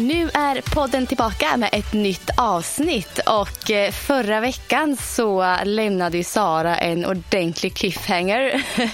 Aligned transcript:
Nu 0.00 0.30
är 0.34 0.74
podden 0.74 1.06
tillbaka 1.06 1.56
med 1.56 1.68
ett 1.72 1.92
nytt 1.92 2.30
avsnitt 2.36 3.20
och 3.26 3.70
eh, 3.70 3.92
förra 3.92 4.40
veckan 4.40 4.96
så 4.96 5.56
lämnade 5.64 6.16
ju 6.16 6.24
Sara 6.24 6.76
en 6.76 7.06
ordentlig 7.06 7.74
cliffhanger. 7.74 8.62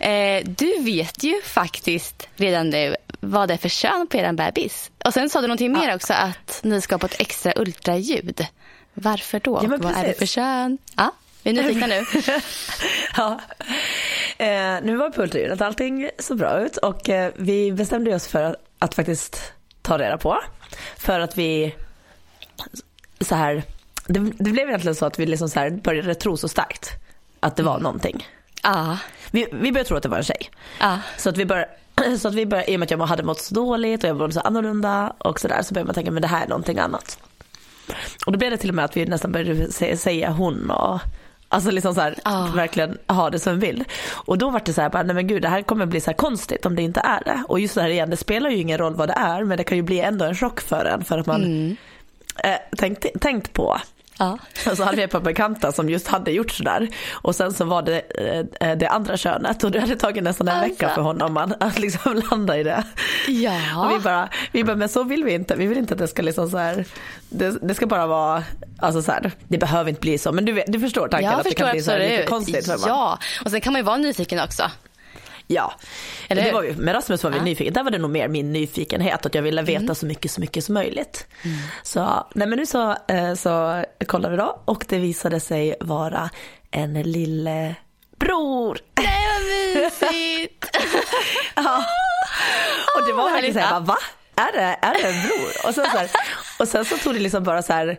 Eh, 0.00 0.44
du 0.44 0.82
vet 0.82 1.24
ju 1.24 1.42
faktiskt 1.42 2.28
redan 2.36 2.70
nu 2.70 2.96
vad 3.20 3.48
det 3.48 3.54
är 3.54 3.58
för 3.58 3.68
kön 3.68 4.06
på 4.06 4.16
er 4.16 4.32
bebis. 4.32 4.90
Och 5.04 5.14
sen 5.14 5.30
sa 5.30 5.40
du 5.40 5.46
någonting 5.46 5.72
mer 5.72 5.94
också 5.94 6.12
att 6.12 6.60
ni 6.62 6.80
ska 6.80 6.98
på 6.98 7.06
ett 7.06 7.20
extra 7.20 7.52
ultraljud. 7.56 8.46
Varför 8.94 9.40
då? 9.40 9.60
Ja, 9.62 9.68
vad 9.78 9.96
är 9.96 10.06
det 10.06 10.18
för 10.18 10.26
kön? 10.26 10.78
Ja, 10.96 11.12
vi 11.42 11.50
är 11.50 11.54
nyfikna 11.54 11.86
nu. 11.86 12.04
ja. 13.16 13.40
Eh, 14.38 14.82
nu 14.82 14.96
var 14.96 15.10
på 15.10 15.22
ultraljudet, 15.22 15.60
allting 15.60 16.10
såg 16.18 16.38
bra 16.38 16.60
ut 16.60 16.76
och 16.76 17.08
eh, 17.08 17.32
vi 17.36 17.72
bestämde 17.72 18.14
oss 18.14 18.28
för 18.28 18.42
att, 18.42 18.56
att 18.78 18.94
faktiskt 18.94 19.53
ta 19.84 19.98
reda 19.98 20.18
på. 20.18 20.38
För 20.96 21.20
att 21.20 21.38
vi 21.38 21.74
så 23.20 23.34
här, 23.34 23.62
det, 24.06 24.18
det 24.18 24.50
blev 24.50 24.68
egentligen 24.68 24.94
så 24.94 25.06
att 25.06 25.18
vi 25.18 25.26
liksom 25.26 25.48
så 25.48 25.60
här 25.60 25.70
började 25.70 26.14
tro 26.14 26.36
så 26.36 26.48
starkt 26.48 26.90
att 27.40 27.56
det 27.56 27.62
var 27.62 27.78
någonting. 27.78 28.28
Ja. 28.62 28.98
Vi, 29.30 29.48
vi 29.52 29.72
började 29.72 29.88
tro 29.88 29.96
att 29.96 30.02
det 30.02 30.08
var 30.08 30.18
en 30.18 30.24
tjej. 30.24 30.50
Ja. 30.80 30.98
Så 31.16 31.28
att 31.28 31.36
vi 31.36 31.44
började 31.44 31.70
så 32.18 32.28
att 32.28 32.34
vi 32.34 32.46
började, 32.46 32.70
i 32.70 32.76
och 32.76 32.80
med 32.80 32.86
att 32.86 32.90
jag 32.90 32.98
hade 32.98 33.22
mått 33.22 33.40
så 33.40 33.54
dåligt 33.54 34.04
och 34.04 34.10
jag 34.10 34.16
mådde 34.16 34.32
så 34.32 34.40
annorlunda 34.40 35.12
och 35.18 35.40
sådär 35.40 35.62
så 35.62 35.74
började 35.74 35.86
man 35.86 35.94
tänka 35.94 36.10
men 36.10 36.22
det 36.22 36.28
här 36.28 36.44
är 36.44 36.48
någonting 36.48 36.78
annat. 36.78 37.18
Och 38.26 38.32
då 38.32 38.38
blev 38.38 38.50
det 38.50 38.56
till 38.56 38.70
och 38.70 38.74
med 38.74 38.84
att 38.84 38.96
vi 38.96 39.06
nästan 39.06 39.32
började 39.32 39.72
säga 39.96 40.30
hon 40.30 40.70
och 40.70 41.00
Alltså 41.48 41.70
liksom 41.70 41.94
så 41.94 42.00
här, 42.00 42.14
Ah. 42.22 42.46
verkligen 42.46 42.98
ha 43.06 43.30
det 43.30 43.38
som 43.38 43.52
en 43.52 43.58
bild. 43.60 43.84
Och 44.12 44.38
då 44.38 44.50
var 44.50 44.62
det 44.64 44.72
så 44.72 44.80
här, 44.82 44.88
bara, 44.90 45.02
nej 45.02 45.14
men 45.14 45.26
gud 45.26 45.42
det 45.42 45.48
här 45.48 45.62
kommer 45.62 45.86
bli 45.86 46.00
så 46.00 46.12
konstigt 46.14 46.66
om 46.66 46.76
det 46.76 46.82
inte 46.82 47.00
är 47.00 47.24
det. 47.24 47.42
Och 47.48 47.60
just 47.60 47.74
det 47.74 47.82
här 47.82 47.88
igen, 47.88 48.10
det 48.10 48.16
spelar 48.16 48.50
ju 48.50 48.56
ingen 48.56 48.78
roll 48.78 48.94
vad 48.94 49.08
det 49.08 49.14
är 49.16 49.44
men 49.44 49.58
det 49.58 49.64
kan 49.64 49.76
ju 49.76 49.82
bli 49.82 50.00
ändå 50.00 50.24
en 50.24 50.34
chock 50.34 50.60
för 50.60 50.84
en 50.84 51.04
för 51.04 51.18
att 51.18 51.26
man 51.26 51.42
eh, 52.44 52.56
tänkt, 52.76 53.06
tänkt 53.20 53.52
på. 53.52 53.78
Ja. 54.18 54.38
Så 54.76 54.84
hade 54.84 54.96
vi 54.96 55.02
ett 55.02 55.10
par 55.10 55.20
bekanta 55.20 55.72
som 55.72 55.90
just 55.90 56.08
hade 56.08 56.30
gjort 56.30 56.50
sådär. 56.50 56.88
Och 57.12 57.34
sen 57.34 57.52
så 57.52 57.64
var 57.64 57.82
det 57.82 58.00
eh, 58.60 58.76
det 58.76 58.86
andra 58.88 59.16
könet 59.16 59.64
och 59.64 59.70
det 59.70 59.80
hade 59.80 59.96
tagit 59.96 60.24
nästan 60.24 60.48
en 60.48 60.54
Alltså. 60.54 60.68
vecka 60.68 60.88
för 60.94 61.02
honom 61.02 61.36
att, 61.36 61.62
att 61.62 61.78
liksom 61.78 62.22
landa 62.30 62.58
i 62.58 62.62
det. 62.62 62.84
Ja. 63.28 63.84
Och 63.86 63.96
vi 63.96 63.98
bara, 64.02 64.28
vi 64.52 64.64
bara, 64.64 64.76
men 64.76 64.88
så 64.88 65.02
vill 65.04 65.24
vi 65.24 65.32
inte. 65.34 65.56
Vi 65.56 65.66
vill 65.66 65.78
inte 65.78 65.94
att 65.94 65.98
det 66.00 66.08
ska 66.08 66.22
liksom 66.22 66.50
så 66.50 66.58
här, 66.58 66.84
det, 67.28 67.56
det 67.62 67.74
ska 67.74 67.86
bara 67.86 68.06
vara, 68.06 68.42
alltså 68.78 69.02
så 69.02 69.12
här, 69.12 69.32
det 69.48 69.58
behöver 69.58 69.88
inte 69.88 70.00
bli 70.00 70.18
så. 70.18 70.32
Men 70.32 70.44
du, 70.44 70.62
du 70.66 70.80
förstår 70.80 71.08
tanken 71.08 71.30
Jag 71.30 71.38
att 71.40 71.44
det 71.44 71.54
kan 71.54 71.70
bli 71.70 71.82
så 71.82 71.98
lite 71.98 72.26
konstigt. 72.28 72.66
för. 72.66 72.78
Ja, 72.88 73.18
och 73.44 73.50
sen 73.50 73.60
kan 73.60 73.72
man 73.72 73.80
ju 73.80 73.84
vara 73.84 73.96
nyfiken 73.96 74.40
också. 74.40 74.70
Ja, 75.46 75.74
Eller 76.28 76.44
det 76.44 76.52
var 76.52 76.62
vi, 76.62 76.72
med 76.76 76.94
Rasmus 76.94 77.24
var 77.24 77.30
vi 77.30 77.36
Ja. 77.36 77.42
nyfikna. 77.44 77.72
Där 77.72 77.82
var 77.84 77.90
det 77.90 77.98
nog 77.98 78.10
mer 78.10 78.28
min 78.28 78.52
nyfikenhet, 78.52 79.26
att 79.26 79.34
jag 79.34 79.42
ville 79.42 79.62
veta 79.62 79.82
Mm. 79.82 79.94
så 79.94 80.06
mycket 80.06 80.30
så 80.30 80.40
mycket 80.40 80.64
som 80.64 80.74
möjligt. 80.74 81.26
Så, 81.82 82.26
nej 82.34 82.48
men 82.48 82.58
nu 82.58 82.66
så, 82.66 82.96
eh, 83.08 83.34
så 83.34 83.84
kollar 84.06 84.30
vi 84.30 84.36
då 84.36 84.62
och 84.64 84.84
det 84.88 84.98
visade 84.98 85.40
sig 85.40 85.74
vara 85.80 86.30
en 86.70 87.02
lillebror. 87.02 88.78
Nej 88.96 89.26
vad 89.28 89.82
mysigt! 89.82 90.66
Ja. 91.56 91.84
Och 93.00 93.06
det 93.06 93.12
var 93.12 93.30
verkligen 93.30 93.54
såhär, 93.54 93.80
va? 93.80 93.96
Är 94.36 94.52
det, 94.52 94.78
är 94.82 94.94
det 94.94 95.08
en 95.08 95.22
bror? 95.22 95.68
Och 95.68 95.74
sen, 95.74 95.84
så 95.90 95.96
här, 95.98 96.10
och 96.58 96.68
sen 96.68 96.84
så 96.84 96.96
tog 96.96 97.14
det 97.14 97.20
liksom 97.20 97.44
bara 97.44 97.62
så 97.62 97.72
här, 97.72 97.98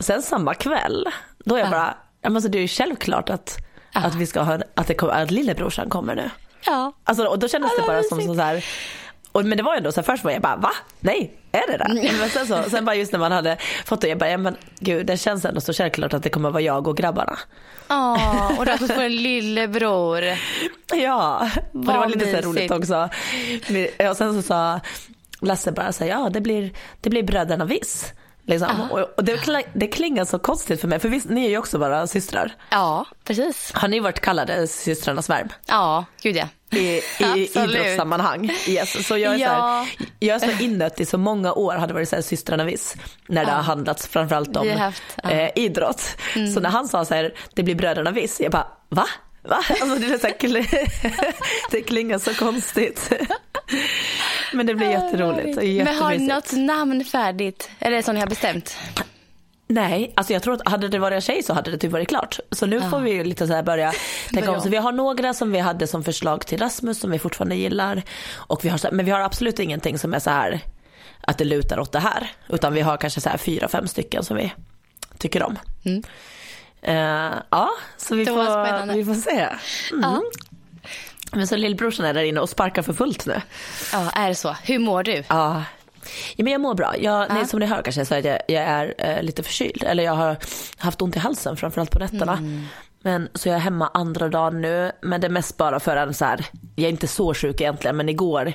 sen 0.00 0.22
samma 0.22 0.54
kväll, 0.54 1.08
då 1.44 1.54
är 1.54 1.58
jag 1.58 1.66
Ja. 1.66 1.70
bara, 1.70 1.94
ja, 2.22 2.28
men 2.28 2.36
alltså 2.36 2.50
det 2.50 2.58
är 2.58 2.62
ju 2.62 2.68
självklart 2.68 3.30
att, 3.30 3.56
att 3.92 4.14
vi 4.14 4.26
ska 4.26 4.40
ha, 4.40 4.58
att, 4.74 4.86
det 4.86 4.94
kommer, 4.94 5.12
att 5.12 5.30
lillebrorsan 5.30 5.90
kommer 5.90 6.14
nu. 6.14 6.30
Ja. 6.66 6.92
Alltså, 7.04 7.24
och 7.24 7.38
då 7.38 7.48
kändes 7.48 7.72
Ja, 7.76 7.82
det 7.82 7.86
bara 7.86 8.02
som 8.02 8.18
mysigt. 8.18 8.36
så 8.36 8.42
här, 8.42 8.64
och, 9.32 9.44
men 9.44 9.56
det 9.58 9.62
var 9.64 9.74
ju 9.74 9.78
ändå 9.78 9.92
så 9.92 10.00
här, 10.00 10.04
först 10.06 10.24
var 10.24 10.30
jag 10.30 10.42
bara 10.42 10.56
va? 10.56 10.70
Nej, 11.00 11.32
är 11.52 11.66
det 11.72 11.76
det? 11.78 12.12
Men 12.20 12.30
sen, 12.30 12.46
så, 12.46 12.70
sen 12.70 12.84
bara 12.84 12.96
just 12.96 13.12
när 13.12 13.18
man 13.18 13.32
hade 13.32 13.56
fått 13.84 14.00
det, 14.00 14.08
jag 14.08 14.18
bara, 14.18 14.30
ja, 14.30 14.38
men 14.38 14.56
gud 14.78 15.06
det 15.06 15.16
känns 15.16 15.44
ändå 15.44 15.60
så 15.60 15.72
självklart 15.72 16.14
att 16.14 16.22
det 16.22 16.30
kommer 16.30 16.50
vara 16.50 16.62
jag 16.62 16.88
och 16.88 16.96
grabbarna. 16.96 17.38
Åh, 17.90 18.58
och 18.58 18.66
Rasmus 18.66 18.92
får 18.92 19.02
en 19.02 19.16
lillebror. 19.16 20.22
Ja, 21.02 21.50
och 21.72 21.78
det 21.80 21.86
var 21.86 22.06
lite 22.06 22.20
så 22.20 22.26
mysigt. 22.26 22.46
roligt 22.46 22.70
också. 22.70 23.08
Och 24.10 24.16
sen 24.16 24.34
så 24.34 24.42
sa 24.42 24.80
Lasse 25.40 25.72
bara 25.72 25.92
så 25.92 26.04
här, 26.04 26.10
ja 26.10 26.30
det 26.32 26.40
blir, 26.40 26.70
det 27.00 27.10
blir 27.10 27.22
bröderna 27.22 27.64
Viss. 27.64 28.12
Liksom. 28.46 28.90
Och, 28.90 29.00
och 29.16 29.24
det, 29.24 29.64
det 29.74 29.86
klingar 29.86 30.24
så 30.24 30.38
konstigt 30.38 30.80
för 30.80 30.88
mig, 30.88 30.98
för 30.98 31.08
visst, 31.08 31.28
ni 31.28 31.44
är 31.44 31.50
ju 31.50 31.58
också 31.58 31.78
bara 31.78 32.06
systrar. 32.06 32.54
Ja, 32.70 33.06
precis. 33.24 33.72
Har 33.74 33.88
ni 33.88 34.00
varit 34.00 34.20
kallade 34.20 34.66
systrarnas 34.66 35.30
värm? 35.30 35.48
Ja, 35.66 36.04
gud 36.22 36.36
ja. 36.36 36.48
i, 36.78 36.78
i 36.78 37.02
idrottssammanhang. 37.54 38.50
Yes. 38.68 39.06
Så 39.06 39.18
jag 39.18 39.34
är, 39.34 39.38
Ja. 39.38 39.48
så 39.48 39.54
här, 39.54 40.08
jag 40.18 40.42
är 40.42 40.56
så 40.56 40.62
inött 40.62 41.00
i 41.00 41.06
så 41.06 41.18
många 41.18 41.52
år 41.52 41.74
hade 41.74 41.94
varit 41.94 42.08
så 42.08 42.16
här, 42.16 42.22
systrarna 42.22 42.64
viss 42.64 42.96
när 43.26 43.44
det 43.44 43.52
har 43.52 43.62
handlats 43.62 44.08
framförallt 44.08 44.56
om 44.56 44.70
haft, 44.70 45.02
ja. 45.22 45.30
eh, 45.30 45.50
idrott. 45.54 46.16
Så 46.54 46.60
när 46.60 46.70
han 46.70 46.88
sa 46.88 47.04
så 47.04 47.14
här, 47.14 47.34
det 47.54 47.62
blir 47.62 47.74
bröderna 47.74 48.10
viss, 48.10 48.40
jag 48.40 48.52
bara 48.52 48.66
va? 48.88 49.06
Va? 49.48 49.58
Alltså 49.68 49.96
det, 49.96 50.06
är 50.06 50.18
så 50.18 50.26
här, 50.26 51.30
det 51.70 51.80
klingar 51.82 52.18
så 52.18 52.34
konstigt. 52.34 53.12
Men 54.54 54.66
det 54.66 54.74
blir 54.74 54.90
jätteroligt. 54.90 55.56
Men 55.84 55.96
har 55.96 56.10
ni 56.10 56.26
något 56.26 56.52
namn 56.52 57.04
färdigt? 57.04 57.70
Är 57.78 57.90
det 57.90 58.02
som 58.02 58.14
ni 58.14 58.20
har 58.20 58.26
bestämt? 58.28 58.76
Nej, 59.66 60.12
alltså 60.16 60.32
jag 60.32 60.42
tror 60.42 60.54
att 60.54 60.68
hade 60.68 60.88
det 60.88 60.98
varit 60.98 61.14
en 61.14 61.20
tjej 61.20 61.42
så 61.42 61.52
hade 61.52 61.70
det 61.70 61.78
typ 61.78 61.92
varit 61.92 62.08
klart. 62.08 62.38
Så 62.50 62.66
nu 62.66 62.80
får 62.80 63.00
vi 63.00 63.10
ju 63.12 63.24
lite 63.24 63.46
så 63.46 63.52
här 63.54 63.62
börja 63.62 63.92
tänka 64.32 64.50
om. 64.50 64.60
Så 64.60 64.68
vi 64.68 64.76
har 64.76 64.92
några 64.92 65.34
som 65.34 65.52
vi 65.52 65.58
hade 65.58 65.86
som 65.86 66.04
förslag 66.04 66.46
till 66.46 66.58
Rasmus 66.58 66.98
som 67.00 67.10
vi 67.10 67.18
fortfarande 67.18 67.54
gillar. 67.56 68.02
Och 68.34 68.64
vi 68.64 68.68
har, 68.68 68.78
så- 68.78 68.88
men 68.92 69.04
vi 69.04 69.10
har 69.10 69.20
absolut 69.20 69.58
ingenting 69.58 69.98
som 69.98 70.14
är 70.14 70.18
så 70.18 70.30
här 70.30 70.60
att 71.20 71.38
det 71.38 71.44
lutar 71.44 71.78
åt 71.80 71.92
det 71.92 71.98
här. 72.00 72.30
Utan 72.48 72.74
vi 72.74 72.80
har 72.80 72.96
kanske 72.96 73.20
så 73.20 73.28
här 73.28 73.36
fyra, 73.38 73.68
fem 73.68 73.86
stycken 73.88 74.24
som 74.24 74.36
vi 74.36 74.52
tycker 75.18 75.42
om. 75.42 75.58
Eh, 76.82 77.32
ja, 77.50 77.70
så 77.96 78.14
vi 78.14 78.22
Mm. 78.22 78.34
Får, 78.34 78.44
spännande. 78.44 78.94
vi 78.94 79.04
får 79.04 79.14
se. 79.14 79.48
Mm. 79.92 80.20
Men 81.32 81.46
så 81.46 81.56
lillbrorsan 81.56 82.06
är 82.06 82.14
där 82.14 82.22
inne 82.22 82.40
och 82.40 82.48
sparkar 82.48 82.82
för 82.82 82.92
fullt 82.92 83.26
nu. 83.26 83.40
Ja, 83.92 84.10
är 84.10 84.28
det 84.28 84.34
så? 84.34 84.56
Hur 84.62 84.78
mår 84.78 85.02
du? 85.02 85.24
Ja. 85.28 85.62
ja 86.36 86.44
men 86.44 86.52
jag 86.52 86.60
mår 86.60 86.74
bra. 86.74 86.94
Jag, 86.98 87.22
Ja. 87.22 87.34
nej, 87.34 87.46
som 87.46 87.60
ni 87.60 87.66
hör 87.66 87.82
kanske 87.82 88.04
så 88.04 88.14
att 88.14 88.24
jag, 88.24 88.38
jag 88.48 88.62
är 88.62 88.94
eh, 88.98 89.22
lite 89.22 89.42
förkyld. 89.42 89.84
Eller 89.86 90.04
jag 90.04 90.14
har 90.14 90.36
haft 90.76 91.02
ont 91.02 91.16
i 91.16 91.18
halsen 91.18 91.56
framförallt 91.56 91.90
på 91.90 91.98
nätterna. 91.98 92.32
Mm. 92.32 92.64
Men, 93.02 93.28
så 93.34 93.48
jag 93.48 93.56
är 93.56 93.60
hemma 93.60 93.90
andra 93.94 94.28
dagen 94.28 94.60
nu. 94.62 94.92
Men 95.02 95.20
det 95.20 95.26
är 95.26 95.30
mest 95.30 95.56
bara 95.56 95.80
för 95.80 95.96
en 95.96 96.14
så 96.14 96.24
här, 96.24 96.46
jag 96.76 96.84
är 96.86 96.90
inte 96.90 97.06
så 97.06 97.34
sjuk 97.34 97.60
egentligen 97.60 97.96
men 97.96 98.08
igår 98.08 98.52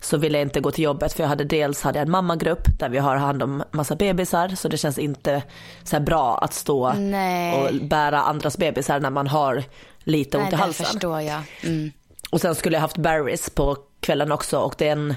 så 0.00 0.16
ville 0.16 0.38
jag 0.38 0.46
inte 0.46 0.60
gå 0.60 0.70
till 0.70 0.84
jobbet 0.84 1.12
för 1.12 1.22
jag 1.22 1.28
hade 1.28 1.44
dels 1.44 1.82
hade 1.82 1.98
jag 1.98 2.06
en 2.06 2.10
mammagrupp 2.10 2.78
där 2.78 2.88
vi 2.88 2.98
har 2.98 3.16
hand 3.16 3.42
om 3.42 3.62
massa 3.70 3.96
bebisar 3.96 4.48
så 4.48 4.68
det 4.68 4.76
känns 4.76 4.98
inte 4.98 5.42
så 5.84 6.00
bra 6.00 6.38
att 6.38 6.54
stå 6.54 6.92
Nej. 6.92 7.54
och 7.54 7.86
bära 7.86 8.20
andras 8.22 8.58
bebisar 8.58 9.00
när 9.00 9.10
man 9.10 9.26
har 9.26 9.64
lite 10.04 10.38
ont 10.38 10.52
i 10.52 10.56
halsen. 10.56 10.86
förstår 10.86 11.20
jag. 11.20 11.40
Mm. 11.62 11.92
Och 12.32 12.40
sen 12.40 12.54
skulle 12.54 12.76
jag 12.76 12.80
haft 12.80 12.98
berries 12.98 13.50
på 13.50 13.76
kvällen 14.00 14.32
också. 14.32 14.58
Och 14.58 14.74
det 14.78 14.88
är 14.88 14.92
en 14.92 15.14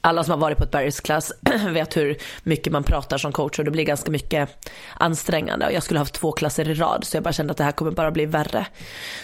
alla 0.00 0.24
som 0.24 0.30
har 0.30 0.38
varit 0.38 0.58
på 0.58 0.64
ett 0.64 0.70
berries-klass 0.70 1.32
vet 1.68 1.96
hur 1.96 2.16
mycket 2.42 2.72
man 2.72 2.82
pratar 2.82 3.18
som 3.18 3.32
coach. 3.32 3.58
Och 3.58 3.64
det 3.64 3.70
blir 3.70 3.84
ganska 3.84 4.10
mycket 4.10 4.68
ansträngande. 4.94 5.66
Och 5.66 5.72
jag 5.72 5.82
skulle 5.82 5.98
haft 5.98 6.14
två 6.14 6.32
klasser 6.32 6.68
i 6.68 6.74
rad. 6.74 7.04
Så 7.04 7.16
jag 7.16 7.24
bara 7.24 7.32
kände 7.32 7.50
att 7.50 7.56
det 7.56 7.64
här 7.64 7.72
kommer 7.72 7.90
bara 7.90 8.10
bli 8.10 8.26
värre. 8.26 8.66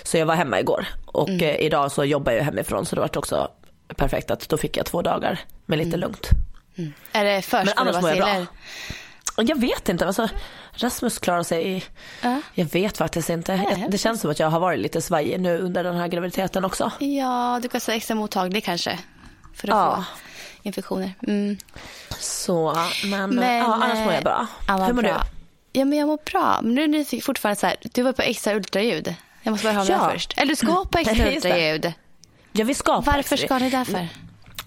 Så 0.03 0.17
jag 0.17 0.27
var 0.27 0.35
hemma 0.35 0.61
igår. 0.61 0.87
Och 1.07 1.31
eh, 1.31 1.57
idag 1.57 1.93
så 1.93 2.05
jobbar 2.05 2.33
jag 2.33 2.45
hemifrån. 2.45 2.87
Så 2.87 2.95
det 2.95 3.01
var 3.01 3.19
också 3.19 3.49
perfekt 3.97 4.31
att 4.31 4.49
då 4.49 4.57
fick 4.57 4.77
jag 4.77 4.87
två 4.87 5.03
dagar 5.03 5.41
med 5.67 5.79
lite 5.79 5.97
lugnt. 5.97 6.29
Är 7.13 7.25
det 7.25 7.43
Men 7.53 7.69
annars 7.77 8.03
mår 8.03 8.11
jag 8.11 8.19
bra. 8.19 9.45
jag 9.45 9.61
vet 9.61 9.89
inte, 9.89 10.07
alltså, 10.07 10.29
Rasmus 10.77 11.19
klarar 11.19 11.43
sig, 11.43 11.85
Ja. 12.23 12.41
jag 12.55 12.65
vet 12.65 12.99
faktiskt 12.99 13.31
inte. 13.31 13.57
Nej. 13.57 13.87
Det 13.89 13.99
känns 13.99 14.21
som 14.21 14.31
att 14.31 14.39
jag 14.39 14.51
har 14.51 14.61
varit 14.61 14.81
lite 14.81 15.01
svajig 15.01 15.41
nu 15.41 15.59
under 15.59 15.85
den 15.85 15.97
här 15.97 16.09
graviditeten 16.09 16.65
också. 16.65 16.91
Ja, 16.99 17.59
du 17.63 17.69
kan 17.69 17.81
säga 17.81 17.97
extra 17.97 18.15
mottaglig 18.15 18.65
kanske. 18.65 18.99
För 19.55 19.69
att 19.69 19.75
Ja. 19.75 19.97
få 19.97 20.05
infektioner. 20.63 21.13
Mm. 21.27 21.57
Så, 22.19 22.77
men, 23.05 23.35
Men, 23.35 23.57
ja, 23.57 23.65
annars 23.75 23.99
mår 23.99 24.09
eh, 24.09 24.15
jag 24.15 24.25
bra. 24.25 24.47
Ja, 24.69 24.77
vad 24.77 24.87
Hur 24.87 24.93
mår 24.93 25.03
bra. 25.03 25.13
du? 25.73 25.79
Ja, 25.81 25.85
men 25.85 25.99
jag 25.99 26.07
mår 26.09 26.19
bra. 26.33 26.61
Men 26.63 26.75
nu 26.75 26.83
är 26.85 26.89
nyfiken 26.89 27.25
fortfarande 27.25 27.61
så 27.61 27.67
här. 27.67 27.77
Du 27.83 28.03
var 28.03 28.13
på 28.13 28.23
extra 28.23 28.55
ultraljud. 28.55 29.15
Jag 29.43 29.51
måste 29.53 29.67
bara 29.67 29.75
ha 29.79 29.85
Ja. 29.85 30.07
det 30.07 30.13
först. 30.13 30.35
Eller 30.37 30.51
du 30.51 30.57
ska 30.57 30.85
på 30.85 30.99
extra 30.99 31.25
det. 31.25 31.37
ultraljud. 31.37 31.93
Ja, 32.53 32.65
vi 32.65 32.75
ska 32.75 33.01
Varför 33.01 33.21
extra- 33.37 33.37
ska 33.47 33.59
ni 33.59 33.71
därför? 33.71 34.09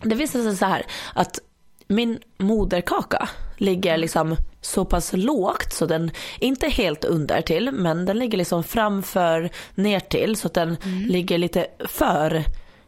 Det 0.04 0.16
visar 0.16 0.42
sig 0.44 0.58
så 0.58 0.66
här 0.66 0.86
att 1.14 1.40
min 1.88 2.20
moderkaka 2.38 3.30
ligger 3.58 3.98
liksom 3.98 4.36
så 4.62 4.86
pass 4.86 5.14
lågt 5.14 5.74
så 5.74 5.86
den 5.86 6.12
inte 6.40 6.68
helt 6.68 7.06
under 7.06 7.42
till 7.42 7.72
men 7.72 8.06
den 8.06 8.20
ligger 8.20 8.38
liksom 8.38 8.64
framför 8.64 9.50
ner 9.76 10.00
till 10.00 10.36
så 10.36 10.48
att 10.48 10.54
den 10.54 10.78
ligger 11.08 11.38
lite 11.38 11.68
för 11.80 12.44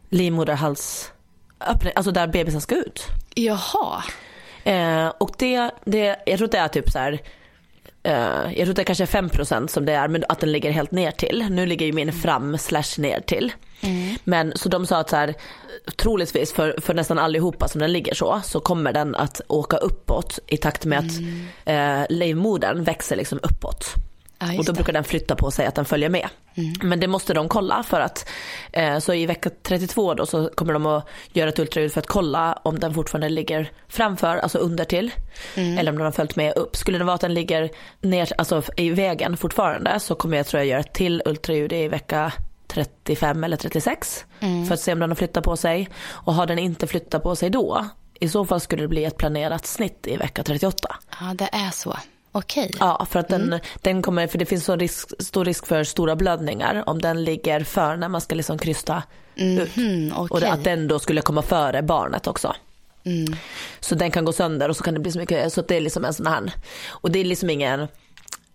livmoderhalsöppning, 0.08 1.92
alltså 1.96 2.10
där 2.12 2.26
bebisen 2.26 2.60
ska 2.60 2.74
ut. 2.74 3.06
Jaha. 3.34 4.02
Eh, 4.64 5.08
och 5.08 5.30
det, 5.38 5.70
det, 5.84 6.16
jag 6.26 6.38
tror 6.38 6.44
att 6.44 6.52
det 6.52 6.58
är 6.58 6.68
typ 6.68 6.90
så 6.90 6.98
här, 6.98 7.20
jag 8.02 8.54
tror 8.54 8.70
att 8.70 8.76
det 8.76 8.82
är 8.82 8.84
kanske 8.84 9.04
5% 9.04 9.66
som 9.66 9.86
det 9.86 9.92
är, 9.92 10.08
men 10.08 10.24
att 10.28 10.40
den 10.40 10.52
ligger 10.52 10.70
helt 10.70 10.90
ner 10.90 11.10
till. 11.10 11.46
Nu 11.50 11.66
ligger 11.66 11.86
ju 11.86 11.92
min 11.92 12.12
fram 12.12 12.58
slash 12.58 12.98
ner 12.98 13.20
till. 13.20 13.52
Men 14.24 14.52
så 14.56 14.68
de 14.68 14.86
sa 14.86 14.98
att 14.98 15.10
så 15.10 15.16
här, 15.16 15.34
troligtvis 15.96 16.52
för, 16.52 16.74
för 16.80 16.94
nästan 16.94 17.18
allihopa 17.18 17.68
som 17.68 17.80
den 17.80 17.92
ligger 17.92 18.14
så, 18.14 18.40
så 18.44 18.60
kommer 18.60 18.92
den 18.92 19.14
att 19.14 19.40
åka 19.48 19.76
uppåt 19.76 20.38
i 20.46 20.56
takt 20.56 20.84
med 20.84 20.98
att 20.98 21.12
eh, 21.64 22.16
livmodern 22.16 22.84
växer 22.84 23.16
liksom 23.16 23.40
uppåt. 23.42 23.94
Ja, 24.40 24.58
och 24.58 24.64
då 24.64 24.72
brukar 24.72 24.92
den 24.92 25.04
flytta 25.04 25.36
på 25.36 25.50
sig 25.50 25.66
att 25.66 25.74
den 25.74 25.84
följer 25.84 26.08
med. 26.08 26.28
Men 26.82 27.00
det 27.00 27.06
måste 27.06 27.34
de 27.34 27.48
kolla 27.48 27.82
för 27.82 28.00
att, 28.00 28.28
eh, 28.72 28.98
så 28.98 29.14
i 29.14 29.26
vecka 29.26 29.50
32 29.62 30.14
då 30.14 30.26
så 30.26 30.50
kommer 30.54 30.72
de 30.72 30.86
att 30.86 31.08
göra 31.32 31.48
ett 31.48 31.58
ultraljud 31.58 31.92
för 31.92 32.00
att 32.00 32.06
kolla 32.06 32.52
om 32.62 32.78
den 32.78 32.94
fortfarande 32.94 33.28
ligger 33.28 33.70
framför, 33.88 34.36
alltså 34.36 34.58
under 34.58 34.84
till. 34.84 35.10
Eller 35.78 35.92
om 35.92 35.96
den 35.96 36.04
har 36.04 36.12
följt 36.12 36.36
med 36.36 36.56
upp. 36.56 36.76
Skulle 36.76 36.98
det 36.98 37.04
vara 37.04 37.14
att 37.14 37.20
den 37.20 37.34
ligger 37.34 37.70
ner, 38.00 38.32
alltså 38.38 38.62
i 38.76 38.90
vägen 38.90 39.36
fortfarande 39.36 40.00
så 40.00 40.14
kommer 40.14 40.36
jag 40.36 40.46
tror 40.46 40.60
jag 40.60 40.66
göra 40.66 40.80
ett 40.80 40.92
till 40.92 41.22
ultraljud 41.24 41.72
i 41.72 41.88
vecka 41.88 42.32
35 42.66 43.44
eller 43.44 43.56
36. 43.56 44.24
För 44.68 44.74
att 44.74 44.80
se 44.80 44.92
om 44.92 44.98
den 44.98 45.10
har 45.10 45.16
flyttat 45.16 45.44
på 45.44 45.56
sig. 45.56 45.88
Och 46.08 46.34
har 46.34 46.46
den 46.46 46.58
inte 46.58 46.86
flyttat 46.86 47.22
på 47.22 47.36
sig 47.36 47.50
då, 47.50 47.86
i 48.20 48.28
så 48.28 48.44
fall 48.44 48.60
skulle 48.60 48.82
det 48.82 48.88
bli 48.88 49.04
ett 49.04 49.16
planerat 49.16 49.66
snitt 49.66 50.06
i 50.06 50.16
vecka 50.16 50.42
38. 50.42 50.96
Ja, 51.20 51.34
det 51.34 51.48
är 51.52 51.70
så. 51.70 51.96
Okej. 52.32 52.70
Ja, 52.80 53.06
för 53.10 53.18
att 53.20 53.28
den, 53.28 53.42
Mm. 53.42 53.60
den 53.80 54.02
kommer, 54.02 54.26
för 54.26 54.38
det 54.38 54.46
finns 54.46 54.64
så 54.64 54.76
risk, 54.76 55.22
stor 55.22 55.44
risk 55.44 55.66
för 55.66 55.84
stora 55.84 56.16
blödningar 56.16 56.82
om 56.86 56.98
den 57.02 57.24
ligger 57.24 57.60
för 57.64 57.96
när 57.96 58.08
man 58.08 58.20
ska 58.20 58.34
liksom 58.34 58.58
krysta 58.58 59.02
ut. 59.36 59.76
Mhm, 59.76 60.12
Och 60.16 60.42
att 60.42 60.64
den 60.64 60.88
då 60.88 60.98
skulle 60.98 61.20
komma 61.20 61.42
före 61.42 61.82
barnet 61.82 62.26
också. 62.26 62.54
Mm. 63.04 63.36
Så 63.80 63.94
den 63.94 64.10
kan 64.10 64.24
gå 64.24 64.32
sönder 64.32 64.68
och 64.68 64.76
så 64.76 64.82
kan 64.84 64.94
det 64.94 65.00
bli 65.00 65.12
så 65.12 65.18
mycket, 65.18 65.52
så 65.52 65.62
det 65.62 65.76
är 65.76 65.80
liksom 65.80 66.04
en 66.04 66.14
sån 66.14 66.26
här, 66.26 66.52
och 66.88 67.10
det 67.10 67.18
är 67.20 67.24
liksom 67.24 67.50
ingen, 67.50 67.80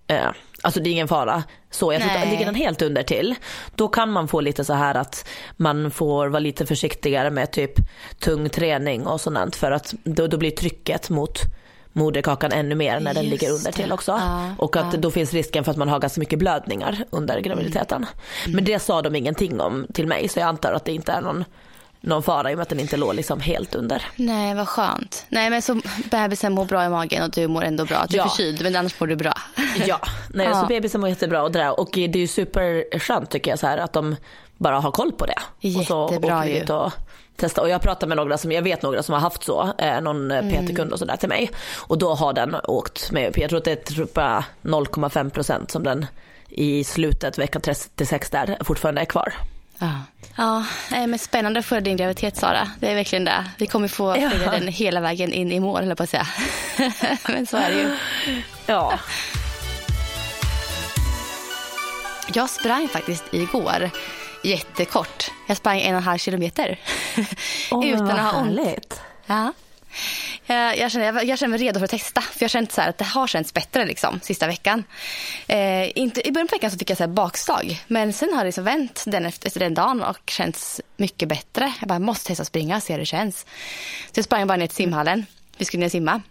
eh, 0.08 0.30
alltså 0.62 0.80
det 0.80 0.90
är 0.90 0.92
ingen 0.92 1.08
fara. 1.08 1.44
Så 1.72 1.94
jag 1.94 2.02
tror 2.02 2.12
att 2.18 2.28
ligger 2.28 2.46
den 2.46 2.56
helt 2.56 2.82
under 2.82 3.04
till, 3.04 3.36
då 3.76 3.88
kan 3.88 4.12
man 4.12 4.28
få 4.28 4.42
lite 4.42 4.64
så 4.66 4.74
här 4.74 4.96
att 4.96 5.28
man 5.58 5.92
får 5.92 6.28
vara 6.28 6.40
lite 6.40 6.66
försiktigare 6.66 7.30
med 7.30 7.52
typ 7.52 7.74
tung 8.20 8.50
träning 8.50 9.08
och 9.08 9.22
sånt 9.22 9.56
för 9.56 9.72
att 9.72 9.94
då, 10.04 10.28
då 10.28 10.38
blir 10.38 10.52
trycket 10.52 11.10
mot 11.10 11.40
moderkakan 11.98 12.52
ännu 12.52 12.76
mer 12.76 13.00
när 13.00 13.14
den 13.14 13.24
Just 13.26 13.42
ligger 13.42 13.54
under 13.54 13.72
till 13.72 13.92
också. 13.92 14.12
Ja, 14.12 14.50
och 14.58 14.76
att 14.76 14.94
ja. 14.94 15.00
då 15.00 15.12
finns 15.12 15.34
risken 15.34 15.64
för 15.64 15.72
att 15.72 15.78
man 15.78 15.90
har 15.90 16.00
ganska 16.00 16.20
mycket 16.20 16.40
blödningar 16.40 17.04
under 17.10 17.40
graviditeten. 17.40 18.06
Mm. 18.46 18.56
Men 18.56 18.64
det 18.66 18.80
sa 18.80 19.02
de 19.02 19.16
ingenting 19.16 19.62
om 19.62 19.88
till 19.94 20.08
mig 20.08 20.28
så 20.28 20.40
jag 20.40 20.48
antar 20.48 20.74
att 20.74 20.86
det 20.86 20.92
inte 20.92 21.12
är 21.12 21.22
någon, 21.22 21.46
någon 22.02 22.24
fara 22.24 22.52
i 22.52 22.54
och 22.54 22.58
med 22.58 22.62
att 22.64 22.70
den 22.70 22.80
inte 22.80 22.98
låg 22.98 23.16
liksom 23.16 23.40
helt 23.40 23.76
under. 23.76 24.02
Nej, 24.16 24.56
vad 24.56 24.68
skönt. 24.68 25.26
Nej, 25.30 25.50
men 25.50 25.62
så 25.62 25.82
bebisen 26.12 26.54
mår 26.54 26.66
bra 26.66 26.86
i 26.86 26.90
magen 26.90 27.24
och 27.24 27.30
du 27.32 27.48
mår 27.48 27.64
ändå 27.64 27.86
bra. 27.86 28.06
Du 28.10 28.18
är 28.18 28.22
Ja. 28.22 28.30
förkyld, 28.30 28.64
men 28.64 28.76
annars 28.76 29.00
mår 29.00 29.08
du 29.08 29.16
bra. 29.16 29.34
Ja, 29.86 30.00
nej, 30.30 30.46
Ja. 30.48 30.62
så 30.62 30.68
bebisen 30.68 31.02
mår 31.02 31.10
jättebra 31.10 31.44
och 31.44 31.52
det 31.52 31.60
där. 31.60 31.80
Och 31.80 31.90
det 31.94 32.04
är 32.06 32.18
ju 32.18 32.28
superskönt 32.28 33.30
tycker 33.30 33.52
jag 33.52 33.60
så 33.60 33.68
här 33.68 33.78
att 33.78 33.94
de 33.94 34.16
bara 34.58 34.80
har 34.80 34.92
koll 34.92 35.12
på 35.12 35.26
det. 35.26 35.40
Och 35.80 35.86
så 35.86 36.10
Jättebra 36.12 36.38
åker 36.40 36.48
vi 36.48 36.56
ju. 36.56 36.64
ut 36.64 36.70
och 36.70 36.92
testar. 37.38 37.62
Och 37.62 37.70
jag 37.70 37.82
pratar 37.82 38.08
med 38.08 38.18
några 38.18 38.38
som, 38.38 38.52
jag 38.52 38.62
vet 38.62 38.82
några 38.82 39.04
som 39.04 39.14
har 39.14 39.20
haft 39.20 39.44
så, 39.44 39.74
eh, 39.78 40.02
någon 40.02 40.32
Mm. 40.32 40.48
mm. 40.50 40.66
PT-kund 40.68 40.92
och 40.94 41.00
sådär 41.00 41.18
till 41.18 41.30
mig. 41.30 41.52
Och 41.76 41.98
då 41.98 42.14
har 42.14 42.34
den 42.34 42.56
åkt 42.64 43.12
med 43.12 43.30
upp. 43.30 43.38
Jag 43.38 43.50
tror 43.50 43.58
att 43.60 43.66
det 43.66 43.72
är 43.72 43.96
typ 43.96 44.14
bara 44.14 44.44
0,5 44.62 45.30
procent 45.30 45.72
som 45.72 45.84
den 45.84 46.06
i 46.50 46.84
slutet 46.84 47.38
vecka 47.38 47.60
36 47.60 48.30
där 48.30 48.58
fortfarande 48.64 49.02
är 49.02 49.06
kvar. 49.06 49.34
Ja, 49.80 49.92
ja 50.38 50.66
nej, 50.92 51.08
men 51.08 51.20
spännande 51.20 51.62
för 51.62 51.82
din 51.82 51.98
graviditet 51.98 52.38
Sara. 52.38 52.68
Det 52.80 52.92
är 52.92 52.96
verkligen 52.96 53.26
det. 53.26 53.46
Vi 53.58 53.68
kommer 53.68 53.88
få 53.88 54.18
Ja. 54.18 54.30
följa 54.30 54.52
den 54.52 54.68
hela 54.68 55.02
vägen 55.02 55.34
in 55.34 55.52
i 55.52 55.60
mål, 55.60 55.84
höll 55.84 55.96
på 55.96 56.04
att 56.04 56.10
säga. 56.10 56.28
men 57.28 57.46
så 57.46 57.58
är 57.58 57.72
det 57.72 57.78
ju. 57.80 57.92
Ja. 58.66 59.00
Jag 62.34 62.50
sprang 62.50 62.88
faktiskt 62.88 63.24
igår 63.32 63.90
jättekort. 64.46 65.32
Jag 65.48 65.58
sprang 65.58 65.80
en 65.82 65.96
och 65.96 65.98
en 65.98 66.04
halv 66.04 66.18
kilometer. 66.18 66.80
Åh, 67.72 67.88
Utan 67.94 68.10
att 68.12 68.34
ha 68.34 68.42
ont. 68.42 68.60
härligt. 68.60 69.02
Ja. 69.26 69.54
Jag, 70.46 70.78
jag, 70.78 70.92
känner, 70.92 71.06
jag, 71.06 71.26
jag 71.26 71.40
känner 71.40 71.50
mig 71.58 71.60
redo 71.68 71.80
för 71.80 71.84
att 71.84 71.92
testa. 71.92 72.22
För 72.22 72.44
Jag 72.44 72.52
känt 72.52 72.72
så 72.72 72.82
här 72.82 72.90
att 72.90 72.98
det 72.98 73.06
har 73.06 73.28
känts 73.28 73.54
bättre 73.54 73.86
liksom, 73.86 74.20
sista 74.24 74.48
veckan. 74.48 74.84
Eh, 75.48 75.98
inte, 75.98 76.28
I 76.28 76.32
början 76.32 76.48
på 76.48 76.56
veckan 76.56 76.72
så 76.72 76.78
fick 76.78 76.90
jag 76.90 76.98
så 76.98 77.08
bakslag. 77.08 77.84
Men 77.88 78.14
sen 78.14 78.34
har 78.34 78.40
det 78.40 78.46
liksom 78.46 78.64
vänt 78.64 79.04
den 79.08 79.26
efter, 79.26 79.48
efter 79.48 79.60
den 79.60 79.74
dagen 79.74 80.02
och 80.02 80.30
känts 80.30 80.82
mycket 80.98 81.30
bättre. 81.30 81.74
Jag 81.80 81.88
bara 81.90 82.00
måste 82.00 82.28
testa 82.28 82.46
springa 82.46 82.76
och 82.76 82.84
se 82.84 82.94
hur 82.94 83.00
det 83.00 83.06
känns. 83.06 83.46
Så 84.12 84.20
jag 84.20 84.26
sprang 84.26 84.48
bara 84.48 84.58
ner 84.58 84.68
till 84.68 84.76
simhallen. 84.76 85.26
Vi 85.58 85.66
skulle 85.66 85.82
ner 85.82 85.90
simma. 85.90 86.22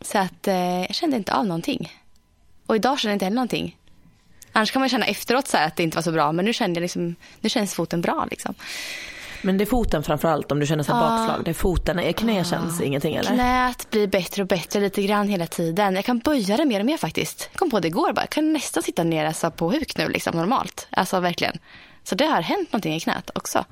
Så 0.00 0.18
att 0.18 0.48
eh, 0.48 0.80
jag 0.80 0.94
kände 0.94 1.16
inte 1.16 1.34
av 1.34 1.46
någonting. 1.46 1.92
Och 2.66 2.76
idag 2.76 2.98
känner 3.00 3.12
jag 3.12 3.16
inte 3.16 3.24
heller 3.24 3.34
någonting. 3.34 3.76
Annars 4.56 4.70
kan 4.70 4.80
man 4.80 4.88
känna 4.88 5.06
efteråt 5.06 5.48
så 5.48 5.56
här 5.56 5.66
att 5.66 5.76
det 5.76 5.82
inte 5.82 5.94
var 5.96 6.02
så 6.02 6.12
bra. 6.12 6.32
Men 6.32 6.44
nu 6.44 6.52
kände 6.52 6.78
jag 6.78 6.82
liksom, 6.82 7.14
nu 7.40 7.48
känns 7.48 7.74
foten 7.74 8.00
bra 8.00 8.26
liksom. 8.30 8.54
Men 9.42 9.58
det 9.58 9.64
är 9.64 9.66
foten 9.66 10.02
framförallt 10.02 10.52
om 10.52 10.60
du 10.60 10.66
känner 10.66 10.82
så 10.84 10.92
här 10.94 11.02
Ja. 11.02 11.08
bakslag. 11.08 11.44
Det 11.44 11.50
är 11.50 11.54
foten, 11.54 11.98
är 11.98 12.12
knä 12.12 12.44
känns 12.44 12.80
ingenting 12.80 13.16
eller? 13.16 13.30
Knät 13.34 13.90
blir 13.90 14.06
bättre 14.06 14.42
och 14.42 14.48
bättre 14.48 14.80
lite 14.80 15.02
grann 15.02 15.28
hela 15.28 15.46
tiden. 15.46 15.94
Jag 15.96 16.04
kan 16.04 16.18
böja 16.18 16.56
det 16.56 16.64
mer 16.64 16.80
och 16.80 16.86
mer 16.86 16.96
faktiskt. 16.96 17.48
Jag 17.52 17.58
kom 17.58 17.70
på 17.70 17.80
det 17.80 17.88
igår 17.88 18.12
bara. 18.12 18.22
Jag 18.22 18.30
kan 18.30 18.52
nästan 18.52 18.82
sitta 18.82 19.04
ner 19.04 19.26
alltså, 19.26 19.50
på 19.50 19.70
huk 19.70 19.96
nu 19.96 20.08
liksom 20.08 20.36
normalt. 20.36 20.86
Alltså 20.90 21.20
verkligen. 21.20 21.58
Så 22.04 22.14
det 22.14 22.26
har 22.26 22.42
hänt 22.42 22.72
någonting 22.72 22.94
i 22.94 23.00
knät 23.00 23.30
också. 23.34 23.64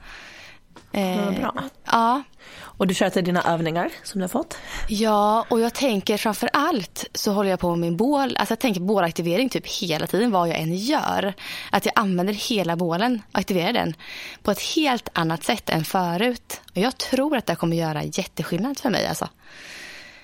Eh, 0.95 1.25
Vad 1.25 1.35
bra. 1.35 1.55
Ja, 1.85 2.23
Och 2.61 2.87
du 2.87 2.95
kör 2.95 3.11
till 3.11 3.25
dina 3.25 3.43
övningar 3.43 3.91
som 4.03 4.19
du 4.19 4.23
har 4.25 4.29
fått? 4.29 4.59
Ja, 4.89 5.47
och 5.49 5.61
jag 5.61 5.75
tänker 5.75 6.17
framför 6.17 6.51
allt 6.53 7.05
så 7.15 7.33
håller 7.33 7.51
jag 7.51 7.61
på 7.61 7.71
med 7.71 7.79
min 7.79 7.97
bål. 7.97 8.37
Alltså 8.39 8.53
jag 8.53 8.59
tänker 8.59 8.81
bålaktivering 8.81 9.49
typ 9.49 9.67
hela 9.67 10.07
tiden 10.07 10.31
vad 10.31 10.49
jag 10.49 10.59
än 10.59 10.75
gör. 10.75 11.35
Att 11.71 11.87
jag 11.87 11.93
använder 11.97 12.35
hela 12.35 12.77
bålen 12.77 13.23
och 13.33 13.39
aktiverar 13.39 13.73
den 13.73 13.95
på 14.43 14.51
ett 14.51 14.61
helt 14.63 15.09
annat 15.13 15.45
sätt 15.45 15.71
än 15.71 15.85
förut. 15.85 16.61
Och 16.71 16.79
jag 16.79 16.99
tror 16.99 17.37
att 17.37 17.47
det 17.47 17.57
kommer 17.57 17.77
göra 17.77 18.03
jätteskillnad 18.05 18.79
för 18.79 18.91
mig 18.91 19.07
alltså. 19.07 19.29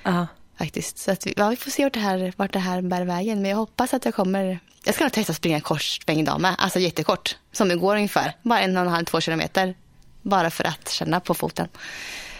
Ja. 0.03 0.27
Faktiskt. 0.59 0.99
Så 0.99 1.11
att 1.11 1.27
vi, 1.27 1.35
ja, 1.37 1.49
vi 1.49 1.57
får 1.57 1.71
se 1.71 1.85
vart 1.85 1.93
det, 1.95 2.01
här, 2.01 2.33
vart 2.37 2.53
det 2.53 2.59
här 2.59 2.83
bär 2.83 3.05
vägen. 3.05 3.43
Men 3.43 3.51
jag 3.51 3.57
hoppas 3.59 3.95
att 3.95 4.05
jag 4.05 4.15
kommer... 4.15 4.59
Jag 4.85 4.95
ska 4.95 5.05
nog 5.05 5.13
testa 5.13 5.31
att 5.31 5.37
springa 5.37 5.57
en 5.57 5.61
kort 5.63 5.83
sväng 5.83 6.21
idag 6.21 6.41
med. 6.41 6.55
Alltså 6.59 6.79
jättekort. 6.79 7.37
Som 7.53 7.71
igår 7.71 7.97
ungefär. 7.97 8.37
Bara 8.43 8.61
en 8.61 8.77
och 8.77 8.83
en 8.83 8.89
halv, 8.89 9.05
två 9.05 9.21
kilometer. 9.21 9.75
Bara 10.23 10.51
för 10.51 10.65
att 10.65 10.89
känna 10.91 11.21
på 11.21 11.35
foten. 11.35 11.69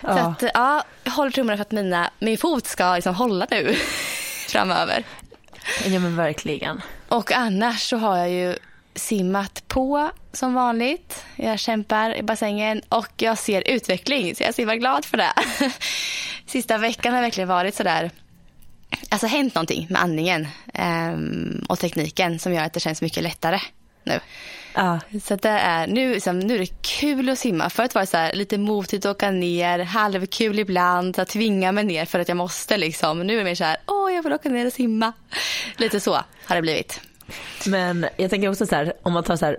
Så 0.01 0.07
Ja. 0.07 0.19
att, 0.19 0.43
ja, 0.55 0.85
jag 1.05 1.13
håller 1.13 1.31
tummarna 1.31 1.57
för 1.57 1.63
att 1.63 1.71
mina, 1.73 2.11
min 2.19 2.39
fot 2.39 2.67
ska 2.67 2.95
liksom 2.95 3.15
hålla 3.15 3.47
nu 3.51 3.75
framöver. 4.49 5.05
ja 5.85 5.99
men 6.01 6.17
verkligen. 6.17 6.83
Och 7.09 7.33
annars 7.33 7.81
så 7.89 7.97
har 7.97 8.17
jag 8.17 8.31
ju 8.31 8.57
simmat 8.95 9.63
på 9.69 10.11
som 10.33 10.55
vanligt. 10.55 11.25
Jag 11.37 11.59
kämpar 11.59 12.15
i 12.17 12.23
bassängen 12.23 12.83
och 12.89 13.09
jag 13.17 13.39
ser 13.39 13.69
utveckling 13.69 14.35
så 14.37 14.43
jag 14.43 14.49
är 14.49 14.53
så 14.53 14.61
himla 14.63 14.77
glad 14.77 15.05
för 15.05 15.17
det. 15.17 15.33
Sista 16.47 16.79
veckan 16.79 17.15
har 17.15 17.21
verkligen 17.21 17.49
varit 17.49 17.75
sådär 17.75 18.11
Alltså 19.09 19.27
hänt 19.27 19.55
någonting 19.55 19.87
med 19.91 20.03
andningen 20.03 20.49
ehm, 20.75 21.65
och 21.69 21.79
tekniken 21.79 22.39
som 22.39 22.53
gör 22.55 22.63
att 22.65 22.73
det 22.73 22.81
känns 22.81 23.03
mycket 23.03 23.23
lättare 23.23 23.61
nu. 24.05 24.21
Ja. 24.75 25.01
Så 25.23 25.37
det 25.37 25.49
är, 25.49 25.87
nu, 25.87 26.15
liksom, 26.15 26.39
nu 26.39 26.55
är 26.55 26.59
det 26.59 26.83
kul 26.83 27.29
att 27.29 27.39
simma. 27.39 27.71
Förut 27.71 27.95
var 27.95 28.03
det 28.03 28.07
så 28.07 28.17
här, 28.17 28.33
lite 28.33 28.59
motigt 28.59 29.07
att 29.07 29.17
åka 29.17 29.31
ner, 29.31 29.79
halvkul 29.79 30.59
ibland, 30.59 31.19
att 31.19 31.29
tvinga 31.29 31.73
mig 31.73 31.85
ner 31.85 32.05
för 32.05 32.19
att 32.19 32.29
jag 32.29 32.37
måste. 32.37 32.77
Liksom. 32.77 33.21
Nu 33.21 33.35
är 33.35 33.39
det 33.39 33.45
mer 33.45 33.55
så 33.55 33.65
här, 33.65 33.77
åh 33.87 34.13
jag 34.13 34.23
vill 34.23 34.33
åka 34.33 34.49
ner 34.49 34.67
och 34.67 34.73
simma. 34.73 35.13
Lite 35.77 36.01
så 36.01 36.21
har 36.45 36.57
det 36.57 36.63
blivit. 36.63 37.01
Men 37.67 38.07
jag 38.17 38.31
tänker 38.31 38.49
också 38.49 38.67
så 38.67 38.75
här, 38.75 38.93
om 39.03 39.13
man 39.13 39.25
tar 39.25 39.37
så 39.37 39.47
här 39.47 39.57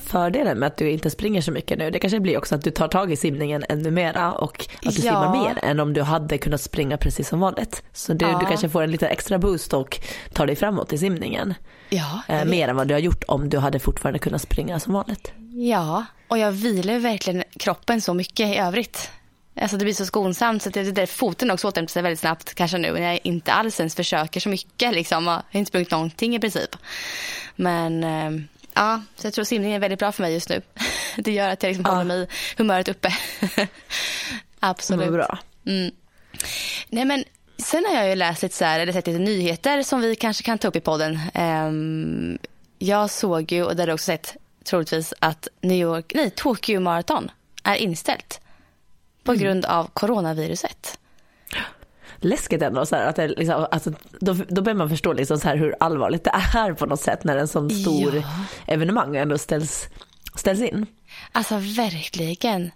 fördelen 0.00 0.58
med 0.58 0.66
att 0.66 0.76
du 0.76 0.90
inte 0.90 1.10
springer 1.10 1.40
så 1.40 1.52
mycket 1.52 1.78
nu, 1.78 1.90
det 1.90 1.98
kanske 1.98 2.20
blir 2.20 2.38
också 2.38 2.54
att 2.54 2.62
du 2.64 2.70
tar 2.70 2.88
tag 2.88 3.12
i 3.12 3.16
simningen 3.16 3.64
ännu 3.68 3.90
mera 3.90 4.32
och 4.32 4.60
att 4.60 4.82
du 4.82 4.88
Ja. 4.88 5.12
simmar 5.12 5.42
mer 5.44 5.58
än 5.64 5.80
om 5.80 5.92
du 5.92 6.02
hade 6.02 6.38
kunnat 6.38 6.60
springa 6.60 6.96
precis 6.96 7.28
som 7.28 7.40
vanligt. 7.40 7.82
Så 7.92 8.12
du, 8.12 8.26
Ja. 8.26 8.38
du 8.38 8.46
kanske 8.46 8.68
får 8.68 8.82
en 8.82 8.90
lite 8.90 9.08
extra 9.08 9.38
boost 9.38 9.72
och 9.74 10.00
tar 10.32 10.46
dig 10.46 10.56
framåt 10.56 10.92
i 10.92 10.98
simningen. 10.98 11.54
Ja, 11.88 12.22
Eh, 12.28 12.44
mer 12.44 12.68
än 12.68 12.76
vad 12.76 12.88
du 12.88 12.94
har 12.94 12.98
gjort 13.00 13.24
om 13.28 13.48
du 13.48 13.58
hade 13.58 13.78
fortfarande 13.78 14.18
kunnat 14.18 14.42
springa 14.42 14.80
som 14.80 14.92
vanligt. 14.92 15.32
ja, 15.54 16.04
och 16.28 16.38
jag 16.38 16.52
vilar 16.52 16.98
verkligen 16.98 17.44
kroppen 17.58 18.00
så 18.00 18.14
mycket 18.14 18.46
i 18.46 18.56
övrigt. 18.56 19.10
Alltså 19.60 19.76
det 19.76 19.84
blir 19.84 19.94
så 19.94 20.06
skonsamt 20.06 20.62
så 20.62 20.68
att 20.68 20.74
det 20.74 20.82
det 20.82 20.92
där 20.92 21.06
foten 21.06 21.50
också 21.50 21.68
återhämtar 21.68 21.90
sig 21.92 22.02
väldigt 22.02 22.20
snabbt 22.20 22.54
kanske 22.54 22.78
nu 22.78 22.92
när 22.92 23.00
jag 23.12 23.20
inte 23.24 23.52
alls 23.52 23.80
ens 23.80 23.94
försöker 23.94 24.40
så 24.40 24.48
mycket 24.48 24.94
liksom. 24.94 25.26
Jag 25.26 25.32
har 25.32 25.42
inte 25.52 25.68
sprungit 25.68 25.90
någonting 25.90 26.34
i 26.36 26.38
princip. 26.40 26.76
Men 27.56 28.04
eh, 28.04 28.30
Ja, 28.76 29.02
så 29.16 29.26
jag 29.26 29.34
tror 29.34 29.44
simning 29.44 29.72
är 29.72 29.78
väldigt 29.78 29.98
bra 29.98 30.12
för 30.12 30.22
mig 30.22 30.32
just 30.32 30.48
nu. 30.48 30.62
Det 31.16 31.32
gör 31.32 31.48
att 31.48 31.62
jag 31.62 31.70
liksom 31.70 31.84
Ja. 31.88 31.92
håller 31.94 32.04
mig 32.04 32.28
humöret 32.56 32.88
uppe. 32.88 33.14
Absolut. 34.60 35.12
Bra. 35.12 35.38
Mm. 35.66 35.90
Nej, 36.88 37.04
men 37.04 37.24
sen 37.58 37.84
har 37.88 37.94
jag 37.94 38.08
ju 38.08 38.14
läst 38.14 38.42
lite 38.42 38.56
så 38.56 38.64
här, 38.64 38.80
eller 38.80 38.92
sett 38.92 39.06
lite 39.06 39.18
nyheter 39.18 39.82
som 39.82 40.00
vi 40.00 40.16
kanske 40.16 40.42
kan 40.42 40.58
ta 40.58 40.68
upp 40.68 40.76
i 40.76 40.80
podden. 40.80 41.20
Ehm, 41.34 42.38
jag 42.78 43.10
såg 43.10 43.52
ju, 43.52 43.62
och 43.64 43.76
där 43.76 43.82
har 43.82 43.86
du 43.86 43.92
också 43.92 44.04
sett 44.04 44.36
troligtvis, 44.64 45.14
att 45.18 45.48
New 45.60 45.78
York, 45.78 46.12
nej, 46.14 46.30
Tokyo 46.30 46.80
Marathon 46.80 47.30
är 47.64 47.74
inställt 47.74 48.40
på 49.24 49.34
grund 49.34 49.64
av 49.64 49.90
coronaviruset. 49.92 50.98
Läskigt 52.26 52.62
ändå 52.62 52.86
så 52.86 52.96
här, 52.96 53.06
att 53.06 53.16
det 53.16 53.28
liksom, 53.28 53.66
alltså, 53.70 53.92
då, 54.20 54.36
då 54.48 54.62
börjar 54.62 54.76
man 54.76 54.88
förstå 54.88 55.12
liksom 55.12 55.38
så 55.38 55.48
här 55.48 55.56
hur 55.56 55.74
allvarligt 55.80 56.24
det 56.24 56.30
är 56.54 56.72
på 56.72 56.86
något 56.86 57.00
sätt 57.00 57.24
när 57.24 57.36
en 57.36 57.48
sån 57.48 57.70
stor 57.70 58.16
Ja. 58.16 58.22
evenemang 58.66 59.16
ändå 59.16 59.38
ställs, 59.38 59.88
ställs 60.34 60.60
in. 60.60 60.86
Alltså 61.32 61.54
verkligen. 61.56 62.70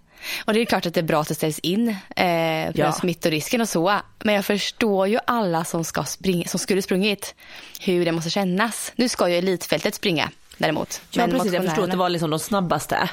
Och 0.45 0.53
det 0.53 0.61
är 0.61 0.65
klart 0.65 0.85
att 0.85 0.93
det 0.93 0.99
är 0.99 1.03
bra 1.03 1.21
att 1.21 1.27
det 1.27 1.35
ställs 1.35 1.59
in 1.59 1.89
eh, 1.89 1.95
för 2.15 2.79
Ja. 2.79 2.91
smittorisken 2.91 3.61
och 3.61 3.69
så. 3.69 3.95
Men 4.23 4.35
jag 4.35 4.45
förstår 4.45 5.07
ju 5.07 5.19
alla 5.27 5.63
som, 5.63 5.83
ska 5.83 6.03
springa, 6.03 6.47
som 6.47 6.59
skulle 6.59 6.81
sprungit 6.81 7.35
hur 7.79 8.05
det 8.05 8.11
måste 8.11 8.29
kännas. 8.29 8.91
Nu 8.95 9.09
ska 9.09 9.29
ju 9.29 9.35
elitfältet 9.35 9.95
springa 9.95 10.29
däremot. 10.57 11.01
Ja 11.11 11.27
Men 11.27 11.31
precis, 11.37 11.53
jag 11.53 11.63
förstår 11.65 11.83
att 11.83 11.91
det 11.91 11.97
var 11.97 12.09
liksom 12.09 12.29
de 12.29 12.39
snabbaste. 12.39 13.09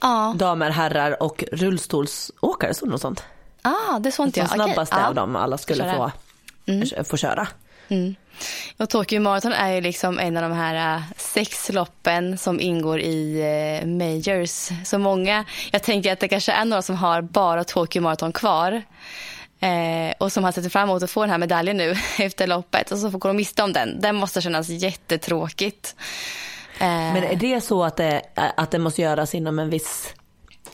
Ja, 0.00 0.34
Damer, 0.38 0.70
herrar 0.70 1.22
och 1.22 1.44
rullstolsåkare, 1.52 2.74
så 2.74 2.86
något 2.86 3.00
sånt. 3.00 3.24
Ah, 3.68 3.98
det 3.98 4.12
såg 4.12 4.26
inte 4.26 4.40
jag. 4.40 4.46
Okej, 4.46 4.56
snabbaste 4.56 4.96
ja. 4.96 5.06
av 5.06 5.14
dem 5.14 5.36
alla 5.36 5.58
skulle 5.58 5.94
få, 5.94 6.10
få 7.04 7.16
köra. 7.16 7.48
Och 8.76 8.90
Tokyo 8.90 9.20
Marathon 9.20 9.52
är 9.52 9.72
ju 9.72 9.80
liksom 9.80 10.18
en 10.18 10.36
av 10.36 10.42
de 10.42 10.52
här 10.52 10.96
äh, 10.96 11.02
sex 11.16 11.72
loppen 11.72 12.38
som 12.38 12.60
ingår 12.60 13.00
i 13.00 13.40
äh, 13.82 13.86
majors. 13.86 14.68
Så 14.84 14.98
många, 14.98 15.44
jag 15.70 15.82
tänker 15.82 16.12
att 16.12 16.20
det 16.20 16.28
kanske 16.28 16.52
är 16.52 16.64
några 16.64 16.82
som 16.82 16.96
har 16.96 17.22
bara 17.22 17.64
Tokyo 17.64 18.02
Marathon 18.02 18.32
kvar. 18.32 18.82
Eh, 19.60 20.14
och 20.18 20.32
som 20.32 20.44
har 20.44 20.52
sett 20.52 20.72
fram 20.72 20.88
emot 20.88 21.02
att 21.02 21.10
få 21.10 21.20
den 21.20 21.30
här 21.30 21.38
medaljen 21.38 21.76
nu 21.76 21.94
efter 22.18 22.46
loppet 22.46 22.92
och 22.92 22.98
så 22.98 23.10
får 23.10 23.18
de 23.18 23.36
miste 23.36 23.62
om 23.62 23.72
den. 23.72 24.00
Den 24.00 24.16
måste 24.16 24.40
kännas 24.40 24.68
jättetråkigt. 24.68 25.96
Eh, 26.78 26.86
Men 26.86 27.24
är 27.24 27.36
det 27.36 27.60
så 27.60 27.84
att 27.84 27.96
det, 27.96 28.22
att 28.34 28.70
det 28.70 28.78
måste 28.78 29.02
göras 29.02 29.34
inom 29.34 29.58
en 29.58 29.70
viss 29.70 30.14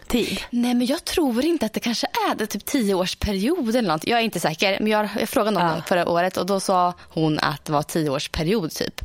tid? 0.08 0.40
Nej 0.50 0.74
men 0.74 0.86
jag 0.86 1.04
tror 1.04 1.44
inte 1.44 1.66
att 1.66 1.72
det 1.72 1.80
kanske 1.80 2.06
är 2.30 2.34
det, 2.34 2.46
typ 2.46 2.64
tioårsperiod 2.64 3.76
eller 3.76 3.88
något. 3.88 4.06
Jag 4.06 4.18
är 4.20 4.22
inte 4.24 4.40
säker. 4.40 4.76
Men 4.80 4.92
jag, 4.92 5.08
jag 5.20 5.28
frågade 5.28 5.58
någon 5.60 5.68
Ja. 5.76 5.82
förra 5.86 6.08
året 6.08 6.36
och 6.36 6.46
då 6.46 6.60
sa 6.60 6.94
hon 7.08 7.38
att 7.38 7.64
det 7.64 7.72
var 7.72 7.82
tioårsperiod 7.82 8.70
typ. 8.70 9.00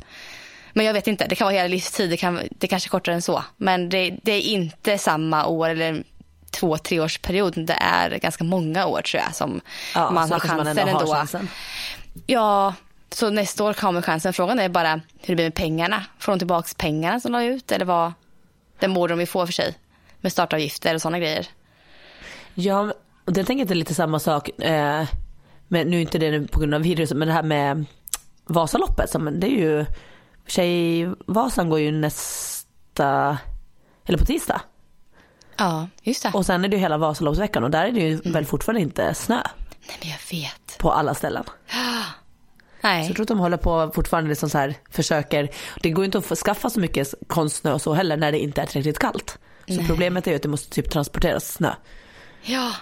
Men 0.72 0.86
jag 0.86 0.92
vet 0.92 1.06
inte, 1.06 1.26
det 1.26 1.34
kan 1.34 1.44
vara 1.44 1.54
hela 1.54 1.68
livstid, 1.68 2.10
det, 2.10 2.16
kan, 2.16 2.40
det 2.50 2.66
kanske 2.66 2.86
är 2.86 2.90
kortare 2.90 3.14
än 3.14 3.22
så. 3.22 3.44
Men 3.56 3.88
det, 3.88 4.16
det 4.22 4.32
är 4.32 4.40
inte 4.40 4.98
samma 4.98 5.46
år 5.46 5.68
eller 5.68 6.02
två, 6.50 6.78
treårsperiod. 6.78 7.66
Det 7.66 7.72
är 7.80 8.10
ganska 8.18 8.44
många 8.44 8.86
år 8.86 9.02
tror 9.02 9.22
jag 9.22 9.34
som 9.34 9.60
Ja, 9.94 10.10
man 10.10 10.30
har 10.32 10.38
kanske 10.38 10.48
man 10.56 10.66
chansen 10.66 10.88
ändå 10.88 11.00
har 11.00 11.14
chansen. 11.14 11.48
Ja, 12.26 12.74
så 13.12 13.30
nästa 13.30 13.64
år 13.64 13.72
kommer 13.72 14.02
chansen. 14.02 14.32
Frågan 14.32 14.58
är 14.58 14.68
bara 14.68 14.90
hur 14.92 15.00
det 15.26 15.34
blir 15.34 15.44
med 15.44 15.54
pengarna. 15.54 16.04
Får 16.18 16.32
de 16.32 16.38
tillbaka 16.38 16.68
pengarna 16.76 17.20
som 17.20 17.32
la 17.32 17.42
ut 17.44 17.72
eller 17.72 17.84
vad? 17.84 18.12
Den 18.78 18.94
borde 18.94 19.12
de 19.12 19.20
ju 19.20 19.26
få 19.26 19.46
för 19.46 19.52
sig. 19.52 19.74
Med 20.20 20.32
startavgifter 20.32 20.94
och 20.94 21.02
sådana 21.02 21.18
grejer. 21.18 21.46
Ja, 22.54 22.92
och 23.24 23.32
det 23.32 23.44
tänker 23.44 23.60
jag 23.60 23.64
inte 23.64 23.74
lite 23.74 23.94
samma 23.94 24.18
sak, 24.18 24.48
eh, 24.60 25.06
men 25.68 25.86
nu 25.86 25.96
är 25.96 26.00
inte 26.00 26.18
det 26.18 26.50
på 26.50 26.60
grund 26.60 26.74
av 26.74 26.82
viruset, 26.82 27.16
men 27.16 27.28
det 27.28 27.34
här 27.34 27.42
med 27.42 27.84
Vasaloppet, 28.44 29.12
det 29.32 29.46
är 29.46 29.50
ju, 29.50 29.86
Tjejvasan 30.46 31.70
går 31.70 31.80
ju 31.80 31.92
nästa, 31.92 33.38
eller 34.06 34.18
på 34.18 34.24
tisdag. 34.24 34.60
Ja, 35.56 35.88
just 36.02 36.22
det. 36.22 36.30
Och 36.34 36.46
sen 36.46 36.64
är 36.64 36.68
det 36.68 36.76
ju 36.76 36.80
hela 36.82 36.98
Vasaloppsveckan 36.98 37.64
och 37.64 37.70
där 37.70 37.84
är 37.84 37.92
det 37.92 38.00
ju 38.00 38.16
väl 38.16 38.46
fortfarande 38.46 38.80
inte 38.80 39.14
snö 39.14 39.42
Nej, 39.88 39.98
men 40.00 40.10
jag 40.10 40.40
vet. 40.40 40.78
på 40.78 40.92
alla 40.92 41.14
ställen. 41.14 41.44
Så 42.80 42.86
Nej. 42.86 43.06
jag 43.06 43.14
tror 43.14 43.24
att 43.24 43.28
de 43.28 43.38
håller 43.38 43.56
på 43.56 43.90
fortfarande 43.94 44.30
liksom 44.30 44.50
så 44.50 44.58
här, 44.58 44.74
försöker, 44.90 45.50
det 45.82 45.90
går 45.90 46.04
ju 46.04 46.06
inte 46.06 46.18
att 46.18 46.38
skaffa 46.38 46.70
så 46.70 46.80
mycket 46.80 47.14
konstsnö 47.26 47.72
och 47.72 47.82
så 47.82 47.94
heller 47.94 48.16
när 48.16 48.32
det 48.32 48.38
inte 48.38 48.62
är 48.62 48.66
tillräckligt 48.66 48.98
kallt. 48.98 49.38
Så 49.70 49.76
Nej. 49.76 49.86
problemet 49.86 50.26
är 50.26 50.30
ju 50.30 50.36
att 50.36 50.42
det 50.42 50.48
måste 50.48 50.70
typ 50.70 50.90
transporteras 50.90 51.52
snö. 51.52 51.72
Ja. 52.42 52.72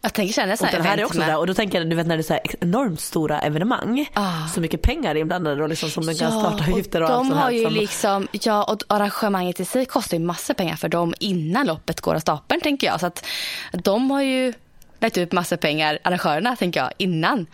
Jag 0.00 0.12
tänker 0.14 0.32
känna 0.34 0.56
så 0.56 0.64
Och 0.64 0.70
här 0.70 0.78
den 0.78 0.86
här 0.86 0.98
är 0.98 1.04
också 1.04 1.18
med- 1.18 1.28
där 1.28 1.38
och 1.38 1.46
då 1.46 1.54
tänker 1.54 1.78
jag, 1.78 1.90
du 1.90 1.96
vet 1.96 2.06
när 2.06 2.16
det 2.16 2.20
är 2.20 2.22
så 2.22 2.38
enormt 2.60 3.00
stora 3.00 3.40
evenemang, 3.40 4.08
Ah. 4.14 4.46
så 4.54 4.60
mycket 4.60 4.82
pengar 4.82 5.14
inblandade 5.14 5.62
och 5.62 5.68
liksom 5.68 5.90
som 5.90 6.06
de 6.06 6.14
kan 6.14 6.32
Ja, 6.32 6.40
starta 6.40 6.64
avgifter 6.72 7.02
och, 7.02 7.08
och 7.10 7.14
allt 7.16 7.24
de 7.24 7.28
sånt 7.28 7.40
har 7.42 7.50
ju 7.50 7.64
som, 7.64 7.72
liksom, 7.74 8.28
ja 8.32 8.64
och 8.64 8.82
arrangemanget 8.88 9.60
i 9.60 9.64
sig 9.64 9.86
kostar 9.86 10.16
ju 10.18 10.24
massor 10.24 10.54
pengar 10.54 10.76
för 10.76 10.88
dem 10.88 11.14
innan 11.20 11.66
loppet 11.66 12.00
går 12.00 12.14
av 12.14 12.18
stapeln 12.20 12.60
tänker 12.60 12.86
jag. 12.86 13.00
Så 13.00 13.06
att 13.06 13.24
de 13.72 14.10
har 14.10 14.22
ju 14.22 14.52
lagt 15.00 15.18
ut 15.18 15.32
massor 15.32 15.56
pengar, 15.56 15.98
arrangörerna 16.04 16.56
tänker 16.56 16.80
jag, 16.80 16.90
innan. 16.98 17.46
Så 17.46 17.52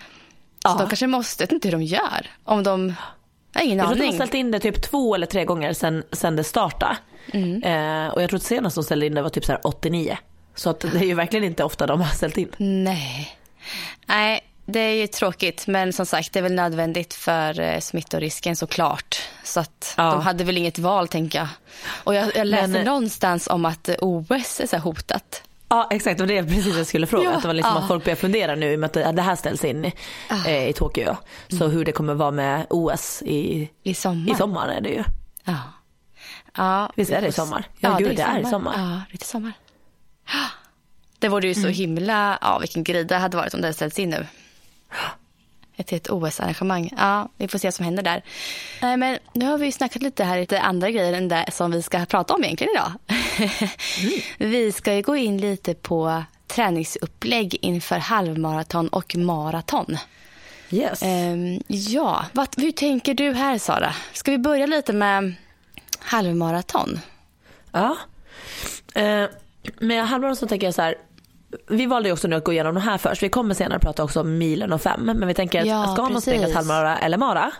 Ja. 0.70 0.76
de 0.78 0.86
kanske 0.88 1.06
måste, 1.06 1.42
jag 1.42 1.46
vet 1.48 1.52
inte 1.52 1.68
hur 1.68 1.72
de 1.72 1.82
gör. 1.82 2.26
Om 2.44 2.62
de, 2.62 2.94
jag 3.52 3.60
har 3.60 3.66
ingen 3.66 3.78
Jag 3.78 3.86
tror 3.86 3.92
att 3.92 3.98
de 3.98 4.02
har 4.04 4.08
aning. 4.08 4.18
ställt 4.18 4.34
in 4.34 4.50
det 4.50 4.60
typ 4.60 4.82
två 4.82 5.14
eller 5.14 5.26
tre 5.26 5.44
gånger 5.44 5.72
sen, 5.72 6.02
sen 6.12 6.36
det 6.36 6.44
startade. 6.44 6.96
Mm. 7.32 7.62
Eh, 7.62 8.12
och 8.14 8.22
jag 8.22 8.30
tror 8.30 8.36
att 8.38 8.42
senast 8.44 8.74
de 8.74 8.84
ställde 8.84 9.06
in 9.06 9.14
det 9.14 9.22
var 9.22 9.28
typ 9.28 9.44
så 9.44 9.52
här 9.52 9.60
89. 9.64 10.18
Så 10.54 10.70
att 10.70 10.80
det 10.80 10.94
är 10.98 11.04
ju 11.04 11.14
verkligen 11.14 11.44
inte 11.44 11.64
ofta 11.64 11.86
de 11.86 12.00
har 12.00 12.08
ställt 12.14 12.36
in. 12.36 12.48
Nej. 12.58 13.36
Nej, 14.06 14.40
det 14.66 14.80
är 14.80 14.94
ju 14.94 15.06
tråkigt. 15.06 15.66
Men 15.66 15.92
som 15.92 16.06
sagt, 16.06 16.32
det 16.32 16.38
är 16.38 16.42
väl 16.42 16.54
nödvändigt 16.54 17.14
för 17.14 17.60
eh, 17.60 17.80
smittorisken 17.80 18.56
såklart. 18.56 19.16
Så 19.44 19.60
att 19.60 19.94
Ja. 19.96 20.10
de 20.10 20.20
hade 20.20 20.44
väl 20.44 20.58
inget 20.58 20.78
val 20.78 21.08
tänker 21.08 21.38
jag. 21.38 21.48
Och 22.04 22.14
jag, 22.14 22.36
jag 22.36 22.46
läste 22.46 22.66
Men- 22.68 22.84
någonstans 22.84 23.46
om 23.48 23.64
att 23.64 23.88
OS 24.00 24.60
är 24.60 24.66
så 24.66 24.76
hotat. 24.78 25.42
Ja 25.68 25.88
exakt 25.90 26.20
och 26.20 26.26
det 26.26 26.38
är 26.38 26.42
precis 26.42 26.72
det 26.72 26.78
jag 26.78 26.86
skulle 26.86 27.06
fråga. 27.06 27.24
Ja, 27.24 27.30
att 27.36 27.42
det 27.42 27.48
var 27.48 27.54
liksom 27.54 27.72
ja. 27.76 27.80
att 27.82 27.88
folk 27.88 28.04
börjar 28.04 28.16
fundera 28.16 28.54
nu 28.54 28.72
i 28.72 28.76
och 28.76 28.80
med 28.80 28.96
att 28.96 29.16
det, 29.16 29.22
här 29.22 29.36
ställs 29.36 29.64
in 29.64 29.84
eh, 30.46 30.68
i 30.68 30.72
Tokyo. 30.72 31.16
Så 31.48 31.68
hur 31.68 31.84
det 31.84 31.92
kommer 31.92 32.14
vara 32.14 32.30
med 32.30 32.66
OS 32.70 33.22
i, 33.26 33.70
I 33.82 33.94
sommar. 33.94 34.32
i 34.32 34.34
sommar 34.34 34.68
är 34.68 34.80
det 34.80 34.88
ju. 34.88 35.04
Ja. 35.44 35.54
Ja. 36.56 36.90
Visst 36.96 37.11
är 37.11 37.23
det 37.23 37.28
i 37.28 37.32
sommar? 37.32 37.64
Ja, 37.78 37.96
gud, 37.99 38.16
det 38.16 38.23
är 38.23 38.38
i 38.38 38.44
sommar. 38.44 38.75
Ja, 38.76 39.00
det 39.11 39.23
är 39.23 39.26
sommar. 39.26 39.52
Det 41.18 41.28
vore 41.28 41.49
ju 41.49 41.54
så 41.54 41.68
himla, 41.68 42.38
ja 42.40 42.58
vilken 42.58 42.84
grej 42.84 43.04
det 43.04 43.16
hade 43.16 43.37
varit 43.37 43.54
om 43.54 43.61
det 43.61 43.66
hade 43.66 43.75
ställts 43.75 43.99
in 43.99 44.11
nu. 44.11 44.26
Ett 45.76 45.90
helt 45.90 46.11
OS-arrangemang. 46.11 46.90
Ja, 46.96 47.28
vi 47.37 47.49
får 47.49 47.58
se 47.58 47.66
vad 47.66 47.75
som 47.75 47.84
händer 47.84 48.02
där. 48.02 48.23
Men 48.96 49.18
nu 49.32 49.46
har 49.46 49.58
vi 49.58 49.66
ju 49.66 49.73
snackat 49.73 50.02
lite 50.02 50.25
här, 50.25 50.40
lite 50.40 50.61
andra 50.61 50.90
grejer 50.90 51.12
än 51.12 51.28
det 51.28 51.46
som 51.52 51.70
vi 51.70 51.82
ska 51.82 52.06
prata 52.06 52.34
om 52.34 52.44
egentligen 52.44 52.73
idag. 52.75 52.92
vi 54.38 54.73
ska 54.73 54.94
ju 54.94 55.02
gå 55.02 55.16
in 55.16 55.38
lite 55.38 55.75
på 55.75 56.25
träningsupplägg 56.46 57.58
inför 57.61 57.99
halvmaraton 57.99 58.88
och 58.88 59.16
maraton. 59.16 59.99
Yes. 60.70 61.02
Ehm, 61.02 61.61
ja, 61.66 62.26
vad, 62.32 62.49
hur 62.56 62.73
tänker 62.73 63.14
du 63.14 63.32
här 63.32 63.58
Sara? 63.58 63.94
Ska 64.12 64.30
vi 64.30 64.38
börja 64.38 64.66
lite 64.66 64.92
med 64.92 65.34
halvmaraton? 66.04 67.00
Ja. 67.73 67.96
Eh, 68.94 69.25
med 69.80 70.06
halvmaraton 70.06 70.37
så 70.37 70.46
tänker 70.46 70.66
jag 70.66 70.75
så 70.75 70.82
här. 70.82 70.94
Vi 71.68 71.87
valde 71.87 72.08
ju 72.08 72.12
också 72.12 72.28
nu 72.28 72.37
att 72.37 72.44
gå 72.44 72.52
igenom 72.52 72.75
de 72.75 72.80
här 72.80 72.99
först. 72.99 73.23
Vi 73.23 73.28
kommer 73.28 73.54
senare 73.54 73.78
prata 73.78 74.04
också 74.04 74.20
om 74.20 74.38
milen 74.38 74.73
och 74.73 74.82
fem. 74.82 75.00
Men 75.04 75.28
vi 75.28 75.34
tänker 75.34 75.61
att 75.61 75.66
Ja, 75.66 75.92
ska 75.92 76.08
man 76.08 76.20
springa 76.23 76.46
ett 76.46 76.54
halvmara 76.54 76.99
eller 76.99 77.18
mara. 77.18 77.50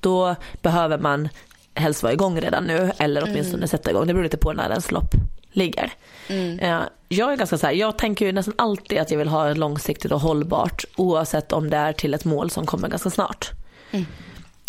Då 0.00 0.36
behöver 0.62 0.98
man 0.98 1.28
helst 1.74 2.02
vara 2.02 2.12
igång 2.12 2.40
redan 2.40 2.64
nu. 2.64 2.92
Eller 2.98 3.22
åtminstone 3.24 3.56
Mm. 3.56 3.68
sätta 3.68 3.90
igång. 3.90 4.06
Det 4.06 4.14
beror 4.14 4.24
lite 4.24 4.36
på 4.36 4.52
när 4.52 4.70
ens 4.70 4.90
lopp 4.90 5.10
ligger. 5.52 5.92
Eh, 6.28 6.80
jag 7.08 7.32
är 7.32 7.36
ganska 7.36 7.58
så 7.58 7.66
här. 7.66 7.74
Jag 7.74 7.98
tänker 7.98 8.26
ju 8.26 8.32
nästan 8.32 8.54
alltid 8.58 8.98
att 8.98 9.10
jag 9.10 9.18
vill 9.18 9.28
ha 9.28 9.52
långsiktigt 9.54 10.12
och 10.12 10.20
hållbart. 10.20 10.84
Oavsett 10.96 11.52
om 11.52 11.70
det 11.70 11.76
är 11.76 11.92
till 11.92 12.14
ett 12.14 12.24
mål 12.24 12.50
som 12.50 12.66
kommer 12.66 12.88
ganska 12.88 13.10
snart. 13.10 13.50
Mm. 13.90 14.06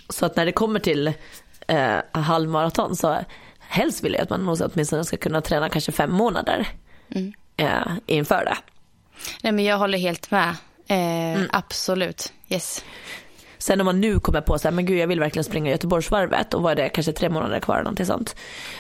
Så 0.10 0.26
att 0.26 0.36
när 0.36 0.46
det 0.46 0.52
kommer 0.52 0.80
till 0.80 1.14
eh, 1.70 1.98
halvmaraton 2.12 2.96
så 2.96 3.18
helst 3.60 4.04
vill 4.04 4.14
jag 4.14 4.22
att 4.22 4.30
man 4.30 4.46
nog 4.46 4.58
åtminstone 4.62 5.04
ska 5.06 5.18
kunna 5.18 5.42
träna 5.42 5.70
kanske 5.70 5.92
fem 5.92 6.12
månader 6.12 6.68
Mm. 7.16 7.34
eh, 7.58 7.92
inför 8.06 8.46
det. 8.46 8.58
Nej, 9.44 9.54
men 9.54 9.66
jag 9.66 9.78
håller 9.78 9.98
helt 9.98 10.32
med. 10.32 10.50
Eh, 10.88 11.36
Mm. 11.38 11.50
Absolut. 11.54 12.34
Yes. 12.50 12.84
Sen 13.58 13.82
om 13.82 13.86
man 13.86 14.02
nu 14.02 14.20
kommer 14.20 14.42
på 14.42 14.60
så 14.60 14.68
här, 14.68 14.76
men 14.76 14.86
gud 14.86 14.98
jag 15.00 15.08
vill 15.08 15.20
verkligen 15.20 15.44
springa 15.44 15.72
Göteborgsvarvet 15.72 16.54
och 16.54 16.62
vad 16.62 16.72
är 16.72 16.76
det, 16.76 16.90
kanske 16.90 17.12
tre 17.14 17.30
månader 17.30 17.60
kvar 17.60 17.76
eller 17.76 17.84
någonting 17.84 18.06
sånt. 18.06 18.36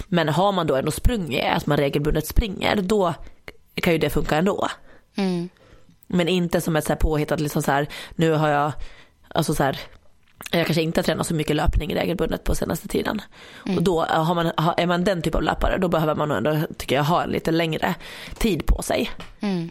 Men 0.08 0.29
har 0.29 0.51
man 0.51 0.67
då 0.67 0.75
ändå 0.75 0.91
sprungit, 0.91 1.43
att 1.46 1.65
man 1.65 1.77
regelbundet 1.77 2.27
springer, 2.27 2.75
då 2.75 3.13
kan 3.74 3.93
ju 3.93 4.00
det 4.00 4.10
funka 4.10 4.36
ändå. 4.38 4.67
Mm. 5.15 5.50
Men 6.08 6.27
inte 6.27 6.62
som 6.62 6.75
ett 6.75 6.84
så 6.86 6.89
här 6.93 6.98
påhittat, 7.00 7.39
liksom 7.39 7.62
så 7.63 7.72
här, 7.72 7.88
nu 8.15 8.31
har 8.31 8.50
jag, 8.50 8.72
alltså 9.27 9.53
så 9.55 9.63
här, 9.63 9.79
jag 10.51 10.65
kanske 10.65 10.81
inte 10.81 11.00
har 11.00 11.03
tränat 11.03 11.27
så 11.27 11.34
mycket 11.34 11.55
löpning 11.55 11.96
regelbundet 11.96 12.43
på 12.43 12.55
senaste 12.55 12.88
tiden. 12.88 13.22
Och 13.77 13.84
då 13.84 14.05
eh, 14.05 14.24
har 14.24 14.36
man, 14.36 14.51
är 14.77 14.86
man 14.86 15.03
den 15.03 15.22
typ 15.22 15.36
av 15.36 15.43
löpare, 15.43 15.77
då 15.77 15.88
behöver 15.88 16.15
man 16.15 16.29
nog 16.29 16.38
ändå, 16.38 16.58
tycker 16.77 16.96
jag, 16.96 17.03
ha 17.03 17.24
en 17.24 17.29
lite 17.29 17.51
längre 17.51 17.96
tid 18.38 18.65
på 18.65 18.81
sig. 18.81 19.12
Mm. 19.39 19.69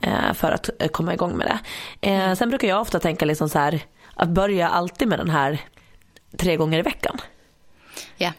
eh, 0.00 0.32
för 0.34 0.50
att 0.50 0.70
eh, 0.78 0.88
komma 0.88 1.14
igång 1.14 1.36
med 1.36 1.46
det. 2.00 2.36
Sen 2.36 2.48
brukar 2.48 2.68
jag 2.68 2.80
ofta 2.80 3.00
tänka 3.00 3.24
liksom 3.24 3.48
så 3.48 3.58
här, 3.58 3.80
att 4.14 4.28
börja 4.28 4.68
alltid 4.68 5.08
med 5.08 5.18
den 5.18 5.30
här 5.30 5.58
tre 6.36 6.56
gånger 6.56 6.78
i 6.78 6.82
veckan. 6.82 7.16
Ja. 8.16 8.32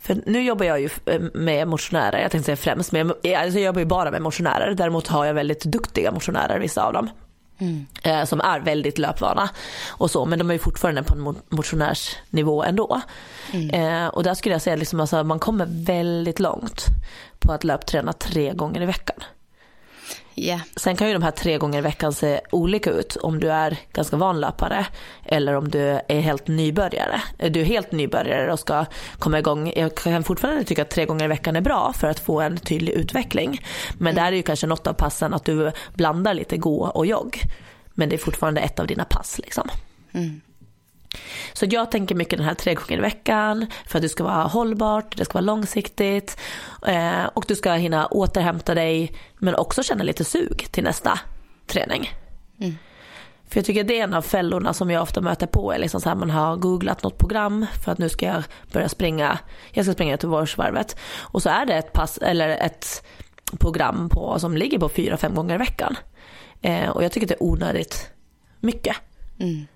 För 0.00 0.22
nu 0.26 0.42
jobbar 0.42 0.66
jag 0.66 0.80
ju 0.80 0.88
med 1.34 1.68
motionärer, 1.68 2.22
jag 2.22 2.30
tänkte 2.30 2.46
säga 2.46 2.56
främst, 2.56 2.92
men 2.92 3.12
jag, 3.22 3.34
alltså 3.34 3.58
jag 3.58 3.66
jobbar 3.66 3.80
ju 3.80 3.86
bara 3.86 4.10
med 4.10 4.22
motionärer. 4.22 4.74
Däremot 4.74 5.08
har 5.08 5.24
jag 5.24 5.34
väldigt 5.34 5.64
duktiga 5.64 6.12
motionärer, 6.12 6.58
vissa 6.58 6.82
av 6.82 6.92
dem. 6.92 7.10
Mm. 7.60 7.86
Eh, 8.02 8.24
som 8.24 8.40
är 8.40 8.60
väldigt 8.60 8.98
löpvana 8.98 9.50
och 9.88 10.10
så, 10.10 10.24
men 10.24 10.38
de 10.38 10.50
är 10.50 10.54
ju 10.54 10.58
fortfarande 10.58 11.02
på 11.02 11.14
en 11.14 11.36
motionärsnivå 11.48 12.62
ändå. 12.62 13.00
Mm. 13.52 13.70
Eh, 13.70 14.08
och 14.08 14.22
där 14.22 14.34
skulle 14.34 14.54
jag 14.54 14.62
säga 14.62 14.76
liksom 14.76 15.00
alltså, 15.00 15.24
man 15.24 15.38
kommer 15.38 15.66
väldigt 15.70 16.40
långt 16.40 16.86
på 17.38 17.52
att 17.52 17.64
löpträna 17.64 18.12
tre 18.12 18.52
gånger 18.52 18.82
i 18.82 18.86
veckan. 18.86 19.16
Yeah. 20.40 20.60
Sen 20.76 20.96
kan 20.96 21.06
ju 21.06 21.12
de 21.12 21.22
här 21.22 21.30
tre 21.30 21.58
gånger 21.58 21.78
i 21.78 21.82
veckan 21.82 22.12
se 22.12 22.40
olika 22.50 22.90
ut 22.90 23.16
om 23.16 23.40
du 23.40 23.52
är 23.52 23.78
ganska 23.92 24.16
van 24.16 24.40
löpare 24.40 24.86
eller 25.24 25.54
om 25.54 25.68
du 25.68 25.80
är 26.08 26.20
helt 26.20 26.48
nybörjare. 26.48 27.22
Är 27.38 27.50
du 27.50 27.62
helt 27.62 27.92
nybörjare 27.92 28.52
och 28.52 28.58
ska 28.58 28.84
komma 29.18 29.38
igång, 29.38 29.72
jag 29.76 29.94
kan 29.94 30.24
fortfarande 30.24 30.64
tycka 30.64 30.82
att 30.82 30.90
tre 30.90 31.06
gånger 31.06 31.24
i 31.24 31.28
veckan 31.28 31.56
är 31.56 31.60
bra 31.60 31.92
för 31.92 32.06
att 32.06 32.20
få 32.20 32.40
en 32.40 32.56
tydlig 32.56 32.92
utveckling. 32.92 33.60
Men 33.98 34.12
mm. 34.12 34.24
där 34.24 34.32
är 34.32 34.36
ju 34.36 34.42
kanske 34.42 34.66
något 34.66 34.86
av 34.86 34.92
passen 34.92 35.34
att 35.34 35.44
du 35.44 35.72
blandar 35.94 36.34
lite 36.34 36.56
gå 36.56 36.86
och 36.86 37.06
jogg. 37.06 37.40
Men 37.94 38.08
det 38.08 38.16
är 38.16 38.18
fortfarande 38.18 38.60
ett 38.60 38.80
av 38.80 38.86
dina 38.86 39.04
pass 39.04 39.40
liksom. 39.44 39.68
Mm. 40.12 40.40
Så 41.52 41.66
jag 41.70 41.90
tänker 41.90 42.14
mycket 42.14 42.38
den 42.38 42.46
här 42.46 42.54
tre 42.54 42.74
gånger 42.74 42.98
i 42.98 43.00
veckan 43.00 43.66
för 43.86 43.98
att 43.98 44.02
det 44.02 44.08
ska 44.08 44.24
vara 44.24 44.44
hållbart, 44.44 45.16
det 45.16 45.24
ska 45.24 45.32
vara 45.34 45.44
långsiktigt 45.44 46.40
eh, 46.86 47.24
och 47.24 47.44
du 47.48 47.56
ska 47.56 47.72
hinna 47.72 48.06
återhämta 48.06 48.74
dig 48.74 49.12
men 49.38 49.54
också 49.54 49.82
känna 49.82 50.02
lite 50.02 50.24
sug 50.24 50.66
till 50.70 50.84
nästa 50.84 51.18
träning. 51.66 52.10
Mm. 52.60 52.76
För 53.48 53.58
jag 53.58 53.64
tycker 53.64 53.84
det 53.84 53.98
är 53.98 54.04
en 54.04 54.14
av 54.14 54.22
fällorna 54.22 54.72
som 54.72 54.90
jag 54.90 55.02
ofta 55.02 55.20
möter 55.20 55.46
på 55.46 55.72
är 55.72 55.78
liksom 55.78 56.00
så 56.00 56.08
här 56.08 56.16
man 56.16 56.30
har 56.30 56.56
googlat 56.56 57.02
något 57.02 57.18
program 57.18 57.66
för 57.84 57.92
att 57.92 57.98
nu 57.98 58.08
ska 58.08 58.26
jag 58.26 58.42
börja 58.72 58.88
springa, 58.88 59.38
jag 59.70 59.84
ska 59.84 59.94
springa 59.94 60.10
Göteborgsvarvet 60.10 60.96
och 61.18 61.42
så 61.42 61.48
är 61.48 61.66
det 61.66 61.74
ett 61.74 61.92
pass 61.92 62.18
eller 62.18 62.48
ett 62.48 63.04
program 63.58 64.08
på, 64.08 64.38
som 64.38 64.56
ligger 64.56 64.78
på 64.78 64.88
fyra, 64.88 65.16
fem 65.16 65.34
gånger 65.34 65.54
i 65.54 65.58
veckan. 65.58 65.96
Eh, 66.62 66.88
och 66.88 67.04
jag 67.04 67.12
tycker 67.12 67.26
det 67.26 67.34
är 67.34 67.42
onödigt 67.42 68.10
mycket. 68.60 68.96
Mm. 69.38 69.66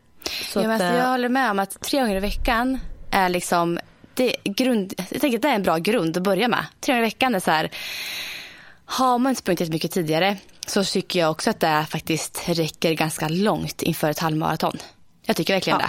Så 0.42 0.60
ja, 0.60 0.64
att, 0.64 0.70
alltså, 0.70 0.86
jag 0.86 1.08
håller 1.08 1.28
med 1.28 1.50
om 1.50 1.58
att 1.58 1.80
tre 1.80 2.00
gånger 2.00 2.16
i 2.16 2.20
veckan 2.20 2.78
är 3.10 3.28
liksom 3.28 3.78
det 4.14 4.36
grund, 4.44 4.94
jag 5.10 5.20
tänker 5.20 5.38
att 5.38 5.42
det 5.42 5.48
är 5.48 5.54
en 5.54 5.62
bra 5.62 5.78
grund 5.78 6.16
att 6.16 6.22
börja 6.22 6.48
med. 6.48 6.66
Tre 6.80 6.92
gånger 6.92 7.02
i 7.02 7.06
veckan 7.06 7.34
är 7.34 7.40
så 7.40 7.50
här, 7.50 7.70
har 8.84 9.18
man 9.18 9.34
sprungit 9.34 9.70
mycket 9.70 9.92
tidigare 9.92 10.36
så 10.66 10.84
tycker 10.84 11.20
jag 11.20 11.30
också 11.30 11.50
att 11.50 11.60
det 11.60 11.86
faktiskt 11.88 12.48
räcker 12.48 12.92
ganska 12.92 13.28
långt 13.28 13.82
inför 13.82 14.10
ett 14.10 14.18
halvmaraton. 14.18 14.78
Jag 15.22 15.36
tycker 15.36 15.54
verkligen 15.54 15.80
ja. 15.80 15.86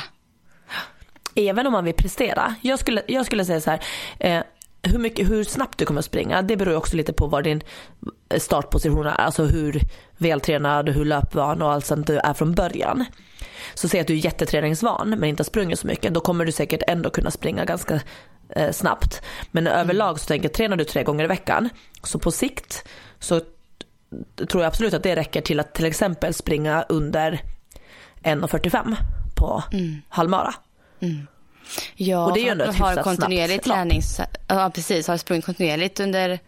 det. 1.34 1.50
Även 1.50 1.68
om 1.68 1.74
man 1.74 1.86
vill 1.86 1.94
prestera. 1.94 2.56
Jag 2.62 2.80
skulle, 2.80 3.02
jag 3.08 3.26
skulle 3.26 3.46
säga 3.46 3.62
så 3.62 3.72
här, 3.72 3.80
eh, 4.20 4.44
hur, 4.82 5.00
mycket, 5.00 5.30
hur 5.30 5.44
snabbt 5.44 5.78
du 5.78 5.86
kommer 5.86 6.00
att 6.00 6.06
springa, 6.06 6.42
det 6.42 6.58
beror 6.58 6.76
också 6.76 6.96
lite 6.96 7.14
på 7.14 7.28
var 7.28 7.42
din 7.42 7.62
startposition 8.38 9.06
är. 9.06 9.12
Alltså 9.12 9.44
hur 9.44 9.82
vältränad, 10.18 10.90
hur 10.90 11.06
löpvan 11.06 11.62
och 11.62 11.72
allt 11.72 11.86
sånt 11.86 12.08
du 12.08 12.18
är 12.18 12.34
från 12.34 12.56
början. 12.56 13.06
Så 13.74 13.90
säg 13.90 14.00
att 14.00 14.08
du 14.08 14.14
är 14.14 14.18
jätteträningsvan 14.18 15.10
men 15.10 15.24
inte 15.24 15.42
har 15.42 15.46
sprungit 15.46 15.80
så 15.80 15.88
mycket, 15.88 16.14
då 16.14 16.20
kommer 16.20 16.46
du 16.46 16.52
säkert 16.52 16.82
ändå 16.88 17.10
kunna 17.10 17.32
springa 17.32 17.66
ganska 17.66 18.02
eh, 18.50 18.72
snabbt. 18.72 19.22
Men 19.52 19.68
mm. 19.68 19.80
överlag 19.80 20.20
så 20.20 20.26
tänker 20.26 20.46
jag, 20.46 20.54
tränar 20.54 20.78
du 20.78 20.84
tre 20.84 21.04
gånger 21.04 21.24
i 21.24 21.28
veckan, 21.28 21.70
så 22.04 22.20
på 22.20 22.32
sikt 22.32 22.88
så 23.20 23.42
tror 24.48 24.64
jag 24.64 24.66
absolut 24.66 24.94
att 24.94 25.04
det 25.04 25.16
räcker 25.16 25.42
till 25.42 25.60
att 25.60 25.74
till 25.74 25.86
exempel 25.86 26.34
springa 26.34 26.86
under 26.90 27.42
1.45 28.24 28.96
på 29.36 29.64
mm. 29.72 30.02
halvmara. 30.10 30.54
Mm. 31.00 31.28
Ja, 31.96 32.26
och 32.26 32.34
det 32.34 32.40
är 32.40 32.44
ju 32.44 32.50
ändå 32.50 32.66
ett 32.66 32.76
har 32.76 33.04
kontinuerlig 33.04 33.64
tränings... 33.64 34.22
Ja, 34.48 34.72
precis. 34.76 35.08
Har 35.08 35.18
sprungit 35.18 35.46
kontinuerligt 35.46 36.00
under 36.00 36.40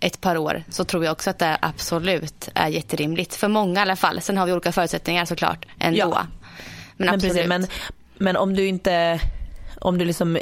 ett 0.00 0.20
par 0.20 0.36
år 0.36 0.62
så 0.68 0.84
tror 0.84 1.04
jag 1.04 1.12
också 1.12 1.30
att 1.30 1.38
det 1.38 1.58
absolut 1.62 2.48
är 2.54 2.68
jätterimligt. 2.68 3.34
För 3.34 3.48
många 3.48 3.80
i 3.80 3.82
alla 3.82 3.96
fall. 3.96 4.20
Sen 4.20 4.36
har 4.38 4.46
vi 4.46 4.52
olika 4.52 4.72
förutsättningar 4.72 5.24
såklart 5.24 5.66
ändå. 5.78 5.98
Ja. 5.98 6.26
Men, 6.96 7.08
absolut. 7.08 7.48
Men, 7.48 7.60
men, 7.60 7.70
men 8.18 8.36
om 8.36 8.54
du 8.54 8.66
inte 8.66 9.20
om 9.80 9.98
du 9.98 10.04
liksom, 10.04 10.38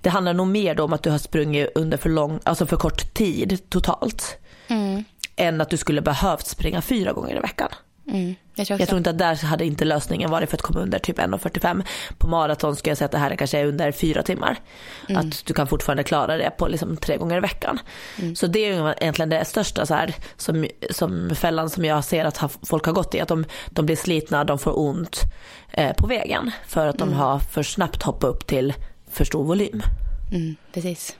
det 0.00 0.10
handlar 0.10 0.34
nog 0.34 0.46
mer 0.46 0.80
om 0.80 0.92
att 0.92 1.02
du 1.02 1.10
har 1.10 1.18
sprungit 1.18 1.68
under 1.74 1.98
för, 1.98 2.10
lång, 2.10 2.40
alltså 2.42 2.66
för 2.66 2.76
kort 2.76 3.14
tid 3.14 3.70
totalt. 3.70 4.38
Mm. 4.68 5.04
Än 5.36 5.60
att 5.60 5.70
du 5.70 5.76
skulle 5.76 6.02
behövt 6.02 6.46
springa 6.46 6.82
fyra 6.82 7.12
gånger 7.12 7.36
i 7.36 7.40
veckan. 7.40 7.68
Mm, 8.08 8.34
jag, 8.54 8.66
tror 8.66 8.80
jag, 8.80 8.88
tror 8.88 8.98
inte 8.98 9.10
att 9.10 9.18
där 9.18 9.46
hade 9.46 9.64
inte 9.64 9.84
lösningen 9.84 10.30
varit 10.30 10.50
för 10.50 10.56
att 10.56 10.62
komma 10.62 10.80
under 10.80 10.98
typ 10.98 11.18
1.45. 11.18 11.84
På 12.18 12.28
maraton 12.28 12.76
skulle 12.76 12.90
jag 12.90 12.98
säga 12.98 13.06
att 13.06 13.12
det 13.12 13.18
här 13.18 13.36
kanske 13.36 13.58
är 13.58 13.66
under 13.66 13.92
fyra 13.92 14.22
timmar. 14.22 14.56
Mm. 15.08 15.20
Att 15.20 15.46
du 15.46 15.54
kan 15.54 15.66
fortfarande 15.66 16.02
klara 16.02 16.36
det 16.36 16.50
på 16.50 16.68
liksom 16.68 16.96
tre 16.96 17.16
gånger 17.16 17.36
i 17.36 17.40
veckan. 17.40 17.78
Mm. 18.18 18.36
Så 18.36 18.46
det 18.46 18.58
är 18.58 19.02
egentligen 19.02 19.28
det 19.28 19.44
största 19.44 19.86
så 19.86 19.94
här, 19.94 20.14
som, 20.36 20.66
som 20.90 21.30
fällan 21.34 21.70
som 21.70 21.84
jag 21.84 22.04
ser 22.04 22.24
att 22.24 22.58
folk 22.62 22.86
har 22.86 22.92
gått 22.92 23.14
i. 23.14 23.20
Att 23.20 23.28
de, 23.28 23.44
de 23.70 23.86
blir 23.86 23.96
slitna, 23.96 24.44
de 24.44 24.58
får 24.58 24.78
ont 24.78 25.20
eh, 25.72 25.92
på 25.92 26.06
vägen. 26.06 26.50
För 26.66 26.86
att 26.86 26.98
de 26.98 27.08
mm. 27.08 27.20
har 27.20 27.38
för 27.38 27.62
snabbt 27.62 28.02
hoppat 28.02 28.30
upp 28.30 28.46
till 28.46 28.74
för 29.10 29.24
stor 29.24 29.44
volym. 29.44 29.82
Mm, 30.32 30.56
precis. 30.72 31.16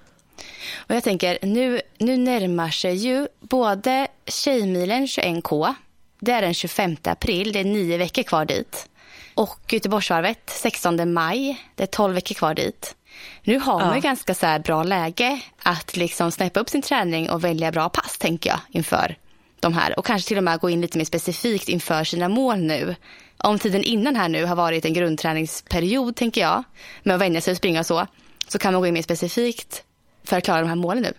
Och 0.77 0.95
jag 0.95 1.05
tänker, 1.05 1.39
nu, 1.43 1.81
nu 1.99 2.17
närmar 2.17 2.71
sig 2.71 2.95
ju 2.95 3.29
både 3.41 4.07
Tjejmilen 4.27 5.07
21K 5.07 5.75
det 6.21 6.33
är 6.33 6.43
den 6.43 6.55
25 6.55 6.97
april, 7.05 7.53
det 7.53 7.61
är 7.61 7.65
nio 7.65 7.99
veckor 7.99 8.23
kvar 8.23 8.45
dit. 8.45 8.89
Och 9.35 9.73
Göteborgsvarvet 9.73 10.51
16 10.51 11.13
maj, 11.13 11.63
det 11.75 11.83
är 11.83 11.87
12 11.87 12.15
veckor 12.15 12.35
kvar 12.35 12.55
dit. 12.55 12.95
Nu 13.43 13.59
har 13.59 13.81
man 13.81 13.95
ja. 13.95 14.01
ganska 14.01 14.35
så 14.35 14.59
bra 14.65 14.83
läge 14.83 15.41
att 15.63 15.97
liksom 15.97 16.31
snäppa 16.33 16.61
upp 16.61 16.69
sin 16.69 16.83
träning 16.83 17.31
och 17.31 17.45
välja 17.45 17.73
bra 17.73 17.89
pass 17.89 18.19
tänker 18.19 18.51
jag 18.51 18.61
inför 18.69 19.17
de 19.61 19.75
här. 19.75 19.99
Och 19.99 20.07
kanske 20.07 20.29
till 20.29 20.37
och 20.37 20.45
med 20.45 20.61
gå 20.61 20.71
in 20.71 20.81
lite 20.81 20.99
mer 20.99 21.05
specifikt 21.05 21.69
inför 21.69 22.05
sina 22.05 22.29
mål 22.29 22.59
nu. 22.59 22.97
Om 23.37 23.59
tiden 23.59 23.83
innan 23.83 24.17
här 24.17 24.29
nu 24.29 24.45
har 24.45 24.57
varit 24.57 24.85
en 24.85 24.93
grundträningsperiod 24.93 26.17
tänker 26.17 26.41
jag, 26.41 26.65
med 27.03 27.15
att 27.15 27.21
vänja 27.21 27.41
sig 27.41 27.53
att 27.53 27.59
springa 27.59 27.85
så, 27.85 28.07
så 28.49 28.59
kan 28.59 28.73
man 28.73 28.83
gå 28.83 28.87
in 28.87 28.95
mer 28.95 29.03
specifikt 29.03 29.83
för 30.25 30.39
att 30.39 30.45
klara 30.45 30.61
de 30.61 30.69
här 30.69 30.77
målen 30.77 31.03
nu. 31.03 31.13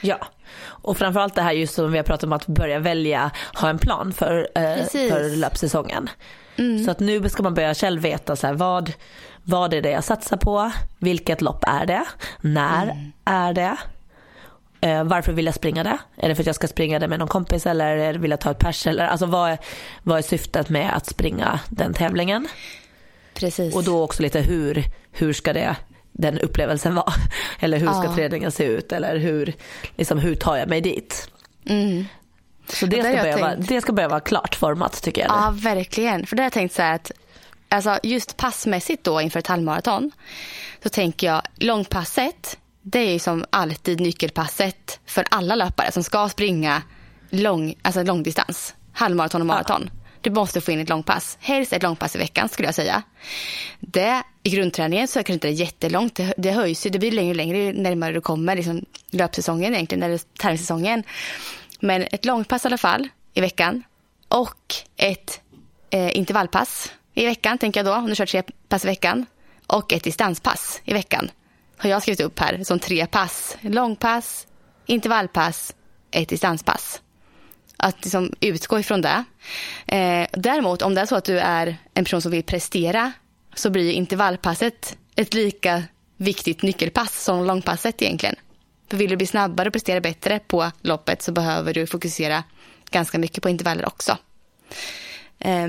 Ja, 0.00 0.18
och 0.60 0.96
framförallt 0.96 1.34
det 1.34 1.42
här 1.42 1.52
just 1.52 1.74
som 1.74 1.92
vi 1.92 1.98
har 1.98 2.04
pratat 2.04 2.24
om 2.24 2.32
att 2.32 2.46
börja 2.46 2.78
välja, 2.78 3.30
ha 3.54 3.68
en 3.68 3.78
plan 3.78 4.12
för, 4.12 4.48
eh, 4.54 4.84
för 4.86 5.36
löpsäsongen. 5.36 6.10
Mm. 6.56 6.84
Så 6.84 6.90
att 6.90 7.00
nu 7.00 7.28
ska 7.28 7.42
man 7.42 7.54
börja 7.54 7.74
själv 7.74 8.02
veta 8.02 8.36
så 8.36 8.46
här, 8.46 8.54
vad, 8.54 8.92
vad 9.42 9.74
är 9.74 9.82
det 9.82 9.90
jag 9.90 10.04
satsar 10.04 10.36
på, 10.36 10.70
vilket 10.98 11.40
lopp 11.40 11.64
är 11.66 11.86
det, 11.86 12.04
när 12.40 12.82
mm. 12.82 13.12
är 13.24 13.52
det, 13.52 13.76
eh, 14.80 15.04
varför 15.04 15.32
vill 15.32 15.46
jag 15.46 15.54
springa 15.54 15.84
det? 15.84 15.98
Är 16.16 16.28
det 16.28 16.34
för 16.34 16.42
att 16.42 16.46
jag 16.46 16.56
ska 16.56 16.68
springa 16.68 16.98
det 16.98 17.08
med 17.08 17.18
någon 17.18 17.28
kompis 17.28 17.66
eller 17.66 18.14
vill 18.14 18.30
jag 18.30 18.40
ta 18.40 18.50
ett 18.50 18.58
pers? 18.58 18.86
Eller, 18.86 19.06
alltså 19.06 19.26
vad 19.26 19.50
är, 19.50 19.58
vad 20.02 20.18
är 20.18 20.22
syftet 20.22 20.68
med 20.68 20.96
att 20.96 21.06
springa 21.06 21.60
den 21.68 21.94
tävlingen? 21.94 22.48
Precis. 23.34 23.74
Och 23.74 23.84
då 23.84 24.02
också 24.02 24.22
lite 24.22 24.40
hur, 24.40 24.84
hur 25.12 25.32
ska 25.32 25.52
det 25.52 25.76
den 26.12 26.38
upplevelsen 26.38 26.94
var. 26.94 27.14
Eller 27.60 27.78
hur 27.78 27.86
ska 27.86 28.04
ja. 28.04 28.14
träningen 28.14 28.52
se 28.52 28.64
ut 28.64 28.92
eller 28.92 29.16
hur, 29.16 29.54
liksom, 29.96 30.18
hur 30.18 30.34
tar 30.34 30.56
jag 30.56 30.68
mig 30.68 30.80
dit. 30.80 31.28
Mm. 31.66 32.04
Så 32.68 32.86
det, 32.86 33.02
ska 33.02 33.22
börja 33.22 33.38
vara, 33.38 33.56
det 33.56 33.80
ska 33.80 33.92
börja 33.92 34.08
vara 34.08 34.20
klart 34.20 34.54
format 34.54 35.02
tycker 35.02 35.22
jag. 35.22 35.30
Ja, 35.30 35.50
verkligen. 35.54 36.26
För 36.26 36.36
det 36.36 36.42
har 36.42 36.44
jag 36.44 36.52
tänkt 36.52 36.74
så 36.74 36.82
här 36.82 36.94
att 36.94 37.12
alltså, 37.68 37.98
just 38.02 38.36
passmässigt 38.36 39.04
då 39.04 39.20
inför 39.20 39.38
ett 39.38 39.46
halvmaraton 39.46 40.10
så 40.82 40.88
tänker 40.88 41.26
jag 41.26 41.42
långpasset 41.54 42.58
det 42.82 42.98
är 42.98 43.12
ju 43.12 43.18
som 43.18 43.44
alltid 43.50 44.00
nyckelpasset 44.00 45.00
för 45.06 45.24
alla 45.30 45.54
löpare 45.54 45.92
som 45.92 46.02
ska 46.02 46.28
springa 46.28 46.82
lång, 47.30 47.74
alltså 47.82 48.02
långdistans, 48.02 48.74
halvmaraton 48.92 49.40
och 49.40 49.46
maraton. 49.46 49.90
Ja. 49.92 50.01
Du 50.22 50.30
måste 50.30 50.60
få 50.60 50.72
in 50.72 50.80
ett 50.80 50.88
långpass. 50.88 51.38
Helst 51.40 51.72
ett 51.72 51.82
långpass 51.82 52.14
i 52.14 52.18
veckan 52.18 52.48
skulle 52.48 52.68
jag 52.68 52.74
säga. 52.74 53.02
Det, 53.80 54.22
I 54.42 54.50
grundträningen 54.50 55.08
så 55.08 55.18
är 55.18 55.20
det 55.20 55.24
kanske 55.24 55.48
inte 55.48 55.62
jättelångt. 55.62 56.14
Det, 56.14 56.34
det 56.36 56.50
höjs 56.50 56.86
ju, 56.86 56.90
det 56.90 56.98
blir 56.98 57.12
längre 57.12 57.30
och 57.30 57.36
längre 57.36 57.72
närmare 57.72 58.12
du 58.12 58.20
kommer 58.20 58.56
liksom, 58.56 58.84
löpsäsongen 59.10 59.74
egentligen, 59.74 60.02
eller 60.02 60.20
tävlingssäsongen. 60.38 61.02
Men 61.80 62.02
ett 62.02 62.24
långpass 62.24 62.64
i 62.64 62.68
alla 62.68 62.78
fall 62.78 63.08
i 63.34 63.40
veckan. 63.40 63.82
Och 64.28 64.74
ett 64.96 65.40
eh, 65.90 66.16
intervallpass 66.16 66.92
i 67.14 67.26
veckan 67.26 67.58
tänker 67.58 67.80
jag 67.80 67.86
då, 67.86 67.94
om 67.94 68.06
du 68.06 68.14
kör 68.14 68.26
tre 68.26 68.42
pass 68.68 68.84
i 68.84 68.86
veckan. 68.86 69.26
Och 69.66 69.92
ett 69.92 70.04
distanspass 70.04 70.80
i 70.84 70.92
veckan. 70.92 71.30
Har 71.76 71.90
jag 71.90 72.02
skrivit 72.02 72.20
upp 72.20 72.38
här 72.38 72.64
som 72.64 72.78
tre 72.78 73.06
pass. 73.06 73.56
Långpass, 73.60 74.46
intervallpass, 74.86 75.74
ett 76.10 76.28
distanspass 76.28 77.00
att 77.82 78.04
liksom 78.04 78.32
utgå 78.40 78.78
ifrån 78.78 79.02
det. 79.02 79.24
Eh, 79.86 80.26
däremot 80.32 80.82
om 80.82 80.94
det 80.94 81.00
är 81.00 81.06
så 81.06 81.16
att 81.16 81.24
du 81.24 81.38
är 81.38 81.76
en 81.94 82.04
person 82.04 82.22
som 82.22 82.30
vill 82.30 82.42
prestera 82.42 83.12
så 83.54 83.70
blir 83.70 83.92
intervallpasset 83.92 84.96
ett 85.16 85.34
lika 85.34 85.82
viktigt 86.16 86.62
nyckelpass 86.62 87.24
som 87.24 87.44
långpasset 87.44 88.02
egentligen. 88.02 88.36
För 88.90 88.96
vill 88.96 89.10
du 89.10 89.16
bli 89.16 89.26
snabbare 89.26 89.68
och 89.68 89.72
prestera 89.72 90.00
bättre 90.00 90.38
på 90.38 90.70
loppet 90.80 91.22
så 91.22 91.32
behöver 91.32 91.74
du 91.74 91.86
fokusera 91.86 92.44
ganska 92.90 93.18
mycket 93.18 93.42
på 93.42 93.48
intervaller 93.48 93.86
också. 93.86 94.18
Eh, 95.38 95.68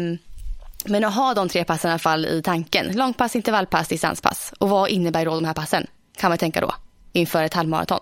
men 0.86 1.04
att 1.04 1.15
ha 1.15 1.34
de 1.34 1.49
tre 1.49 1.63
passen 1.63 1.89
i 1.89 1.91
alla 1.91 1.99
fall 1.99 2.26
i 2.26 2.41
tanken. 2.41 2.91
Långpass, 2.95 3.36
intervallpass, 3.36 3.88
distanspass. 3.88 4.54
Och 4.60 4.69
vad 4.69 4.89
innebär 4.89 5.26
då 5.26 5.36
de 5.36 5.45
här 5.45 5.54
passen? 5.54 5.88
Kan 6.17 6.32
man 6.32 6.38
tänka 6.38 6.62
då. 6.62 6.76
inför 7.13 7.43
ett 7.43 7.54
halvmaraton. 7.54 7.99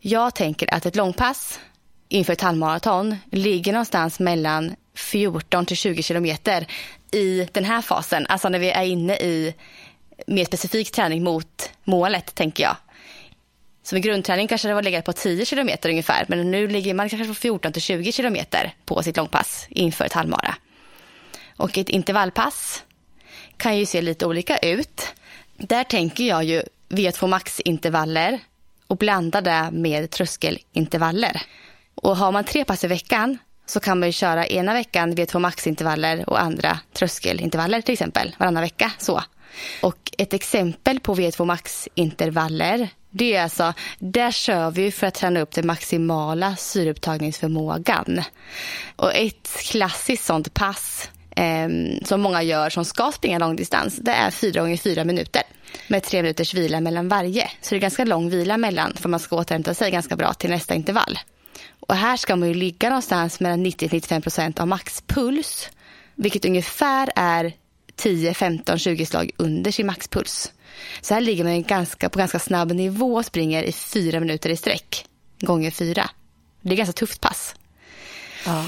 Jag 0.00 0.34
tänker 0.34 0.74
att 0.74 0.86
ett 0.86 0.96
långpass 0.96 1.58
inför 2.08 2.32
ett 2.32 2.40
halvmaraton 2.40 3.16
ligger 3.30 3.72
någonstans 3.72 4.20
mellan 4.20 4.76
14 4.94 5.66
till 5.66 5.76
20 5.76 6.02
kilometer 6.02 6.66
i 7.10 7.48
den 7.52 7.64
här 7.64 7.82
fasen. 7.82 8.26
Alltså 8.26 8.48
när 8.48 8.58
vi 8.58 8.70
är 8.70 8.84
inne 8.84 9.16
i 9.16 9.54
mer 10.26 10.44
specifik 10.44 10.90
träning 10.90 11.24
mot 11.24 11.70
målet, 11.84 12.34
tänker 12.34 12.64
jag. 12.64 12.76
Så 13.82 13.94
med 13.94 14.02
grundträning 14.02 14.48
kanske 14.48 14.68
det 14.68 14.74
var 14.74 14.82
legat 14.82 15.04
på 15.04 15.12
10 15.12 15.44
kilometer 15.44 15.88
ungefär, 15.88 16.24
men 16.28 16.50
nu 16.50 16.68
ligger 16.68 16.94
man 16.94 17.08
kanske 17.08 17.28
på 17.28 17.34
14 17.34 17.72
till 17.72 17.82
20 17.82 18.12
kilometer 18.12 18.74
på 18.84 19.02
sitt 19.02 19.16
långpass 19.16 19.66
inför 19.70 20.04
ett 20.04 20.12
halvmara. 20.12 20.54
Och 21.56 21.78
ett 21.78 21.88
intervallpass 21.88 22.84
kan 23.56 23.78
ju 23.78 23.86
se 23.86 24.02
lite 24.02 24.26
olika 24.26 24.56
ut. 24.56 25.14
Där 25.56 25.84
tänker 25.84 26.24
jag 26.24 26.44
ju 26.44 26.62
V2 26.88 27.26
max-intervaller 27.26 28.38
och 28.86 28.96
blanda 28.96 29.40
det 29.40 29.68
med 29.72 30.10
tröskelintervaller. 30.10 31.42
Och 32.02 32.16
har 32.16 32.32
man 32.32 32.44
tre 32.44 32.64
pass 32.64 32.84
i 32.84 32.86
veckan 32.86 33.38
så 33.66 33.80
kan 33.80 34.00
man 34.00 34.08
ju 34.08 34.12
köra 34.12 34.46
ena 34.46 34.72
veckan 34.72 35.14
V2 35.14 35.38
max-intervaller 35.38 36.30
och 36.30 36.40
andra 36.40 36.78
tröskelintervaller 36.92 37.80
till 37.80 37.92
exempel 37.92 38.34
varannan 38.38 38.62
vecka. 38.62 38.92
Så. 38.98 39.22
Och 39.82 40.10
ett 40.18 40.32
exempel 40.32 41.00
på 41.00 41.14
V2 41.14 41.44
max-intervaller 41.44 42.88
det 43.10 43.34
är 43.34 43.42
alltså, 43.42 43.72
där 43.98 44.30
kör 44.30 44.70
vi 44.70 44.90
för 44.90 45.06
att 45.06 45.14
träna 45.14 45.40
upp 45.40 45.52
den 45.52 45.66
maximala 45.66 46.56
syreupptagningsförmågan. 46.56 48.22
Och 48.96 49.14
ett 49.14 49.48
klassiskt 49.62 50.24
sånt 50.24 50.54
pass 50.54 51.10
eh, 51.36 51.68
som 52.04 52.20
många 52.20 52.42
gör 52.42 52.70
som 52.70 52.84
ska 52.84 53.12
springa 53.12 53.38
långdistans, 53.38 53.96
det 53.96 54.12
är 54.12 54.30
4 54.30 54.60
gånger 54.60 54.76
4 54.76 55.04
minuter 55.04 55.42
med 55.88 56.02
tre 56.02 56.22
minuters 56.22 56.54
vila 56.54 56.80
mellan 56.80 57.08
varje. 57.08 57.50
Så 57.60 57.74
det 57.74 57.76
är 57.78 57.80
ganska 57.80 58.04
lång 58.04 58.30
vila 58.30 58.56
mellan 58.56 58.92
för 58.94 59.08
man 59.08 59.20
ska 59.20 59.36
återhämta 59.36 59.74
sig 59.74 59.90
ganska 59.90 60.16
bra 60.16 60.34
till 60.34 60.50
nästa 60.50 60.74
intervall. 60.74 61.18
Och 61.80 61.94
här 61.94 62.16
ska 62.16 62.36
man 62.36 62.48
ju 62.48 62.54
ligga 62.54 62.88
någonstans 62.88 63.40
mellan 63.40 63.66
90-95 63.66 64.20
procent 64.20 64.60
av 64.60 64.68
maxpuls, 64.68 65.68
vilket 66.14 66.44
ungefär 66.44 67.10
är 67.16 67.52
10, 67.96 68.34
15, 68.34 68.78
20 68.78 69.06
slag 69.06 69.30
under 69.36 69.70
sin 69.70 69.86
maxpuls. 69.86 70.52
Så 71.00 71.14
här 71.14 71.20
ligger 71.20 71.44
man 71.44 71.62
ganska, 71.62 72.08
på 72.08 72.18
ganska 72.18 72.38
snabb 72.38 72.72
nivå 72.72 73.14
och 73.14 73.24
springer 73.24 73.62
i 73.62 73.72
fyra 73.72 74.20
minuter 74.20 74.50
i 74.50 74.56
sträck, 74.56 75.06
gånger 75.40 75.70
fyra. 75.70 76.10
Det 76.60 76.72
är 76.72 76.76
ganska 76.76 76.92
tufft 76.92 77.20
pass. 77.20 77.54
Ja. 78.46 78.64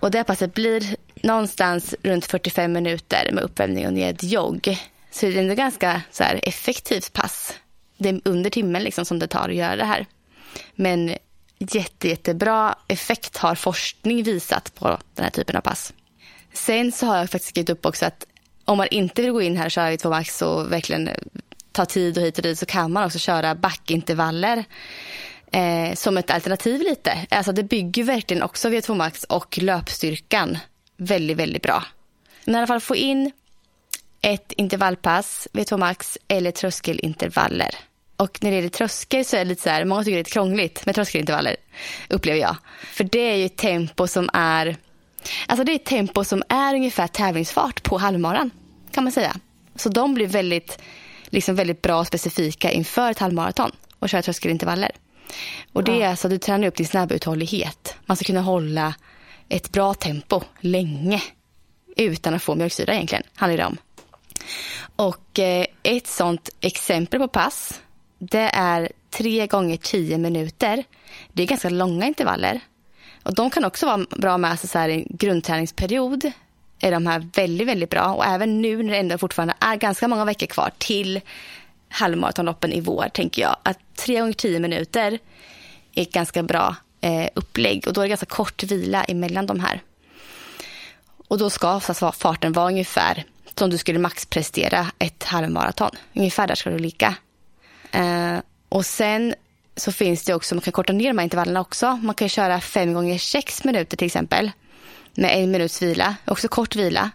Och 0.00 0.10
det 0.10 0.24
passet 0.24 0.54
blir 0.54 0.96
någonstans 1.22 1.94
runt 2.02 2.26
45 2.26 2.72
minuter 2.72 3.30
med 3.32 3.44
uppvärmning 3.44 3.86
och 3.86 3.92
nedjogg. 3.92 4.78
Så 5.10 5.26
det 5.26 5.40
är 5.40 5.50
ett 5.50 5.56
ganska 5.56 6.02
så 6.10 6.24
här, 6.24 6.40
effektivt 6.42 7.12
pass. 7.12 7.54
Det 7.96 8.08
är 8.08 8.20
under 8.24 8.50
timmen 8.50 8.82
liksom 8.82 9.04
som 9.04 9.18
det 9.18 9.26
tar 9.26 9.48
att 9.48 9.54
göra 9.54 9.76
det 9.76 9.84
här. 9.84 10.06
Men 10.74 11.14
jätte, 11.60 12.08
jättebra 12.08 12.74
effekt 12.88 13.36
har 13.36 13.54
forskning 13.54 14.22
visat 14.22 14.74
på 14.74 14.98
den 15.14 15.24
här 15.24 15.30
typen 15.30 15.56
av 15.56 15.60
pass. 15.60 15.92
Sen 16.52 16.92
så 16.92 17.06
har 17.06 17.16
jag 17.16 17.30
faktiskt 17.30 17.48
skrivit 17.48 17.70
upp 17.70 17.86
också 17.86 18.06
att 18.06 18.26
om 18.64 18.78
man 18.78 18.88
inte 18.90 19.22
vill 19.22 19.32
gå 19.32 19.42
in 19.42 19.56
här 19.56 19.64
och 19.64 19.70
köra 19.70 19.92
i 19.92 19.98
2 19.98 20.10
max 20.10 20.42
och 20.42 20.72
verkligen 20.72 21.08
eh, 21.08 21.14
ta 21.72 21.86
tid 21.86 22.18
och 22.18 22.24
hit 22.24 22.36
och 22.38 22.42
dit 22.42 22.58
så 22.58 22.66
kan 22.66 22.92
man 22.92 23.04
också 23.04 23.18
köra 23.18 23.54
backintervaller 23.54 24.64
eh, 25.52 25.94
som 25.94 26.16
ett 26.16 26.30
alternativ 26.30 26.80
lite. 26.80 27.26
Alltså 27.30 27.52
det 27.52 27.62
bygger 27.62 28.04
verkligen 28.04 28.42
också 28.42 28.68
V2 28.68 28.94
max 28.94 29.24
och 29.24 29.58
löpstyrkan 29.58 30.58
väldigt, 30.96 31.36
väldigt 31.36 31.62
bra. 31.62 31.84
Men 32.44 32.54
i 32.54 32.58
alla 32.58 32.66
fall 32.66 32.80
få 32.80 32.96
in 32.96 33.32
ett 34.22 34.52
intervallpass, 34.52 35.48
V2 35.52 35.76
max 35.76 36.18
eller 36.28 36.50
tröskelintervaller. 36.50 37.74
Och 38.20 38.38
när 38.42 38.50
det 38.50 38.56
gäller 38.56 38.68
tröskel 38.68 39.24
så 39.24 39.36
är 39.36 39.40
det 39.40 39.44
lite 39.44 39.62
så 39.62 39.70
här, 39.70 39.84
många 39.84 40.04
tycker 40.04 40.12
det 40.12 40.16
är 40.16 40.20
lite 40.20 40.30
krångligt 40.30 40.86
med 40.86 40.94
tröskelintervaller, 40.94 41.56
upplever 42.08 42.40
jag. 42.40 42.56
För 42.82 43.04
det 43.04 43.30
är 43.30 43.36
ju 43.36 43.44
ett 43.44 43.56
tempo 43.56 44.06
som 44.06 44.30
är, 44.32 44.76
alltså 45.46 45.64
det 45.64 45.72
är 45.72 45.76
ett 45.76 45.84
tempo 45.84 46.24
som 46.24 46.42
är 46.48 46.74
ungefär 46.74 47.06
tävlingsfart 47.06 47.82
på 47.82 47.98
halvmaran, 47.98 48.50
kan 48.90 49.04
man 49.04 49.12
säga. 49.12 49.36
Så 49.76 49.88
de 49.88 50.14
blir 50.14 50.26
väldigt, 50.26 50.78
liksom 51.26 51.54
väldigt 51.54 51.82
bra 51.82 52.00
och 52.00 52.06
specifika 52.06 52.70
inför 52.70 53.10
ett 53.10 53.18
halvmaraton 53.18 53.70
och 53.98 54.08
köra 54.08 54.22
tröskelintervaller. 54.22 54.90
Och 55.72 55.84
det 55.84 56.02
är 56.02 56.08
alltså 56.08 56.26
att 56.26 56.30
du 56.30 56.38
tränar 56.38 56.68
upp 56.68 56.76
din 56.76 56.86
snabbuthållighet. 56.86 57.94
Man 58.06 58.16
ska 58.16 58.24
kunna 58.24 58.40
hålla 58.40 58.94
ett 59.48 59.72
bra 59.72 59.94
tempo 59.94 60.42
länge 60.60 61.22
utan 61.96 62.34
att 62.34 62.42
få 62.42 62.54
mjölksyra 62.54 62.94
egentligen, 62.94 63.24
handlar 63.34 63.56
det 63.56 63.64
om. 63.64 63.76
Och 64.96 65.38
eh, 65.38 65.66
ett 65.82 66.06
sånt 66.06 66.48
exempel 66.60 67.20
på 67.20 67.28
pass 67.28 67.80
det 68.20 68.50
är 68.52 68.92
tre 69.10 69.46
gånger 69.46 69.76
tio 69.76 70.18
minuter. 70.18 70.84
Det 71.32 71.42
är 71.42 71.46
ganska 71.46 71.68
långa 71.68 72.06
intervaller. 72.06 72.60
Och 73.22 73.34
de 73.34 73.50
kan 73.50 73.64
också 73.64 73.86
vara 73.86 74.06
bra 74.10 74.38
med 74.38 74.58
sig 74.58 74.68
så 74.68 74.78
här 74.78 74.88
en 74.88 75.06
grundträningsperiod. 75.10 76.32
Är 76.80 76.90
de 76.90 77.06
här 77.06 77.28
väldigt, 77.34 77.68
väldigt 77.68 77.90
bra. 77.90 78.14
Och 78.14 78.24
även 78.24 78.62
nu 78.62 78.82
när 78.82 78.92
det 78.92 78.98
ändå 78.98 79.18
fortfarande 79.18 79.54
är 79.60 79.76
ganska 79.76 80.08
många 80.08 80.24
veckor 80.24 80.46
kvar 80.46 80.70
till 80.78 81.20
halvmaratonloppen 81.88 82.72
i 82.72 82.80
vår, 82.80 83.08
tänker 83.14 83.42
jag. 83.42 83.56
Att 83.62 83.78
tre 83.96 84.20
gånger 84.20 84.32
tio 84.32 84.60
minuter 84.60 85.18
är 85.94 86.02
ett 86.02 86.12
ganska 86.12 86.42
bra 86.42 86.76
eh, 87.00 87.28
upplägg. 87.34 87.86
Och 87.86 87.92
då 87.92 88.00
är 88.00 88.04
det 88.04 88.08
ganska 88.08 88.26
kort 88.26 88.62
vila 88.62 89.04
emellan 89.04 89.46
de 89.46 89.60
här. 89.60 89.80
Och 91.28 91.38
då 91.38 91.50
ska 91.50 91.80
farten 92.12 92.52
vara 92.52 92.66
ungefär 92.66 93.24
som 93.54 93.70
du 93.70 93.78
skulle 93.78 93.98
maxprestera 93.98 94.86
ett 94.98 95.24
halvmaraton. 95.24 95.90
Ungefär 96.14 96.46
där 96.46 96.54
ska 96.54 96.70
du 96.70 96.78
ligga. 96.78 97.14
Eh, 97.92 98.38
och 98.68 98.86
sen 98.86 99.34
så 99.76 99.92
finns 99.92 100.24
det 100.24 100.34
också, 100.34 100.54
man 100.54 100.62
kan 100.62 100.72
korta 100.72 100.92
ner 100.92 101.08
de 101.08 101.18
här 101.18 101.24
intervallerna 101.24 101.60
också. 101.60 101.96
Man 102.02 102.14
kan 102.14 102.28
köra 102.28 102.60
fem 102.60 102.94
gånger 102.94 103.18
sex 103.18 103.64
minuter 103.64 103.96
till 103.96 104.06
exempel. 104.06 104.50
Med 105.14 105.38
en 105.38 105.50
minuts 105.50 105.82
vila, 105.82 106.16
också 106.24 106.48
kort 106.48 106.76
vila. 106.76 107.10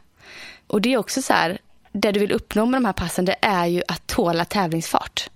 Och 0.67 0.81
det 0.81 0.93
är 0.93 0.97
också 0.97 1.21
så 1.21 1.33
här, 1.33 1.57
det 1.91 2.11
du 2.11 2.19
vill 2.19 2.31
uppnå 2.31 2.65
med 2.65 2.81
de 2.81 2.85
här 2.85 2.93
passen 2.93 3.25
det 3.25 3.35
är 3.41 3.65
ju 3.65 3.81
att 3.87 4.07
tåla 4.07 4.45
tävlingsfart. 4.45 5.29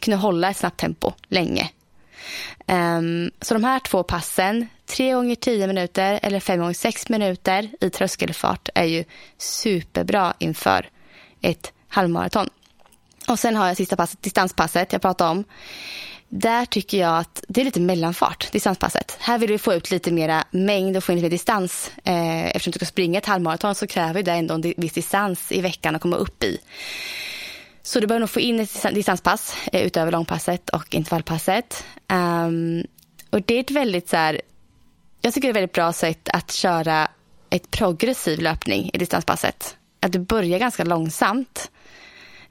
Kunna 0.00 0.16
hålla 0.16 0.50
ett 0.50 0.56
snabbt 0.56 0.80
tempo 0.80 1.12
länge. 1.28 1.70
Um, 2.66 3.30
så 3.40 3.54
de 3.54 3.64
här 3.64 3.78
två 3.78 4.02
passen, 4.02 4.68
tre 4.86 5.12
gånger 5.12 5.34
tio 5.34 5.66
minuter 5.66 6.20
eller 6.22 6.40
fem 6.40 6.58
gånger 6.58 6.74
sex 6.74 7.08
minuter 7.08 7.70
i 7.80 7.90
tröskelfart 7.90 8.68
är 8.74 8.84
ju 8.84 9.04
superbra 9.38 10.34
inför 10.38 10.88
ett 11.40 11.72
halvmaraton. 11.88 12.48
Och 13.28 13.38
sen 13.38 13.56
har 13.56 13.66
jag 13.66 13.76
sista 13.76 13.96
passet, 13.96 14.22
distanspasset 14.22 14.92
jag 14.92 15.02
pratade 15.02 15.30
om. 15.30 15.44
Där 16.28 16.64
tycker 16.64 16.98
jag 16.98 17.18
att 17.18 17.44
det 17.48 17.60
är 17.60 17.64
lite 17.64 17.80
mellanfart, 17.80 18.52
distanspasset. 18.52 19.16
Här 19.20 19.38
vill 19.38 19.50
vi 19.50 19.58
få 19.58 19.74
ut 19.74 19.90
lite 19.90 20.12
mera 20.12 20.44
mängd 20.50 20.96
och 20.96 21.04
få 21.04 21.12
in 21.12 21.16
lite 21.16 21.24
mer 21.24 21.30
distans. 21.30 21.90
Eh, 22.04 22.46
eftersom 22.46 22.70
du 22.70 22.78
ska 22.78 22.86
springa 22.86 23.18
ett 23.18 23.26
halvmaraton 23.26 23.74
så 23.74 23.86
kräver 23.86 24.22
det 24.22 24.32
ändå 24.32 24.54
en 24.54 24.74
viss 24.76 24.92
distans 24.92 25.52
i 25.52 25.60
veckan 25.60 25.96
att 25.96 26.02
komma 26.02 26.16
upp 26.16 26.44
i. 26.44 26.58
Så 27.82 28.00
du 28.00 28.06
behöver 28.06 28.20
nog 28.20 28.30
få 28.30 28.40
in 28.40 28.60
ett 28.60 28.94
distanspass 28.94 29.56
eh, 29.72 29.82
utöver 29.82 30.12
långpasset 30.12 30.70
och 30.70 30.94
intervallpasset. 30.94 31.84
Um, 32.12 32.84
och 33.30 33.42
det 33.42 33.54
är 33.54 33.60
ett 33.60 33.70
väldigt 33.70 34.08
så 34.08 34.16
här, 34.16 34.40
jag 35.20 35.34
tycker 35.34 35.48
det 35.48 35.48
är 35.48 35.52
ett 35.52 35.56
väldigt 35.56 35.74
bra 35.74 35.92
sätt 35.92 36.28
att 36.28 36.52
köra 36.52 37.08
ett 37.50 37.70
progressiv 37.70 38.40
löpning 38.40 38.90
i 38.92 38.98
distanspasset. 38.98 39.76
Att 40.00 40.12
du 40.12 40.18
börjar 40.18 40.58
ganska 40.58 40.84
långsamt 40.84 41.70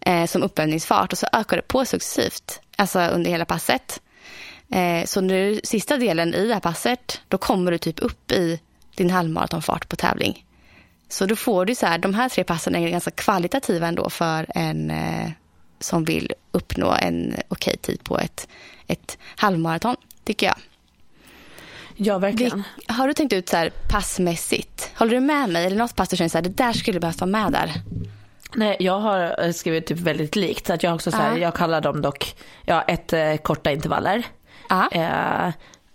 eh, 0.06 0.26
som 0.26 0.44
uppvärmningsfart 0.44 1.12
och 1.12 1.18
så 1.18 1.28
ökar 1.34 1.58
det 1.58 1.68
på 1.68 1.86
successivt 1.86 2.62
alltså 2.76 3.00
under 3.00 3.32
hela 3.32 3.46
passet. 3.46 4.02
Eh, 4.72 5.06
så 5.06 5.22
nu 5.22 5.62
sista 5.64 5.98
delen 5.98 6.34
i 6.34 6.48
det 6.48 6.54
här 6.54 6.62
passet 6.62 7.22
då 7.28 7.38
kommer 7.38 7.72
du 7.72 7.78
typ 7.78 8.00
upp 8.00 8.32
i 8.32 8.60
din 8.96 9.10
halvmaratonfart 9.10 9.90
på 9.90 9.96
tävling. 9.96 10.46
Så 11.10 11.26
då 11.26 11.36
får 11.36 11.66
du 11.66 11.76
så 11.76 11.86
här, 11.86 11.98
de 11.98 12.14
här 12.14 12.30
tre 12.30 12.44
passen 12.44 12.76
är 12.76 12.90
ganska 12.90 13.12
kvalitativa 13.12 13.88
ändå 13.88 14.10
för 14.10 14.46
en 14.50 14.92
eh, 14.92 15.32
som 15.80 16.04
vill 16.04 16.34
uppnå 16.52 16.96
en 17.02 17.36
okej 17.48 17.78
tid 17.78 18.04
på 18.04 18.20
ett, 18.20 18.48
ett 18.88 19.18
halvmaraton, 19.36 19.96
tycker 20.24 20.48
jag. 20.48 20.56
Ja, 21.96 22.18
verkligen. 22.18 22.64
Det, 22.88 22.94
har 22.94 23.08
du 23.08 23.14
tänkt 23.14 23.34
ut 23.34 23.50
så 23.50 23.58
här 23.58 23.72
passmässigt? 23.90 24.92
Håller 24.96 25.14
du 25.14 25.20
med 25.20 25.50
mig? 25.50 25.66
Eller 25.66 25.78
något 25.78 25.96
pass 25.96 26.10
du 26.10 26.18
känner 26.18 26.30
så 26.30 26.38
här, 26.38 26.44
det 26.44 26.50
där 26.50 26.74
skulle 26.74 27.00
behövas 27.00 27.20
vara 27.20 27.32
med 27.32 27.52
där? 27.52 27.74
Nej, 28.56 28.78
jag 28.80 29.00
har 29.00 29.44
eh, 29.44 29.52
skrivit 29.52 29.86
typ 29.86 30.00
väldigt 30.00 30.36
likt. 30.36 30.68
Så 30.68 30.74
att 30.74 30.84
jag 30.84 30.96
också 30.96 31.12
så 31.12 31.18
här, 31.18 31.36
uh. 31.36 31.42
jag 31.42 31.56
kallar 31.56 31.82
dem 31.82 32.02
dock, 32.02 32.36
ja 32.66 32.82
ett 32.82 33.14
eh, 33.14 33.36
korta 33.36 33.72
intervaller. 33.72 34.26
Uh. 34.72 35.02
Eh, 35.02 35.54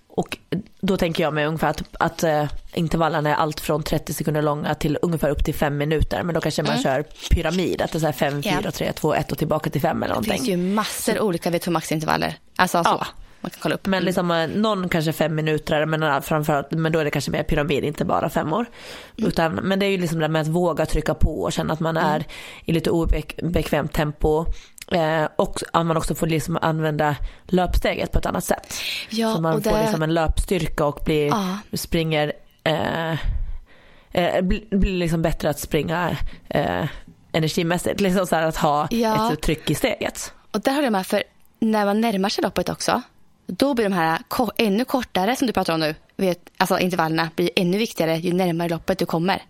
och 0.09 0.39
då 0.81 0.97
tänker 0.97 1.23
jag 1.23 1.35
mig 1.35 1.47
ungefär 1.47 1.69
att, 1.69 1.83
att 2.01 2.25
uh, 2.25 2.45
intervallerna 2.75 3.31
är 3.31 3.35
allt 3.35 3.61
från 3.61 3.83
30 3.83 4.13
sekunder 4.13 4.43
långa 4.43 4.75
till 4.75 4.99
ungefär 5.03 5.29
upp 5.29 5.45
till 5.45 5.55
5 5.55 5.77
minuter. 5.77 6.23
Men 6.23 6.35
då 6.35 6.41
kanske 6.41 6.63
man 6.63 6.71
mm. 6.73 6.83
kör 6.83 7.03
pyramid, 7.31 7.83
att 7.83 7.93
det 7.93 7.99
är 7.99 8.01
så 8.01 8.07
här 8.07 8.13
5, 8.13 8.43
4, 8.43 8.71
3, 8.71 8.93
2, 8.93 9.15
1 9.15 9.33
och 9.33 9.39
tillbaka 9.39 9.71
till 9.71 9.81
5 9.81 10.03
eller 10.03 10.15
någonting. 10.15 10.33
Det 10.33 10.37
finns 10.37 10.49
ju 10.49 10.57
massor 10.57 11.21
olika 11.21 11.51
VTH 11.51 11.71
max-intervaller. 11.71 12.39
Alltså 12.57 12.85
så. 12.85 12.91
Ja. 12.91 13.07
Man 13.41 13.51
kan 13.51 13.59
kolla 13.63 13.75
upp. 13.75 13.87
Men 13.87 13.95
mm. 13.99 14.05
liksom, 14.05 14.31
eh, 14.31 14.49
någon 14.49 14.89
kanske 14.89 15.13
fem 15.13 15.35
minuter, 15.35 15.87
men, 15.87 16.23
framförallt, 16.23 16.71
men 16.71 16.93
då 16.93 16.99
är 16.99 17.05
det 17.05 17.11
kanske 17.11 17.31
mer 17.31 17.43
pyramid, 17.43 17.85
inte 17.85 18.05
bara 18.05 18.29
femmor. 18.29 18.67
Mm. 19.19 19.29
Utan, 19.29 19.55
men 19.55 19.79
det 19.79 19.87
är 19.87 19.91
ju 19.91 19.99
liksom 19.99 20.19
det 20.19 20.29
med 20.29 20.43
att 20.43 20.49
våga 20.49 20.87
trycka 20.87 21.15
på 21.15 21.43
och 21.43 21.53
känna 21.53 21.73
att 21.73 21.81
man 21.81 21.97
mm. 21.97 22.11
är 22.11 22.25
i 22.65 22.73
lite 22.73 22.91
obekvämt 22.91 23.93
tempo. 23.93 24.47
Eh, 24.93 25.29
och 25.37 25.63
att 25.73 25.87
man 25.87 25.97
också 25.97 26.15
får 26.15 26.27
liksom 26.27 26.59
använda 26.63 27.17
löpsteget 27.45 28.13
på 28.13 28.19
ett 28.19 28.27
annat 28.27 28.45
sätt. 28.45 28.75
Ja, 29.11 29.35
så 29.35 29.41
man 29.41 29.57
och 29.57 29.65
får 29.65 29.71
det- 29.71 29.83
liksom 29.83 30.03
en 30.03 30.15
löpstyrka 30.15 30.85
och 30.85 31.01
blir, 31.05 31.27
Ja. 31.27 31.59
springer 31.73 32.33
eh, 32.65 33.13
eh, 34.13 34.43
blir, 34.43 34.93
liksom 34.99 35.23
bättre 35.23 35.51
att 35.51 35.59
springa 35.59 36.17
eh, 36.49 36.85
energimässigt. 37.33 38.01
Liksom 38.01 38.27
så 38.27 38.37
att 38.37 38.57
ha 38.57 38.89
Ja. 38.91 39.33
ett 39.33 39.43
tryck 39.43 39.71
i 39.71 39.75
steget. 39.75 40.33
Och 40.51 40.61
där 40.61 40.73
håller 40.73 40.85
jag 40.87 40.93
med, 40.93 41.07
för 41.07 41.23
när 41.59 41.85
man 41.85 42.01
närmar 42.01 42.29
sig 42.29 42.43
loppet 42.43 42.69
också, 42.69 43.03
då 43.47 43.75
blir 43.75 43.85
de 43.85 43.93
här 43.93 44.19
ännu 44.57 44.85
kortare 44.85 45.37
som 45.37 45.47
du 45.47 45.53
pratar 45.53 45.75
om 45.75 45.81
nu, 45.81 45.95
vet, 46.17 46.39
alltså 46.57 46.79
intervallerna 46.79 47.31
blir 47.37 47.51
ännu 47.57 47.79
viktigare 47.79 48.17
ju 48.17 48.33
närmare 48.33 48.69
loppet 48.69 48.99
du 48.99 49.07
kommer. 49.07 49.43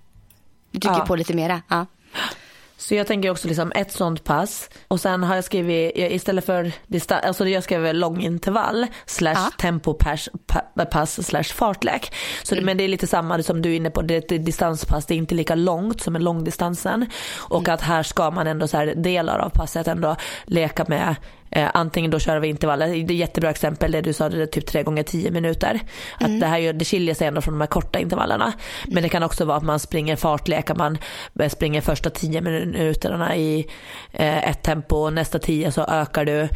Du 0.71 0.81
trycker 0.81 0.99
Ja. 0.99 1.05
på 1.07 1.17
lite 1.17 1.35
mera. 1.35 1.63
Ja. 1.69 1.87
Så 2.79 2.95
jag 2.95 3.07
tänker 3.07 3.31
också 3.31 3.49
liksom 3.49 3.73
ett 3.75 3.93
sånt 3.93 4.25
pass 4.25 4.71
och 4.89 5.01
sen 5.01 5.23
har 5.25 5.35
jag 5.35 5.45
skrivit 5.45 5.93
istället 5.97 6.47
för 6.47 6.73
distans, 6.87 7.25
alltså 7.25 7.49
jag 7.49 7.65
skrev 7.65 7.95
långintervall 7.95 8.87
slash 9.07 9.33
Ja. 9.35 9.51
tempopass 9.59 10.29
pa- 10.47 10.85
pass 10.85 11.27
slash 11.27 11.43
fartlek. 11.43 12.15
Så 12.43 12.55
det, 12.55 12.61
men 12.61 12.77
det 12.77 12.85
är 12.85 12.89
lite 12.89 13.07
samma 13.07 13.43
som 13.43 13.63
du 13.63 13.73
är 13.73 13.77
inne 13.77 13.91
på, 13.91 14.03
det 14.03 14.15
är 14.33 14.35
ett 14.37 14.47
distanspass, 14.47 15.07
det 15.07 15.15
är 15.15 15.17
inte 15.17 15.35
lika 15.35 15.55
långt 15.55 16.01
som 16.03 16.17
en 16.17 16.25
långdistansen. 16.25 17.07
Och 17.37 17.69
att 17.69 17.81
här 17.81 18.03
ska 18.03 18.31
man 18.31 18.47
ändå 18.47 18.69
så 18.69 18.77
här 18.77 18.87
delar 18.97 19.39
av 19.39 19.51
passet 19.51 19.89
ändå 19.89 20.17
leka 20.45 20.85
med 20.89 21.17
Eh, 21.51 21.71
antingen 21.75 22.11
då 22.11 22.19
köra 22.19 22.41
vi 22.41 22.49
intervaller, 22.49 22.89
det 22.89 22.95
är 22.97 23.05
ett 23.05 23.11
jättebra 23.11 23.51
exempel 23.51 23.93
det 23.93 24.01
du 24.01 24.13
sa, 24.13 24.29
det 24.29 24.43
är 24.43 24.47
typ 24.47 24.67
3 24.67 24.83
gånger 24.83 25.03
10 25.03 25.31
minuter. 25.31 25.81
Att 26.21 26.41
det 26.41 26.47
här 26.47 26.59
gör, 26.59 26.73
det 26.73 26.85
skiljer 26.85 27.15
sig 27.15 27.27
ändå 27.27 27.41
från 27.41 27.55
de 27.55 27.61
här 27.61 27.69
korta 27.69 27.99
intervallerna. 27.99 28.53
Men 28.87 29.03
det 29.03 29.09
kan 29.09 29.23
också 29.23 29.45
vara 29.45 29.57
att 29.57 29.63
man 29.63 29.79
springer 29.79 30.17
fartlek, 30.17 30.71
att 30.71 30.77
man 30.77 30.99
eh, 31.41 31.49
springer 31.49 31.81
första 31.81 32.11
10 32.11 32.41
minuterna 32.41 33.37
i 33.37 33.67
eh, 34.13 34.51
ett 34.51 34.63
tempo 34.63 35.11
nästa 35.11 35.39
10 35.39 35.73
så 35.73 35.83
ökar 35.83 36.25
du. 36.25 36.49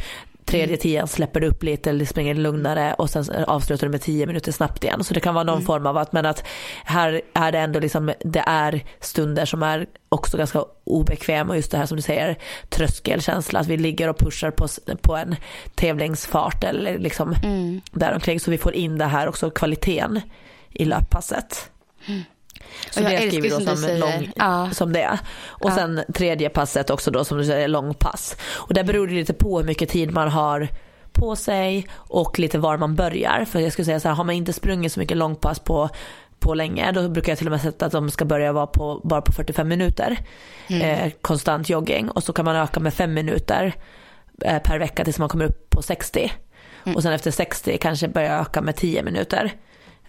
Tredje 0.51 0.77
tian 0.77 1.07
släpper 1.07 1.39
du 1.39 1.47
upp 1.47 1.63
lite 1.63 1.89
eller 1.89 2.05
springer 2.05 2.35
lugnare 2.35 2.93
och 2.93 3.09
sen 3.09 3.45
avslutar 3.47 3.87
du 3.87 3.91
med 3.91 4.01
10 4.01 4.25
minuter 4.25 4.51
snabbt 4.51 4.83
igen. 4.83 5.03
Så 5.03 5.13
det 5.13 5.19
kan 5.19 5.33
vara 5.33 5.43
någon 5.43 5.61
form 5.61 5.85
av 5.85 5.97
att, 5.97 6.13
men 6.13 6.25
att 6.25 6.43
här 6.83 7.21
är 7.33 7.51
det 7.51 7.59
ändå 7.59 7.79
liksom, 7.79 8.13
det 8.19 8.43
är 8.47 8.83
stunder 8.99 9.45
som 9.45 9.63
är 9.63 9.85
också 10.09 10.37
ganska 10.37 10.65
obekväma 10.83 11.49
och 11.49 11.55
just 11.55 11.71
det 11.71 11.77
här 11.77 11.85
som 11.85 11.95
du 11.97 12.01
säger, 12.01 12.37
tröskelkänsla, 12.69 13.59
att 13.59 13.67
vi 13.67 13.77
ligger 13.77 14.07
och 14.07 14.17
pushar 14.17 14.51
på, 14.51 14.67
på 15.01 15.15
en 15.15 15.35
tävlingsfart 15.75 16.63
eller 16.63 16.99
liksom 16.99 17.35
Mm. 17.43 17.81
däromkring. 17.91 18.39
Så 18.39 18.51
vi 18.51 18.57
får 18.57 18.73
in 18.73 18.97
det 18.97 19.05
här 19.05 19.27
också, 19.27 19.49
kvaliteten 19.49 20.21
i 20.69 20.85
löppasset. 20.85 21.71
Så 22.91 23.01
jag 23.01 23.11
det 23.11 23.17
skriver 23.27 23.49
som 23.49 23.59
du 23.59 23.65
som, 23.65 23.77
säger. 23.77 23.99
lång, 23.99 24.31
Ja. 24.35 24.69
som 24.71 24.93
det. 24.93 25.19
Och 25.45 25.69
Ja. 25.69 25.75
sen 25.75 26.03
tredje 26.13 26.49
passet 26.49 26.89
också 26.89 27.11
då 27.11 27.25
som 27.25 27.37
du 27.37 27.45
säger 27.45 27.67
långpass. 27.67 28.35
Och 28.51 28.73
där 28.73 28.83
beror 28.83 29.07
det 29.07 29.13
lite 29.13 29.33
på 29.33 29.57
hur 29.59 29.65
mycket 29.65 29.89
tid 29.89 30.11
man 30.11 30.27
har 30.29 30.67
på 31.11 31.35
sig 31.35 31.87
och 31.93 32.39
lite 32.39 32.57
var 32.57 32.77
man 32.77 32.95
börjar. 32.95 33.45
För 33.45 33.59
jag 33.59 33.71
skulle 33.71 33.85
säga 33.85 33.99
så 33.99 34.07
här, 34.07 34.15
har 34.15 34.23
man 34.23 34.35
inte 34.35 34.53
sprungit 34.53 34.91
så 34.93 34.99
mycket 34.99 35.17
långpass 35.17 35.59
på 35.59 35.89
på 36.39 36.53
länge, 36.53 36.91
då 36.91 37.09
brukar 37.09 37.31
jag 37.31 37.37
till 37.37 37.47
och 37.47 37.51
med 37.51 37.61
sätta 37.61 37.85
att 37.85 37.91
de 37.91 38.11
ska 38.11 38.25
börja 38.25 38.53
vara 38.53 38.67
på, 38.67 39.01
bara 39.03 39.21
på 39.21 39.31
45 39.31 39.67
minuter. 39.67 40.17
Eh, 40.69 41.11
konstant 41.21 41.69
jogging 41.69 42.09
och 42.09 42.23
så 42.23 42.33
kan 42.33 42.45
man 42.45 42.55
öka 42.55 42.79
med 42.79 42.93
5 42.93 43.13
minuter 43.13 43.73
eh, 44.45 44.59
per 44.59 44.79
vecka 44.79 45.03
tills 45.03 45.19
man 45.19 45.29
kommer 45.29 45.45
upp 45.45 45.69
på 45.69 45.81
60. 45.81 46.31
Och 46.95 47.03
sen 47.03 47.13
efter 47.13 47.31
60 47.31 47.77
kanske 47.77 48.07
börja 48.07 48.39
öka 48.41 48.61
med 48.61 48.75
10 48.75 49.03
minuter. 49.03 49.51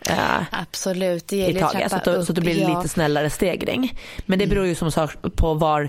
Eh, 0.05 0.43
Absolut, 0.51 1.29
det 1.29 1.37
i 1.37 1.41
gäller 1.41 1.65
att 1.65 1.73
taget. 1.73 1.91
Så, 1.91 1.97
att, 1.97 2.05
så 2.05 2.11
upp. 2.11 2.29
då 2.29 2.43
blir 2.43 2.55
det 2.55 2.61
ja. 2.61 2.67
Mm. 2.67 2.79
lite 2.79 2.89
snällare 2.89 3.31
stegring. 3.31 3.99
Men 4.27 4.39
det 4.39 4.47
beror 4.47 4.67
ju 4.67 4.75
som 4.75 4.93
sagt 4.93 5.37
på 5.37 5.55
var, 5.55 5.89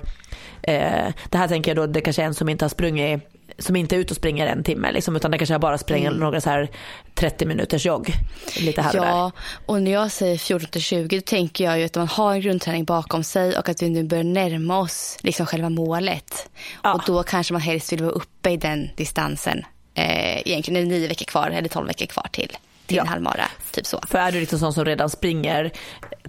eh, 0.62 1.13
det 1.30 1.38
här 1.38 1.47
tänker 1.47 1.71
jag 1.71 1.76
då, 1.76 1.86
det 1.86 2.02
kanske 2.02 2.21
är 2.21 2.26
en 2.26 2.34
som 2.34 2.49
inte 2.49 2.65
har 2.65 2.69
sprungit, 2.69 3.23
som 3.58 3.76
inte 3.76 3.95
är 3.95 3.99
ute 3.99 4.12
och 4.12 4.17
springer 4.17 4.47
en 4.47 4.63
timme 4.63 4.91
liksom, 4.91 5.15
utan 5.15 5.32
det 5.32 5.38
kanske 5.38 5.60
bara 5.60 5.78
springer 5.78 6.12
några 6.12 6.41
så 6.41 6.49
här 6.49 6.69
30 7.15 7.45
minuters 7.45 7.86
jogg. 7.86 8.13
Lite 8.60 8.82
här 8.82 8.89
och 8.89 9.06
där. 9.06 9.12
Mm. 9.12 9.17
Ja, 9.17 9.32
och 9.65 9.82
när 9.82 9.91
jag 9.91 10.12
säger 10.12 10.38
14 10.38 10.69
till 10.69 10.82
20 10.82 11.15
då 11.17 11.21
tänker 11.21 11.63
jag 11.63 11.80
ju 11.80 11.86
att 11.86 11.95
man 11.95 12.08
har 12.08 12.34
en 12.34 12.41
grundträning 12.41 12.86
bakom 12.86 13.23
sig 13.23 13.58
och 13.58 13.69
att 13.69 13.82
vi 13.82 13.89
nu 13.89 14.04
börjar 14.04 14.23
närma 14.23 14.80
oss 14.80 15.17
liksom 15.21 15.45
själva 15.45 15.69
målet. 15.69 16.49
Ja. 16.84 16.93
Och 16.93 17.02
då 17.06 17.23
kanske 17.23 17.54
man 17.54 17.62
helst 17.62 17.93
vill 17.93 18.04
vara 18.04 18.13
uppe 18.13 18.49
i 18.49 18.58
den 18.58 18.89
distansen. 18.95 19.65
Eh, 19.95 20.47
egentligen 20.47 20.78
är 20.78 20.82
det 20.82 20.97
nio 20.97 21.08
veckor 21.08 21.26
kvar 21.26 21.49
eller 21.49 21.69
tolv 21.69 21.88
veckor 21.88 22.06
kvar 22.06 22.28
till, 22.32 22.58
till 22.86 22.98
Ja. 22.98 23.04
en 23.04 23.08
halvmara. 23.10 23.46
Typ 23.72 23.86
så. 23.86 24.00
För 24.08 24.17
är 24.19 24.32
du 24.32 24.39
liksom 24.39 24.60
sån 24.60 24.74
som 24.74 24.86
redan 24.86 25.10
springer 25.10 25.72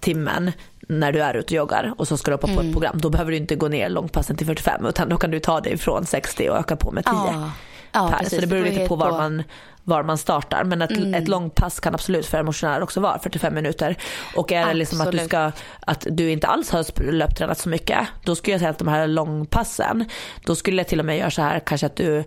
timmen 0.00 0.52
när 0.88 1.12
du 1.12 1.22
är 1.22 1.34
ute 1.34 1.46
och 1.54 1.56
joggar 1.56 1.94
och 1.98 2.08
så 2.08 2.16
ska 2.16 2.30
du 2.30 2.34
hoppa 2.34 2.46
på 2.46 2.52
Mm. 2.52 2.66
ett 2.66 2.72
program, 2.72 2.98
då 3.00 3.10
behöver 3.10 3.30
du 3.30 3.36
inte 3.36 3.56
gå 3.56 3.68
ner 3.68 3.88
långpassen 3.88 4.36
till 4.36 4.46
45 4.46 4.86
utan 4.86 5.08
då 5.08 5.16
kan 5.16 5.30
du 5.30 5.40
ta 5.40 5.60
dig 5.60 5.78
från 5.78 6.06
60 6.06 6.48
och 6.50 6.56
öka 6.58 6.76
på 6.76 6.90
med 6.90 7.04
10. 7.04 7.12
Ja, 7.14 7.50
ja 7.92 8.08
per. 8.10 8.18
precis. 8.18 8.34
Så 8.34 8.40
det 8.40 8.46
beror 8.46 8.64
lite 8.64 8.88
på 8.88 8.96
var 8.96 9.10
man, 9.10 9.42
var 9.84 10.02
man 10.02 10.18
startar. 10.18 10.64
Men 10.64 10.82
ett, 10.82 10.90
Mm. 10.90 11.14
ett 11.14 11.28
långpass 11.28 11.80
kan 11.80 11.94
absolut 11.94 12.26
för 12.26 12.38
en 12.38 12.46
motionär 12.46 12.82
också 12.82 13.00
vara 13.00 13.18
45 13.18 13.54
minuter. 13.54 13.96
Och 14.36 14.52
är 14.52 14.66
det 14.66 14.74
liksom 14.74 15.00
att 15.00 15.04
du, 15.12 15.18
Absolut. 15.20 15.28
ska, 15.30 15.52
att 15.80 16.06
du 16.10 16.30
inte 16.30 16.46
alls 16.46 16.70
har 16.70 17.12
löptränat 17.12 17.58
så 17.58 17.68
mycket, 17.68 17.98
då 18.24 18.34
skulle 18.34 18.52
jag 18.54 18.60
säga 18.60 18.70
att 18.70 18.78
de 18.78 18.88
här 18.88 19.06
långpassen, 19.06 20.04
då 20.44 20.54
skulle 20.54 20.76
jag 20.76 20.88
till 20.88 20.98
och 21.00 21.06
med 21.06 21.18
göra 21.18 21.30
så 21.30 21.42
här 21.42 21.60
kanske 21.60 21.86
att 21.86 21.96
du 21.96 22.24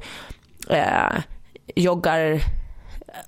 eh, 0.70 1.18
joggar 1.76 2.42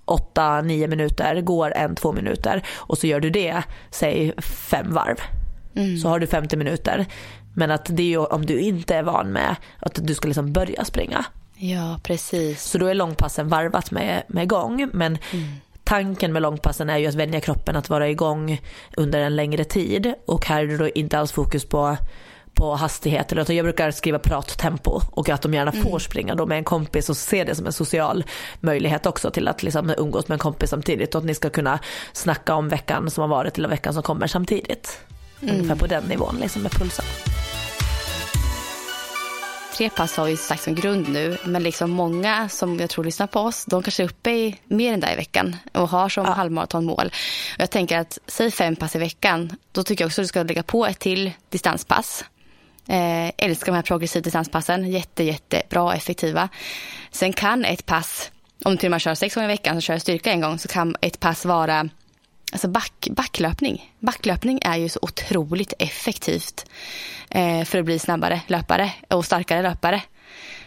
8-9 0.05 0.87
minuter, 0.87 1.41
går 1.41 1.73
en 1.75 1.95
2 1.95 2.11
minuter 2.11 2.63
och 2.75 2.97
så 2.97 3.07
gör 3.07 3.19
du 3.19 3.29
det, 3.29 3.63
säg 3.91 4.33
fem 4.41 4.93
varv. 4.93 5.17
Så 6.01 6.09
har 6.09 6.19
du 6.19 6.27
50 6.27 6.57
minuter. 6.57 7.05
Men 7.53 7.71
att 7.71 7.85
det 7.89 8.03
är 8.03 8.07
ju 8.07 8.17
om 8.17 8.45
du 8.45 8.59
inte 8.59 8.95
är 8.95 9.03
van 9.03 9.31
med 9.31 9.55
att 9.79 9.99
du 10.07 10.15
ska 10.15 10.27
liksom 10.27 10.53
börja 10.53 10.85
springa. 10.85 11.25
Ja, 11.55 11.99
precis. 12.03 12.63
Så 12.63 12.77
då 12.77 12.85
är 12.85 12.93
långpassen 12.93 13.49
varvat 13.49 13.91
med, 13.91 14.23
med 14.27 14.49
gång. 14.49 14.89
Men 14.93 15.17
tanken 15.83 16.33
med 16.33 16.41
långpassen 16.41 16.89
är 16.89 16.97
ju 16.97 17.07
att 17.07 17.15
vänja 17.15 17.39
kroppen 17.39 17.75
att 17.75 17.89
vara 17.89 18.09
igång 18.09 18.61
under 18.97 19.19
en 19.19 19.35
längre 19.35 19.63
tid. 19.63 20.13
Och 20.25 20.45
här 20.45 20.63
är 20.63 20.67
det 20.67 20.77
då 20.77 20.89
inte 20.89 21.19
alls 21.19 21.31
fokus 21.31 21.65
på, 21.65 21.97
på 22.59 22.75
hastighet. 22.75 23.33
Utan 23.33 23.55
jag 23.55 23.65
brukar 23.65 23.91
skriva 23.91 24.19
prattempo 24.19 25.01
och 25.11 25.29
att 25.29 25.41
de 25.41 25.53
gärna 25.53 25.71
får 25.71 25.99
springa 25.99 26.35
då 26.35 26.45
med 26.45 26.57
en 26.57 26.63
kompis 26.63 27.09
och 27.09 27.17
se 27.17 27.43
det 27.43 27.55
som 27.55 27.65
en 27.65 27.73
social 27.73 28.23
möjlighet 28.59 29.05
också 29.05 29.31
till 29.31 29.47
att 29.47 29.63
liksom 29.63 29.93
umgås 29.97 30.27
med 30.27 30.35
en 30.35 30.39
kompis 30.39 30.69
samtidigt. 30.69 31.15
Och 31.15 31.19
att 31.19 31.25
ni 31.25 31.35
ska 31.35 31.49
kunna 31.49 31.79
snacka 32.13 32.55
om 32.55 32.69
veckan 32.69 33.11
som 33.11 33.21
har 33.21 33.27
varit 33.27 33.57
eller 33.57 33.69
veckan 33.69 33.93
som 33.93 34.03
kommer 34.03 34.27
samtidigt. 34.27 34.99
Ungefär 35.41 35.75
på 35.75 35.87
den 35.87 36.03
nivån 36.03 36.37
liksom 36.41 36.61
med 36.61 36.71
pulsen. 36.71 37.05
Tre 39.73 39.89
pass 39.89 40.17
har 40.17 40.25
vi 40.25 40.37
sagt 40.37 40.63
som 40.63 40.75
grund 40.75 41.09
nu, 41.09 41.37
men 41.45 41.63
liksom 41.63 41.91
många 41.91 42.49
som 42.49 42.79
jag 42.79 42.89
tror 42.89 43.03
lyssnar 43.05 43.27
på 43.27 43.39
oss, 43.39 43.65
de 43.65 43.83
kanske 43.83 44.03
är 44.03 44.07
uppe 44.07 44.31
i 44.31 44.59
mer 44.65 44.93
än 44.93 44.99
det 44.99 45.13
i 45.13 45.15
veckan 45.15 45.55
och 45.73 45.89
har 45.89 46.09
som 46.09 46.25
halvmaratonmål. 46.25 47.05
Och 47.55 47.61
jag 47.61 47.69
tänker 47.69 47.97
att 47.97 48.17
säg 48.27 48.51
fem 48.51 48.75
pass 48.75 48.95
i 48.95 48.99
veckan, 48.99 49.55
då 49.71 49.83
tycker 49.83 50.03
jag 50.03 50.07
också 50.07 50.21
att 50.21 50.23
du 50.23 50.27
ska 50.27 50.43
lägga 50.43 50.63
på 50.63 50.85
ett 50.85 50.99
till 50.99 51.31
distanspass. 51.49 52.23
Eh, 52.89 53.31
älskar 53.37 53.71
de 53.71 53.75
här 53.75 53.81
progressiva 53.81 54.23
distanspassen, 54.23 54.91
jätte, 54.91 55.23
jättebra 55.23 55.95
effektiva. 55.95 56.49
Sen 57.11 57.33
kan 57.33 57.65
ett 57.65 57.85
pass, 57.85 58.31
om 58.65 58.71
du 58.71 58.77
till 58.77 58.87
och 58.87 58.91
med 58.91 59.01
kör 59.01 59.15
sex 59.15 59.35
gånger 59.35 59.49
i 59.49 59.51
veckan 59.51 59.75
så 59.75 59.81
kör 59.81 59.93
jag 59.93 60.01
styrka 60.01 60.31
en 60.31 60.41
gång, 60.41 60.59
så 60.59 60.67
kan 60.67 60.95
ett 61.01 61.19
pass 61.19 61.45
vara 61.45 61.89
Alltså 62.51 62.67
back, 62.67 63.07
backlöpning. 63.11 63.93
Backlöpning 63.99 64.59
är 64.61 64.77
ju 64.77 64.89
så 64.89 64.99
otroligt 65.01 65.73
effektivt 65.79 66.65
eh, 67.29 67.63
för 67.63 67.79
att 67.79 67.85
bli 67.85 67.99
snabbare 67.99 68.41
löpare 68.47 68.91
och 69.07 69.25
starkare 69.25 69.61
löpare. 69.61 70.01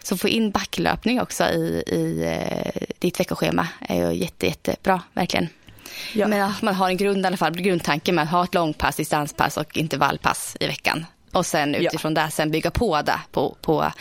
Så 0.03 0.17
få 0.17 0.29
in 0.29 0.51
backlöpning 0.51 1.21
också 1.21 1.45
i, 1.45 1.83
i 1.87 2.25
eh, 2.25 2.83
ditt 2.99 3.21
veckoschema 3.21 3.69
är 3.81 4.11
ju 4.11 4.19
jätte, 4.19 4.47
jättebra, 4.47 5.03
verkligen. 5.13 5.49
Ja. 6.13 6.29
Men 6.29 6.43
att 6.43 6.63
man 6.63 6.75
har 6.75 6.89
en 6.89 6.97
grund 6.97 7.25
i 7.25 7.27
alla 7.27 7.37
fall, 7.37 7.55
grundtanke 7.55 8.13
med 8.13 8.25
att 8.25 8.31
ha 8.31 8.45
ett 8.45 8.55
långpass, 8.55 8.97
distanspass 8.97 9.57
och 9.57 9.77
intervallpass 9.77 10.57
i 10.61 10.67
veckan. 10.67 11.07
Och 11.33 11.47
sen 11.47 11.73
Ja. 11.75 11.79
utifrån 11.81 12.15
det 12.15 12.31
sen 12.31 12.51
bygga 12.51 12.71
på 12.71 13.03
det 13.03 13.21
på, 13.33 13.57
på 13.61 13.93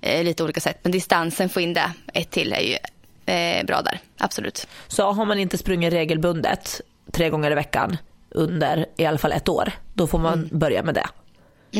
eh, 0.00 0.24
lite 0.24 0.44
olika 0.44 0.60
sätt. 0.60 0.78
Men 0.82 0.92
distansen, 0.92 1.48
få 1.48 1.60
in 1.60 1.74
det 1.74 1.92
ett 2.12 2.30
till 2.30 2.52
är 2.52 2.60
ju 2.60 2.76
eh, 3.34 3.64
bra 3.66 3.82
där, 3.82 3.98
absolut. 4.18 4.66
Så 4.88 5.12
har 5.12 5.24
man 5.24 5.38
inte 5.38 5.58
sprungit 5.58 5.92
regelbundet 5.92 6.80
tre 7.12 7.30
gånger 7.30 7.50
i 7.50 7.54
veckan 7.54 7.96
under 8.30 8.86
i 8.96 9.06
alla 9.06 9.18
fall 9.18 9.32
ett 9.32 9.48
år, 9.48 9.72
då 9.94 10.06
får 10.06 10.18
man 10.18 10.48
börja 10.52 10.82
med 10.82 10.94
det. 10.94 11.06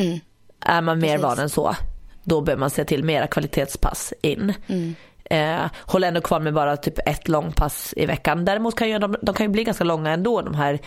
Mm. 0.01 0.21
Är 0.61 0.81
man 0.81 0.99
mer 0.99 1.09
Precis. 1.09 1.23
van 1.23 1.38
än 1.38 1.49
så, 1.51 1.77
då 2.23 2.40
bör 2.40 2.57
man 2.57 2.71
se 2.71 2.85
till 2.85 3.05
mera 3.05 3.27
kvalitetspass 3.27 4.12
in. 4.23 4.55
Mm. 4.69 4.95
Eh, 5.25 5.71
håll 5.81 6.05
ändå 6.05 6.21
kvar 6.21 6.40
med 6.40 6.55
bara 6.55 6.77
typ 6.77 6.99
ett 7.09 7.29
långpass 7.29 7.95
i 7.97 8.07
veckan. 8.07 8.45
Däremot 8.45 8.77
kan 8.77 8.90
ju 8.90 8.99
de, 8.99 9.17
de 9.23 9.35
kan 9.35 9.47
ju 9.47 9.51
bli 9.53 9.64
ganska 9.64 9.85
långa 9.85 10.11
ändå 10.11 10.40
de 10.43 10.55
här 10.55 10.79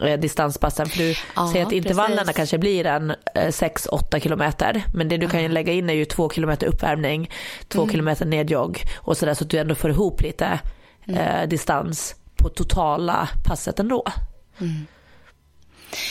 eh, 0.00 0.20
distanspassen. 0.20 0.86
För 0.88 0.98
du 0.98 1.14
Ja, 1.36 1.50
säger 1.52 1.66
att 1.66 1.72
intervallerna 1.72 2.20
precis. 2.22 2.36
kanske 2.36 2.58
blir 2.58 2.86
en 2.86 3.10
eh, 3.10 3.16
6-8 3.48 4.20
kilometer. 4.20 4.84
Men 4.94 5.08
det 5.08 5.16
du 5.16 5.28
kan 5.28 5.42
ju 5.42 5.48
lägga 5.48 5.72
in 5.72 5.90
är 5.90 5.94
ju 5.94 6.04
2 6.04 6.30
kilometer 6.30 6.66
uppvärmning, 6.66 7.30
2 7.68 7.82
Mm. 7.82 7.90
kilometer 7.92 8.26
nedjogg 8.26 8.80
och 8.96 9.16
sådär 9.16 9.34
så 9.34 9.44
att 9.44 9.50
du 9.50 9.58
ändå 9.58 9.74
får 9.74 9.90
ihop 9.90 10.20
lite 10.22 10.60
Mm. 11.08 11.20
eh, 11.20 11.48
distans 11.48 12.14
på 12.36 12.48
totala 12.48 13.28
passet 13.44 13.80
ändå. 13.80 14.04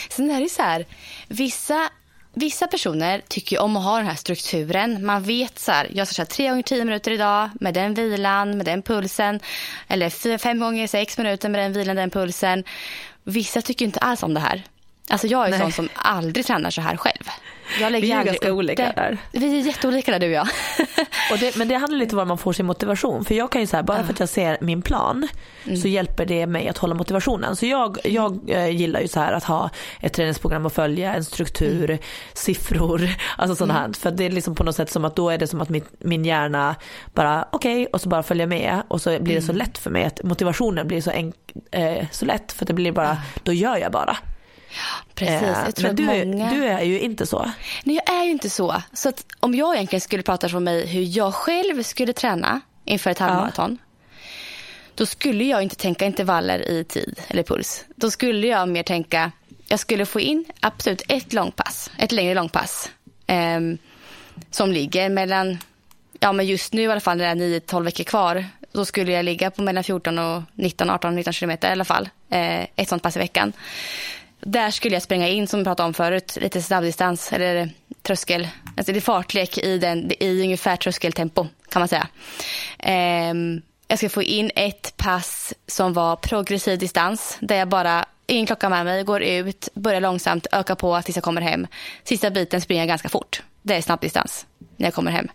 Sen 0.10 0.32
är 0.32 0.42
det 0.42 0.50
så 0.50 0.62
här, 0.62 0.86
vissa 1.28 1.90
vissa 2.36 2.68
personer 2.68 3.22
tycker 3.28 3.60
om 3.62 3.78
att 3.78 3.84
ha 3.84 3.98
den 3.98 4.08
här 4.08 4.16
strukturen. 4.16 5.06
Man 5.06 5.24
vet 5.24 5.60
så 5.60 5.72
här, 5.72 5.88
jag 5.94 6.08
ska 6.08 6.14
köra 6.14 6.26
tre 6.26 6.50
gånger 6.50 6.64
tio 6.64 6.86
minuter 6.86 7.12
idag 7.12 7.50
med 7.60 7.74
den 7.74 7.94
vilan, 7.94 8.58
med 8.58 8.66
den 8.66 8.82
pulsen. 8.82 9.40
Eller 9.88 10.38
fem 10.38 10.60
gånger 10.60 10.88
sex 10.88 11.18
minuter 11.18 11.50
med 11.50 11.62
den 11.62 11.74
vilan, 11.74 11.96
den 11.96 12.10
pulsen. 12.10 12.64
Vissa 13.24 13.62
tycker 13.62 13.86
inte 13.86 14.00
alls 14.00 14.24
om 14.24 14.34
det 14.34 14.40
här. 14.40 14.64
Alltså 15.10 15.28
jag 15.28 15.46
är 15.46 15.50
Nej. 15.50 15.60
sån 15.60 15.72
som 15.72 15.90
aldrig 15.96 16.46
tränar 16.46 16.70
så 16.70 16.82
här 16.82 16.98
själv. 16.98 17.30
Jag 17.82 17.92
lägger 17.92 18.08
vi 18.08 18.12
är 18.12 18.24
ganska 18.24 18.54
olika 18.54 18.84
det. 18.84 18.94
där. 18.96 19.18
Vi 19.32 19.60
är 19.60 19.66
jätteolika 19.66 20.12
där 20.12 20.20
du 20.20 20.26
och 20.26 20.32
jag. 20.32 20.48
och 21.32 21.38
det, 21.40 21.56
men 21.56 21.68
det 21.68 21.76
handlar 21.76 22.00
lite 22.00 22.16
om 22.16 22.18
var 22.18 22.26
man 22.26 22.38
får 22.38 22.54
sin 22.54 22.66
motivation. 22.66 23.26
För 23.26 23.36
jag 23.36 23.52
kan 23.52 23.62
ju 23.62 23.68
säga 23.68 23.84
bara 23.84 24.04
för 24.04 24.14
att 24.14 24.20
jag 24.20 24.30
ser 24.30 24.58
min 24.62 24.82
plan 24.82 25.28
mm. 25.66 25.78
så 25.78 25.88
hjälper 25.88 26.26
det 26.26 26.48
mig 26.48 26.68
att 26.68 26.78
hålla 26.78 26.96
motivationen. 26.96 27.56
Så 27.56 27.66
jag, 27.66 27.98
jag 28.04 28.50
äh, 28.50 28.70
gillar 28.70 29.00
ju 29.00 29.08
så 29.08 29.20
här 29.20 29.34
att 29.34 29.44
ha 29.44 29.70
ett 30.00 30.14
träningsprogram 30.14 30.66
att 30.66 30.74
följa, 30.74 31.14
en 31.14 31.24
struktur, 31.24 31.90
mm. 31.90 32.02
siffror, 32.34 33.10
alltså 33.38 33.56
sånt 33.56 33.72
här. 33.72 33.80
Mm. 33.80 33.94
För 33.94 34.12
det 34.12 34.26
är 34.26 34.30
liksom 34.30 34.56
på 34.56 34.64
något 34.64 34.76
sätt 34.76 34.90
som 34.90 35.06
att 35.06 35.16
då 35.16 35.30
är 35.30 35.38
det 35.38 35.48
som 35.48 35.62
att 35.62 35.70
min, 35.70 35.84
min 36.00 36.26
hjärna 36.26 36.76
bara 37.14 37.46
okej 37.52 37.74
okay, 37.74 37.86
och 37.86 38.02
så 38.02 38.10
bara 38.10 38.24
följer 38.24 38.48
med 38.48 38.82
och 38.88 39.02
så 39.02 39.20
blir 39.20 39.36
det 39.36 39.42
så 39.42 39.52
mm. 39.52 39.58
lätt 39.58 39.78
för 39.78 39.90
mig 39.92 40.04
att 40.06 40.24
motivationen 40.24 40.88
blir 40.88 41.02
så, 41.02 41.12
enk, 41.12 41.36
äh, 41.72 42.06
så 42.12 42.26
lätt 42.26 42.52
för 42.52 42.66
det 42.66 42.74
blir 42.74 42.92
bara, 42.92 43.18
då 43.44 43.54
gör 43.54 43.78
jag 43.78 43.92
bara. 43.92 44.18
Precis, 45.16 45.58
jag 45.66 45.76
tror 45.76 45.88
men 45.88 45.96
du, 45.96 46.06
många... 46.06 46.50
du 46.50 46.66
är 46.66 46.84
ju 46.84 47.00
inte 47.00 47.26
så. 47.26 47.52
Nej, 47.84 48.02
jag 48.06 48.16
är 48.16 48.24
ju 48.24 48.32
inte 48.32 48.50
så. 48.50 48.82
Så 48.94 49.10
att 49.10 49.26
om 49.40 49.56
jag 49.56 49.76
egentligen 49.76 50.02
skulle 50.02 50.24
prata 50.24 50.50
för 50.50 50.60
mig 50.60 50.88
hur 50.88 51.18
jag 51.18 51.34
själv 51.34 51.84
skulle 51.84 52.14
träna 52.14 52.62
inför 52.86 53.10
ett 53.10 53.20
halvmaraton. 53.20 53.78
Ja. 53.82 53.90
Då 54.96 55.06
skulle 55.06 55.44
jag 55.44 55.64
inte 55.64 55.76
tänka 55.76 56.06
intervaller 56.06 56.70
i 56.70 56.84
tid 56.84 57.20
eller 57.28 57.44
puls. 57.44 57.86
Då 57.96 58.12
skulle 58.12 58.48
jag 58.48 58.70
mer 58.70 58.84
tänka, 58.84 59.32
jag 59.68 59.80
skulle 59.80 60.06
få 60.06 60.20
in 60.20 60.46
absolut 60.60 61.02
ett 61.08 61.34
långpass, 61.34 61.92
ett 61.98 62.12
längre 62.12 62.34
långpass. 62.34 62.92
Eh, 63.28 63.60
som 64.52 64.72
ligger 64.72 65.10
mellan, 65.10 65.58
ja 66.20 66.34
men 66.34 66.46
just 66.46 66.74
nu 66.74 66.82
i 66.82 66.88
alla 66.88 67.00
fall 67.00 67.18
när 67.18 67.36
det 67.36 67.46
är 67.46 67.60
9-12 67.60 67.84
veckor 67.84 68.04
kvar. 68.04 68.46
Då 68.72 68.86
skulle 68.86 69.12
jag 69.12 69.26
ligga 69.26 69.52
på 69.52 69.62
mellan 69.62 69.84
14 69.84 70.20
och 70.20 70.44
19, 70.54 70.90
18, 70.90 71.16
19 71.16 71.34
kilometer 71.34 71.70
i 71.70 71.72
alla 71.72 71.86
fall. 71.86 72.10
Eh, 72.30 72.64
ett 72.76 72.90
sånt 72.90 73.04
pass 73.04 73.16
i 73.16 73.20
veckan. 73.20 73.54
Där 74.46 74.72
skulle 74.72 74.96
jag 74.96 75.04
springa 75.04 75.28
in, 75.28 75.48
som 75.48 75.60
vi 75.60 75.64
pratade 75.64 75.88
om 75.88 75.94
förut, 75.94 76.38
lite 76.42 76.62
snabbdistans 76.62 77.34
eller 77.34 77.70
tröskel. 78.02 78.48
Alltså 78.78 78.92
det 78.92 79.00
är 79.00 79.02
fartlek 79.02 79.58
i, 79.58 79.78
den, 79.78 80.12
i 80.20 80.42
ungefär 80.44 80.76
tröskeltempo 80.76 81.48
kan 81.70 81.80
man 81.80 81.88
säga. 81.88 82.08
Um, 83.32 83.62
jag 83.88 83.98
ska 83.98 84.10
få 84.10 84.24
in 84.24 84.52
ett 84.56 84.98
pass 84.98 85.54
som 85.68 85.94
var 85.94 86.16
progressiv 86.16 86.80
distans 86.80 87.38
där 87.40 87.56
jag 87.56 87.68
bara 87.68 88.06
ingen 88.28 88.46
klocka 88.46 88.70
med 88.70 88.86
mig, 88.86 89.04
går 89.04 89.24
ut, 89.24 89.70
börjar 89.74 90.02
långsamt, 90.02 90.48
ökar 90.52 90.76
på 90.76 91.02
tills 91.02 91.18
jag 91.18 91.24
kommer 91.24 91.42
hem. 91.42 91.68
Sista 92.04 92.32
biten 92.32 92.62
springer 92.62 92.82
jag 92.82 92.88
ganska 92.88 93.10
fort. 93.10 93.44
Det 93.62 93.76
är 93.76 93.82
snabbdistans 93.82 94.46
när 94.78 94.88
jag 94.88 94.94
kommer 94.94 95.12
hem. 95.12 95.28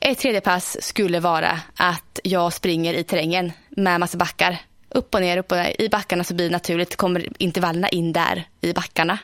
Ett 0.00 0.18
tredje 0.18 0.40
pass 0.40 0.76
skulle 0.80 1.20
vara 1.20 1.60
att 1.76 2.20
jag 2.24 2.52
springer 2.52 2.94
i 2.94 3.04
terrängen 3.04 3.52
med 3.68 4.00
massa 4.00 4.18
backar 4.18 4.58
upp 4.88 5.14
och 5.14 5.20
ner, 5.20 5.36
upp 5.36 5.52
och 5.52 5.58
ner. 5.58 5.80
I 5.80 5.88
backarna 5.88 6.24
så 6.24 6.34
blir 6.34 6.46
det 6.46 6.52
naturligt, 6.52 6.96
kommer 6.96 7.28
intervallerna 7.38 7.88
in 7.88 8.12
där 8.12 8.44
i 8.60 8.72
backarna. 8.72 9.18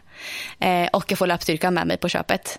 Eh, 0.58 0.88
och 0.92 1.04
jag 1.10 1.18
får 1.18 1.26
löpstyrkan 1.26 1.74
med 1.74 1.86
mig 1.86 1.96
på 1.96 2.08
köpet. 2.08 2.58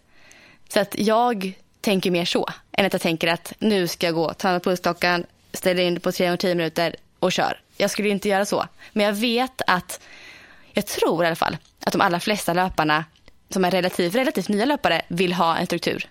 Så 0.69 0.79
att 0.79 0.95
jag 0.97 1.53
tänker 1.81 2.11
mer 2.11 2.25
så, 2.25 2.49
än 2.71 2.85
att 2.85 2.93
jag 2.93 3.01
tänker 3.01 3.27
att 3.27 3.53
nu 3.59 3.87
ska 3.87 4.05
jag 4.05 4.15
gå, 4.15 4.33
ta 4.33 4.51
med 4.51 4.63
pulsklockan, 4.63 5.25
ställa 5.53 5.81
in 5.81 5.99
på 5.99 6.11
3 6.11 6.37
10 6.37 6.55
minuter 6.55 6.95
och 7.19 7.31
kör. 7.31 7.59
Jag 7.77 7.91
skulle 7.91 8.09
inte 8.09 8.29
göra 8.29 8.45
så. 8.45 8.67
Men 8.93 9.05
jag 9.05 9.13
vet 9.13 9.61
att, 9.67 9.99
jag 10.73 10.85
tror 10.85 11.23
i 11.23 11.27
alla 11.27 11.35
fall, 11.35 11.57
att 11.79 11.91
de 11.91 12.01
allra 12.01 12.19
flesta 12.19 12.53
löparna 12.53 13.05
som 13.49 13.65
är 13.65 13.71
relativt, 13.71 14.15
relativt 14.15 14.49
nya 14.49 14.65
löpare 14.65 15.01
vill 15.07 15.33
ha 15.33 15.57
en 15.57 15.65
struktur. 15.65 16.09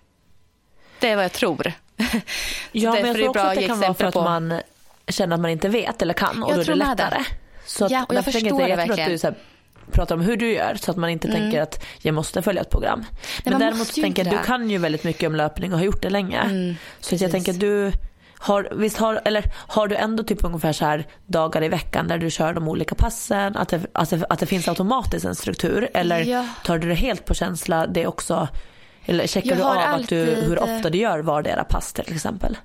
Det 0.98 1.08
är 1.08 1.16
vad 1.16 1.24
jag 1.24 1.32
tror. 1.32 1.72
ja, 2.72 2.92
men 2.92 3.06
jag 3.06 3.16
tror 3.16 3.28
också 3.28 3.40
att 3.40 3.54
det 3.54 3.66
kan 3.66 3.80
vara 3.80 3.94
för 3.94 4.04
att 4.04 4.14
man 4.14 4.60
känner 5.08 5.34
att 5.34 5.40
man 5.40 5.50
inte 5.50 5.68
vet 5.68 6.02
eller 6.02 6.14
kan 6.14 6.42
och 6.42 6.50
jag 6.50 6.56
då 6.56 6.62
är 6.62 6.66
det 6.66 6.74
lättare. 6.74 7.24
Så 7.66 7.84
att, 7.84 7.90
ja, 7.90 8.04
och 8.08 8.14
jag 8.14 8.24
förstår 8.24 8.60
jag 8.60 8.70
det 8.70 8.76
verkligen. 8.76 9.06
Att 9.06 9.12
du 9.12 9.18
så 9.18 9.26
här, 9.26 9.36
pratar 9.92 10.14
om 10.14 10.20
hur 10.20 10.36
du 10.36 10.52
gör 10.52 10.74
så 10.74 10.90
att 10.90 10.96
man 10.96 11.10
inte 11.10 11.28
mm. 11.28 11.40
tänker 11.40 11.62
att 11.62 11.84
jag 12.02 12.14
måste 12.14 12.42
följa 12.42 12.62
ett 12.62 12.70
program. 12.70 13.00
Nej, 13.00 13.10
Men 13.44 13.58
däremot 13.58 13.94
tänker 13.94 14.24
jag 14.24 14.34
att 14.34 14.42
du 14.42 14.46
kan 14.46 14.70
ju 14.70 14.78
väldigt 14.78 15.04
mycket 15.04 15.26
om 15.26 15.34
löpning 15.34 15.72
och 15.72 15.78
har 15.78 15.86
gjort 15.86 16.02
det 16.02 16.10
länge. 16.10 16.40
Mm, 16.40 16.74
så 17.00 17.14
jag 17.14 17.30
tänker 17.30 17.52
att 17.52 17.60
du 17.60 17.92
har, 18.38 18.68
visst 18.72 18.98
har, 18.98 19.20
eller 19.24 19.44
har 19.56 19.88
du 19.88 19.96
ändå 19.96 20.22
typ 20.22 20.44
ungefär 20.44 20.72
så 20.72 20.84
här 20.84 21.06
dagar 21.26 21.64
i 21.64 21.68
veckan 21.68 22.08
där 22.08 22.18
du 22.18 22.30
kör 22.30 22.54
de 22.54 22.68
olika 22.68 22.94
passen? 22.94 23.56
Att 23.56 23.68
det, 23.68 23.80
alltså, 23.92 24.18
att 24.28 24.38
det 24.38 24.46
finns 24.46 24.68
automatiskt 24.68 25.24
en 25.24 25.34
struktur? 25.34 25.88
Eller 25.94 26.20
ja. 26.20 26.46
tar 26.64 26.78
du 26.78 26.88
det 26.88 26.94
helt 26.94 27.24
på 27.24 27.34
känsla 27.34 27.86
det 27.86 28.06
också? 28.06 28.48
Eller 29.06 29.26
checkar 29.26 29.56
du 29.56 29.62
av 29.62 29.78
att 29.78 30.08
du, 30.08 30.24
hur 30.24 30.62
ofta 30.62 30.90
du 30.90 30.98
gör 30.98 31.18
vardera 31.18 31.64
pass 31.64 31.92
till 31.92 32.14
exempel? 32.14 32.56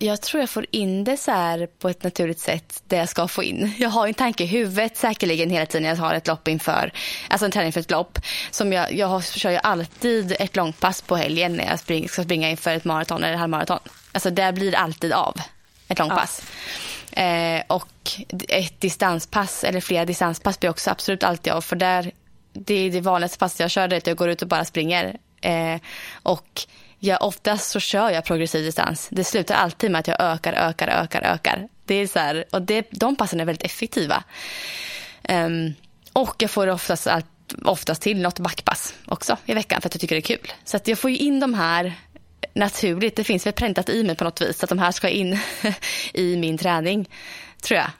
Jag 0.00 0.20
tror 0.20 0.40
jag 0.40 0.50
får 0.50 0.66
in 0.70 1.04
det 1.04 1.16
så 1.16 1.30
här 1.30 1.68
på 1.78 1.88
ett 1.88 2.02
naturligt 2.02 2.40
sätt 2.40 2.82
det 2.86 2.96
jag 2.96 3.08
ska 3.08 3.28
få 3.28 3.42
in. 3.42 3.72
Jag 3.78 3.88
har 3.88 4.08
en 4.08 4.14
tanke 4.14 4.44
i 4.44 4.46
huvudet 4.46 4.96
säkerligen 4.96 5.50
hela 5.50 5.66
tiden 5.66 5.88
jag 5.88 5.96
har 5.96 6.14
ett 6.14 6.26
lopp 6.26 6.48
inför, 6.48 6.92
alltså 7.28 7.44
en 7.44 7.50
träning 7.50 7.72
för 7.72 7.80
ett 7.80 7.90
lopp. 7.90 8.18
Som 8.50 8.72
jag, 8.72 8.92
jag 8.92 9.06
har, 9.06 9.20
kör 9.20 9.50
ju 9.50 9.56
alltid 9.56 10.36
ett 10.40 10.56
långpass 10.56 11.02
på 11.02 11.16
helgen 11.16 11.56
när 11.56 11.66
jag 11.66 11.78
spring, 11.78 12.08
ska 12.08 12.24
springa 12.24 12.50
inför 12.50 12.74
ett 12.74 12.84
maraton 12.84 13.24
eller 13.24 13.36
halvmaraton. 13.36 13.78
Alltså 14.12 14.30
det 14.30 14.52
blir 14.52 14.74
alltid 14.74 15.12
av 15.12 15.36
ett 15.88 15.98
långpass. 15.98 16.42
Ja. 17.10 17.22
Eh, 17.22 17.62
och 17.66 18.10
ett 18.48 18.80
distanspass 18.80 19.64
eller 19.64 19.80
flera 19.80 20.04
distanspass 20.04 20.60
blir 20.60 20.70
också 20.70 20.90
absolut 20.90 21.22
alltid 21.22 21.52
av. 21.52 21.60
För 21.60 21.76
där, 21.76 22.12
det 22.52 22.74
är 22.74 22.90
det 22.90 23.00
vanligaste 23.00 23.38
passet 23.38 23.60
jag 23.60 23.70
kör, 23.70 23.88
det 23.88 23.96
är 23.96 23.98
att 23.98 24.06
jag 24.06 24.16
går 24.16 24.28
ut 24.28 24.42
och 24.42 24.48
bara 24.48 24.64
springer. 24.64 25.18
Eh, 25.40 25.80
och 26.22 26.66
Ja, 27.00 27.16
oftast 27.16 27.70
så 27.70 27.80
kör 27.80 28.10
jag 28.10 28.24
progressiv 28.24 28.64
distans. 28.64 29.08
Det 29.10 29.24
slutar 29.24 29.54
alltid 29.54 29.90
med 29.90 29.98
att 29.98 30.08
jag 30.08 30.20
ökar, 30.20 30.52
ökar, 30.52 30.88
ökar, 30.88 31.22
ökar. 31.22 31.68
Det 31.84 31.94
är 31.94 32.06
så 32.06 32.18
här, 32.18 32.44
och 32.52 32.62
det, 32.62 32.86
de 32.90 33.16
passen 33.16 33.40
är 33.40 33.44
väldigt 33.44 33.64
effektiva. 33.64 34.24
Um, 35.28 35.74
och 36.12 36.34
jag 36.38 36.50
får 36.50 36.66
oftast, 36.66 37.06
allt, 37.06 37.26
oftast 37.64 38.02
till 38.02 38.20
något 38.20 38.38
backpass 38.38 38.94
också 39.06 39.36
i 39.46 39.54
veckan 39.54 39.80
för 39.80 39.88
att 39.88 39.94
jag 39.94 40.00
tycker 40.00 40.14
det 40.14 40.20
är 40.20 40.36
kul. 40.36 40.52
Så 40.64 40.76
att 40.76 40.88
jag 40.88 40.98
får 40.98 41.10
in 41.10 41.40
de 41.40 41.54
här 41.54 41.94
naturligt. 42.54 43.16
Det 43.16 43.24
finns 43.24 43.46
väl 43.46 43.52
präntat 43.52 43.88
i 43.88 44.04
mig 44.04 44.16
på 44.16 44.24
något 44.24 44.40
vis 44.40 44.64
att 44.64 44.68
de 44.68 44.78
här 44.78 44.92
ska 44.92 45.08
in 45.08 45.38
i 46.12 46.36
min 46.36 46.58
träning, 46.58 47.08
tror 47.62 47.78
jag. 47.78 47.90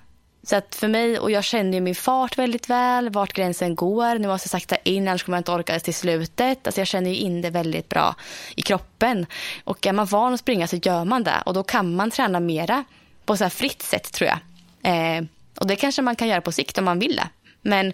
Så 0.48 0.56
att 0.56 0.74
för 0.74 0.88
mig, 0.88 1.18
och 1.18 1.30
jag 1.30 1.44
känner 1.44 1.72
ju 1.72 1.80
min 1.80 1.94
fart 1.94 2.38
väldigt 2.38 2.70
väl, 2.70 3.10
vart 3.10 3.32
gränsen 3.32 3.74
går. 3.74 4.18
Nu 4.18 4.28
måste 4.28 4.46
jag 4.46 4.50
sakta 4.50 4.76
in, 4.76 5.08
annars 5.08 5.22
kommer 5.22 5.36
jag 5.36 5.40
inte 5.40 5.52
orka 5.52 5.80
till 5.80 5.94
slutet. 5.94 6.66
Alltså 6.66 6.80
jag 6.80 6.88
känner 6.88 7.10
ju 7.10 7.16
in 7.16 7.42
det 7.42 7.50
väldigt 7.50 7.88
bra 7.88 8.14
i 8.56 8.62
kroppen. 8.62 9.26
Och 9.64 9.86
är 9.86 9.92
man 9.92 10.06
van 10.06 10.34
att 10.34 10.40
springa 10.40 10.66
så 10.66 10.76
gör 10.76 11.04
man 11.04 11.24
det. 11.24 11.42
Och 11.46 11.54
då 11.54 11.62
kan 11.62 11.96
man 11.96 12.10
träna 12.10 12.40
mera 12.40 12.84
på 13.24 13.36
så 13.36 13.44
här 13.44 13.50
fritt 13.50 13.82
sätt 13.82 14.12
tror 14.12 14.30
jag. 14.30 14.38
Eh, 14.82 15.24
och 15.58 15.66
det 15.66 15.76
kanske 15.76 16.02
man 16.02 16.16
kan 16.16 16.28
göra 16.28 16.40
på 16.40 16.52
sikt 16.52 16.78
om 16.78 16.84
man 16.84 16.98
vill 16.98 17.16
det. 17.16 17.28
Men 17.62 17.92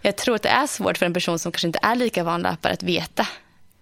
jag 0.00 0.16
tror 0.16 0.34
att 0.34 0.42
det 0.42 0.48
är 0.48 0.66
svårt 0.66 0.98
för 0.98 1.06
en 1.06 1.14
person 1.14 1.38
som 1.38 1.52
kanske 1.52 1.66
inte 1.66 1.80
är 1.82 1.94
lika 1.94 2.24
van 2.24 2.42
löpare 2.42 2.72
att 2.72 2.82
veta 2.82 3.26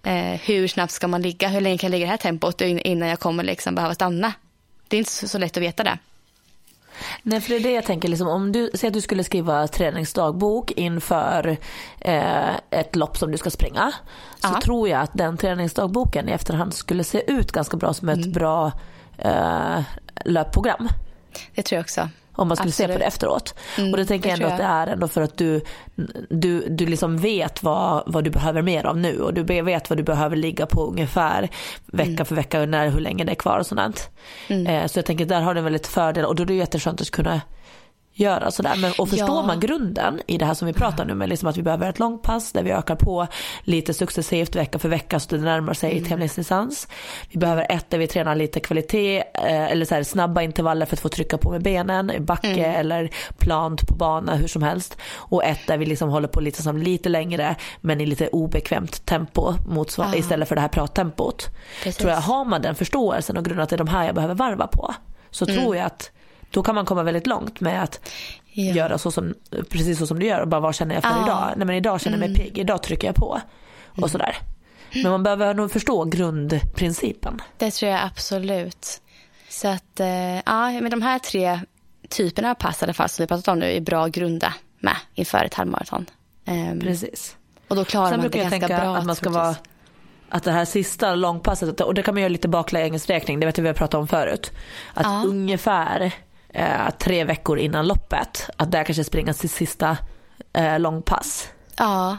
eh, 0.03 0.41
hur 0.45 0.69
snabbt 0.69 0.93
ska 0.93 1.09
man 1.09 1.23
ligga, 1.23 1.49
hur 1.49 1.61
länge 1.61 1.79
kan 1.79 1.89
jag 1.89 1.93
ligga 1.93 2.03
i 2.03 2.07
det 2.07 2.11
här 2.11 2.17
tempot 2.17 2.61
innan 2.61 3.09
jag 3.09 3.21
kommer 3.21 3.45
liksom 3.45 3.75
behöva 3.75 3.95
stanna. 3.95 4.33
Det 4.89 4.97
är 4.97 4.99
inte 4.99 5.13
så, 5.13 5.29
så 5.29 5.39
lätt 5.39 5.57
att 5.57 5.63
veta 5.63 5.85
det. 5.85 5.99
Nej 7.23 7.41
för 7.41 7.51
det 7.51 7.57
är 7.57 7.63
det 7.63 7.73
jag 7.73 7.85
tänker, 7.85 8.09
liksom, 8.09 8.29
om 8.29 8.53
du 8.53 8.71
säger 8.75 8.91
att 8.91 8.95
du 8.95 9.01
skulle 9.01 9.25
skriva 9.25 9.69
träningsdagbok 9.69 10.71
inför 10.71 11.57
eh, 12.01 12.55
ett 12.71 12.97
lopp 12.97 13.19
som 13.19 13.33
du 13.33 13.39
ska 13.39 13.51
springa. 13.51 13.93
Så 14.41 14.49
Aha. 14.49 14.61
tror 14.61 14.89
jag 14.89 15.01
att 15.01 15.11
den 15.15 15.37
träningsdagboken 15.37 16.29
i 16.29 16.33
efterhand 16.33 16.75
skulle 16.75 17.05
se 17.05 17.31
ut 17.31 17.53
ganska 17.53 17.77
bra 17.77 17.95
som 17.95 18.09
ett 18.09 18.17
mm. 18.17 18.33
bra 18.33 18.73
eh, 19.19 19.81
löpprogram. 20.25 20.89
Det 21.55 21.63
tror 21.63 21.77
jag 21.77 21.83
också 21.83 22.09
om 22.39 22.49
man 22.49 22.57
skulle 22.57 22.69
Absolut. 22.69 22.91
se 22.91 22.93
på 22.93 22.99
det 22.99 23.05
efteråt. 23.05 23.55
Mm, 23.79 23.91
och 23.91 23.97
det 23.97 24.05
tänker 24.05 24.29
jag 24.29 24.37
ändå 24.37 24.49
att 24.49 24.59
det 24.59 24.65
är 24.65 24.87
ändå 24.87 25.09
för 25.09 25.21
att 25.21 25.37
du, 25.37 25.61
du, 26.31 26.69
du 26.69 26.87
liksom 26.87 27.19
vet 27.19 27.63
vad, 27.63 28.03
vad 28.07 28.25
du 28.25 28.31
behöver 28.31 28.63
mer 28.63 28.87
av 28.87 28.97
nu 28.97 29.21
och 29.21 29.35
du 29.35 29.43
vet 29.43 29.91
vad 29.91 29.97
du 29.97 30.03
behöver 30.03 30.37
ligga 30.37 30.67
på 30.67 30.87
ungefär 30.87 31.49
vecka 31.87 32.11
mm. 32.11 32.25
för 32.25 32.35
vecka 32.35 32.61
och 32.61 32.69
när, 32.69 32.89
hur 32.89 33.01
länge 33.01 33.25
det 33.25 33.33
är 33.33 33.37
kvar 33.37 33.59
och 33.59 33.67
sånt. 33.67 34.11
Mm. 34.49 34.67
Eh, 34.67 34.87
så 34.87 34.99
jag 34.99 35.07
tänker 35.07 35.25
att 35.25 35.29
där 35.29 35.41
har 35.41 35.55
du 35.55 35.59
en 35.59 35.65
väldigt 35.65 35.87
fördel 35.87 36.25
och 36.25 36.35
då 36.35 36.43
är 36.43 36.47
det 36.47 36.55
jätteskönt 36.55 37.01
att 37.01 37.11
kunna 37.11 37.41
göra 38.19 38.51
sådär. 38.51 38.77
Men, 38.77 38.93
och 38.99 39.09
förstår 39.09 39.37
ja. 39.37 39.47
man 39.47 39.61
grunden 39.61 40.21
i 40.27 40.39
det 40.39 40.45
här 40.45 40.55
som 40.55 40.67
vi 40.67 40.73
pratar 40.73 41.05
nu 41.05 41.15
med 41.15 41.29
liksom 41.29 41.49
att 41.49 41.57
vi 41.57 41.63
behöver 41.63 41.89
ett 41.89 41.99
långpass 41.99 42.53
där 42.53 42.63
vi 42.63 42.71
ökar 42.71 42.97
på 42.97 43.27
lite 43.63 43.95
successivt 43.95 44.57
vecka 44.57 44.79
för 44.79 44.89
vecka 44.89 45.21
så 45.21 45.37
det 45.37 45.43
närmar 45.43 45.75
sig 45.75 45.93
mm. 45.93 46.05
tävlingsdistans. 46.05 46.89
Vi 47.31 47.39
behöver 47.39 47.67
ett 47.71 47.91
där 47.91 47.99
vi 47.99 48.07
tränar 48.07 48.35
lite 48.35 48.61
kvalitet 48.61 49.19
eh, 49.19 49.73
eller 49.73 49.85
så 49.85 49.95
här, 49.95 50.03
snabba 50.03 50.43
intervaller 50.43 50.87
för 50.87 50.97
att 50.97 51.01
få 51.01 51.09
trycka 51.09 51.39
på 51.39 51.51
med 51.51 51.63
benen 51.63 52.11
i 52.11 52.21
backe 52.21 52.65
mm. 52.65 52.81
eller 52.81 53.11
plant 53.39 53.89
på 53.89 53.95
bana 53.95 54.35
hur 54.35 54.49
som 54.49 54.63
helst. 54.63 54.97
Och 55.15 55.45
ett 55.45 55.67
där 55.67 55.79
vi 55.79 55.87
liksom 55.87 56.09
håller 56.09 56.29
på 56.29 56.41
lite, 56.41 56.63
som 56.63 56.79
lite 56.79 57.09
längre 57.09 57.57
men 57.81 58.01
i 58.01 58.07
lite 58.07 58.29
obekvämt 58.29 59.07
tempo 59.07 59.55
motsvar- 59.69 60.13
ah. 60.13 60.17
istället 60.17 60.49
för 60.49 60.55
det 60.55 60.61
här 60.61 60.69
prattempot. 60.69 61.47
Precis. 61.83 61.97
Tror 61.97 62.11
jag, 62.11 62.21
har 62.21 62.45
man 62.45 62.63
den 62.63 62.75
förståelsen 62.75 63.37
och 63.37 63.45
grunden 63.45 63.63
att 63.63 63.69
det 63.69 63.77
är 63.77 63.79
de 63.79 63.89
här 63.89 64.07
jag 64.07 64.15
behöver 64.15 64.35
varva 64.35 64.67
på 64.67 64.95
så 65.31 65.45
mm. 65.45 65.57
tror 65.57 65.77
jag 65.77 65.87
att 65.87 66.11
då 66.51 66.63
kan 66.63 66.75
man 66.75 66.87
komma 66.87 67.03
väldigt 67.03 67.27
långt 67.27 67.61
med 67.61 67.83
att 67.83 68.11
ja. 68.53 68.75
göra 68.75 68.99
så 68.99 69.11
som, 69.11 69.35
precis 69.69 69.99
så 69.99 70.07
som 70.07 70.19
du 70.19 70.27
gör 70.27 70.41
och 70.41 70.49
bara 70.49 70.61
vad 70.61 70.75
känner 70.75 70.95
jag 70.95 71.05
för 71.05 71.11
ah. 71.11 71.25
idag? 71.25 71.53
Nej 71.57 71.67
men 71.67 71.77
idag 71.77 72.01
känner 72.01 72.19
jag 72.19 72.21
mig 72.21 72.29
mm. 72.29 72.41
pigg, 72.41 72.59
idag 72.59 72.83
trycker 72.83 73.07
jag 73.07 73.17
på. 73.17 73.41
och 74.03 74.11
sådär. 74.11 74.37
Men 74.95 75.11
man 75.11 75.23
behöver 75.23 75.55
nog 75.55 75.73
förstå 75.73 76.05
grundprincipen. 76.05 77.43
Det 77.57 77.71
tror 77.71 77.93
jag 77.93 78.01
absolut. 78.03 79.01
Så 79.49 79.69
att, 79.69 80.01
eh, 80.01 80.37
ja, 80.37 80.71
men 80.71 80.91
de 80.91 81.03
här 81.03 81.19
tre 81.19 81.61
typerna 82.09 82.51
av 82.51 82.55
pass 82.55 82.83
i 82.83 82.85
alla 82.85 82.93
fall 82.93 83.09
som 83.09 83.23
vi 83.23 83.27
pratat 83.27 83.49
om 83.49 83.59
nu 83.59 83.73
är 83.73 83.81
bra 83.81 84.05
att 84.05 84.13
grunda 84.13 84.55
med 84.81 84.97
inför 85.15 85.45
ett 85.45 85.55
halvmaraton. 85.55 86.07
Um, 86.47 86.81
Precis. 86.81 87.37
Och 87.69 87.77
då 87.77 87.85
klarar 87.85 88.09
Sen 88.09 88.17
man 88.17 88.25
det 88.25 88.31
brukar 88.31 88.45
jag 88.45 88.51
ganska 88.51 88.69
tänka 88.69 88.85
bra. 88.85 88.97
att 88.97 89.07
man 89.07 89.17
ska 89.17 89.31
vara 89.31 89.57
att 90.31 90.45
det 90.45 90.53
här 90.53 90.65
sista 90.65 91.15
långpasset, 91.15 91.81
och 91.81 91.95
det 91.95 92.03
kan 92.03 92.15
man 92.15 92.21
göra 92.23 92.29
lite 92.29 92.49
baklängesräkning, 92.49 93.41
det 93.41 93.47
vet 93.47 93.59
vi 93.59 93.67
har 93.67 93.75
pratat 93.75 93.99
om 93.99 94.09
förut. 94.09 94.53
Att 94.95 95.07
Ja. 95.07 95.23
ungefär 95.27 96.13
eh, 96.59 96.91
tre 96.99 97.25
veckor 97.25 97.59
innan 97.59 97.87
loppet, 97.87 98.51
att 98.57 98.71
där 98.73 98.85
kanske 98.85 99.05
springa 99.05 99.33
sitt 99.33 99.51
sista 99.51 99.97
eh, 100.53 100.79
långpass. 100.79 101.49
Ja. 101.77 102.19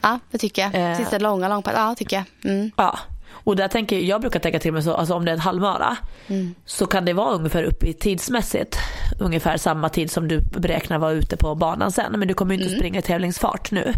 ja, 0.00 0.18
det 0.30 0.38
tycker 0.38 0.62
jag. 0.62 0.90
Eh. 0.90 0.96
Sista 0.98 1.18
långa 1.18 1.48
långpass, 1.48 1.74
ja 1.76 1.94
tycker 1.98 2.16
jag. 2.16 2.52
Mm. 2.52 2.70
Ja, 2.76 2.98
och 3.44 3.56
där 3.56 3.68
tänker 3.68 3.98
jag 3.98 4.20
brukar 4.20 4.40
tänka 4.40 4.58
till 4.58 4.72
mig 4.72 4.82
så, 4.82 4.94
alltså 4.94 5.14
om 5.14 5.24
det 5.24 5.30
är 5.30 5.34
en 5.34 5.40
halvmara 5.40 5.96
Mm. 6.26 6.54
så 6.64 6.86
kan 6.86 7.04
det 7.04 7.12
vara 7.12 7.34
ungefär 7.34 7.62
uppe 7.62 7.86
i 7.86 7.92
tidsmässigt 7.92 8.76
ungefär 9.20 9.56
samma 9.56 9.88
tid 9.88 10.10
som 10.10 10.28
du 10.28 10.40
beräknar 10.40 10.98
vara 10.98 11.12
ute 11.12 11.36
på 11.36 11.54
banan 11.54 11.92
sen. 11.92 12.12
Men 12.18 12.28
du 12.28 12.34
kommer 12.34 12.54
ju 12.54 12.60
Mm. 12.60 12.66
inte 12.68 12.78
springa 12.78 12.98
i 12.98 13.02
tävlingsfart 13.02 13.70
nu. 13.70 13.92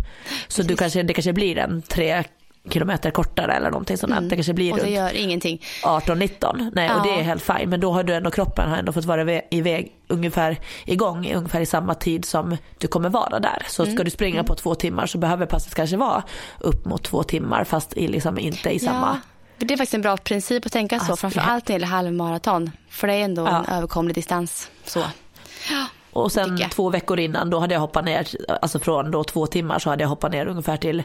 Så 0.49 0.63
du 0.63 0.77
kanske, 0.77 1.03
det 1.03 1.15
kanske 1.15 1.33
blir 1.33 1.59
en 1.59 1.83
tre 1.83 2.25
kilometer 2.71 3.11
kortare 3.11 3.53
eller 3.53 3.71
någonting 3.71 3.99
sånt. 3.99 4.13
där. 4.13 4.21
Det 4.21 4.37
kanske 4.37 4.53
blir 4.53 4.67
Mm. 4.73 4.79
Och 4.81 4.87
det 4.87 5.01
runt 5.03 5.15
gör 5.15 5.23
ingenting. 5.25 5.63
18-19. 5.83 6.71
Nej, 6.75 6.91
och 6.91 6.97
Ja. 6.99 7.03
det 7.03 7.11
är 7.21 7.23
helt 7.23 7.43
fine. 7.43 7.71
Men 7.71 7.81
då 7.81 7.93
har 7.93 8.03
du 8.03 8.15
ändå 8.15 8.31
kroppen 8.31 8.71
har 8.71 8.77
ändå 8.77 8.93
fått 8.93 9.05
vara 9.05 9.41
iväg, 9.51 9.93
ungefär 10.09 10.57
igång 10.85 11.33
ungefär 11.35 11.61
i 11.61 11.67
samma 11.67 11.95
tid 11.95 12.25
som 12.25 12.57
du 12.79 12.87
kommer 12.89 13.09
vara 13.09 13.41
där. 13.41 13.63
Så 13.69 13.83
Mm. 13.83 13.95
ska 13.95 14.05
du 14.05 14.11
springa 14.11 14.45
på 14.45 14.55
två 14.55 14.75
timmar 14.75 15.07
så 15.07 15.19
behöver 15.19 15.47
passet 15.47 15.75
kanske 15.75 15.97
vara 15.97 16.23
upp 16.59 16.85
mot 16.85 17.03
två 17.05 17.23
timmar 17.23 17.65
fast 17.65 17.97
i 17.97 18.09
liksom 18.09 18.39
inte 18.39 18.71
i 18.71 18.79
samma. 18.79 19.21
Ja, 19.59 19.67
det 19.67 19.75
är 19.75 19.79
faktiskt 19.79 19.95
en 19.95 20.03
bra 20.03 20.17
princip 20.17 20.67
att 20.67 20.73
tänka 20.73 20.99
så, 20.99 21.03
Alltså, 21.05 21.17
framför 21.17 21.41
det- 21.41 21.47
allt 21.47 21.69
när 21.69 21.73
det 21.73 21.73
gäller 21.73 21.87
halvmaraton. 21.97 22.71
För 22.91 23.07
det 23.07 23.15
är 23.15 23.25
ändå 23.25 23.47
en 23.47 23.55
Ja. 23.69 23.75
överkomlig 23.77 24.15
distans. 24.15 24.71
Så. 24.85 25.01
Och 26.13 26.33
sen 26.33 26.59
två 26.71 26.91
veckor 26.91 27.19
innan 27.19 27.51
då 27.51 27.59
hade 27.59 27.75
jag 27.75 27.81
hoppat 27.81 28.05
ner, 28.05 28.27
alltså 28.63 28.79
från 28.79 29.11
då 29.11 29.25
två 29.25 29.47
timmar 29.47 29.79
så 29.79 29.91
hade 29.91 30.03
jag 30.03 30.09
hoppat 30.09 30.33
ner 30.33 30.47
ungefär 30.47 30.77
till 30.77 31.03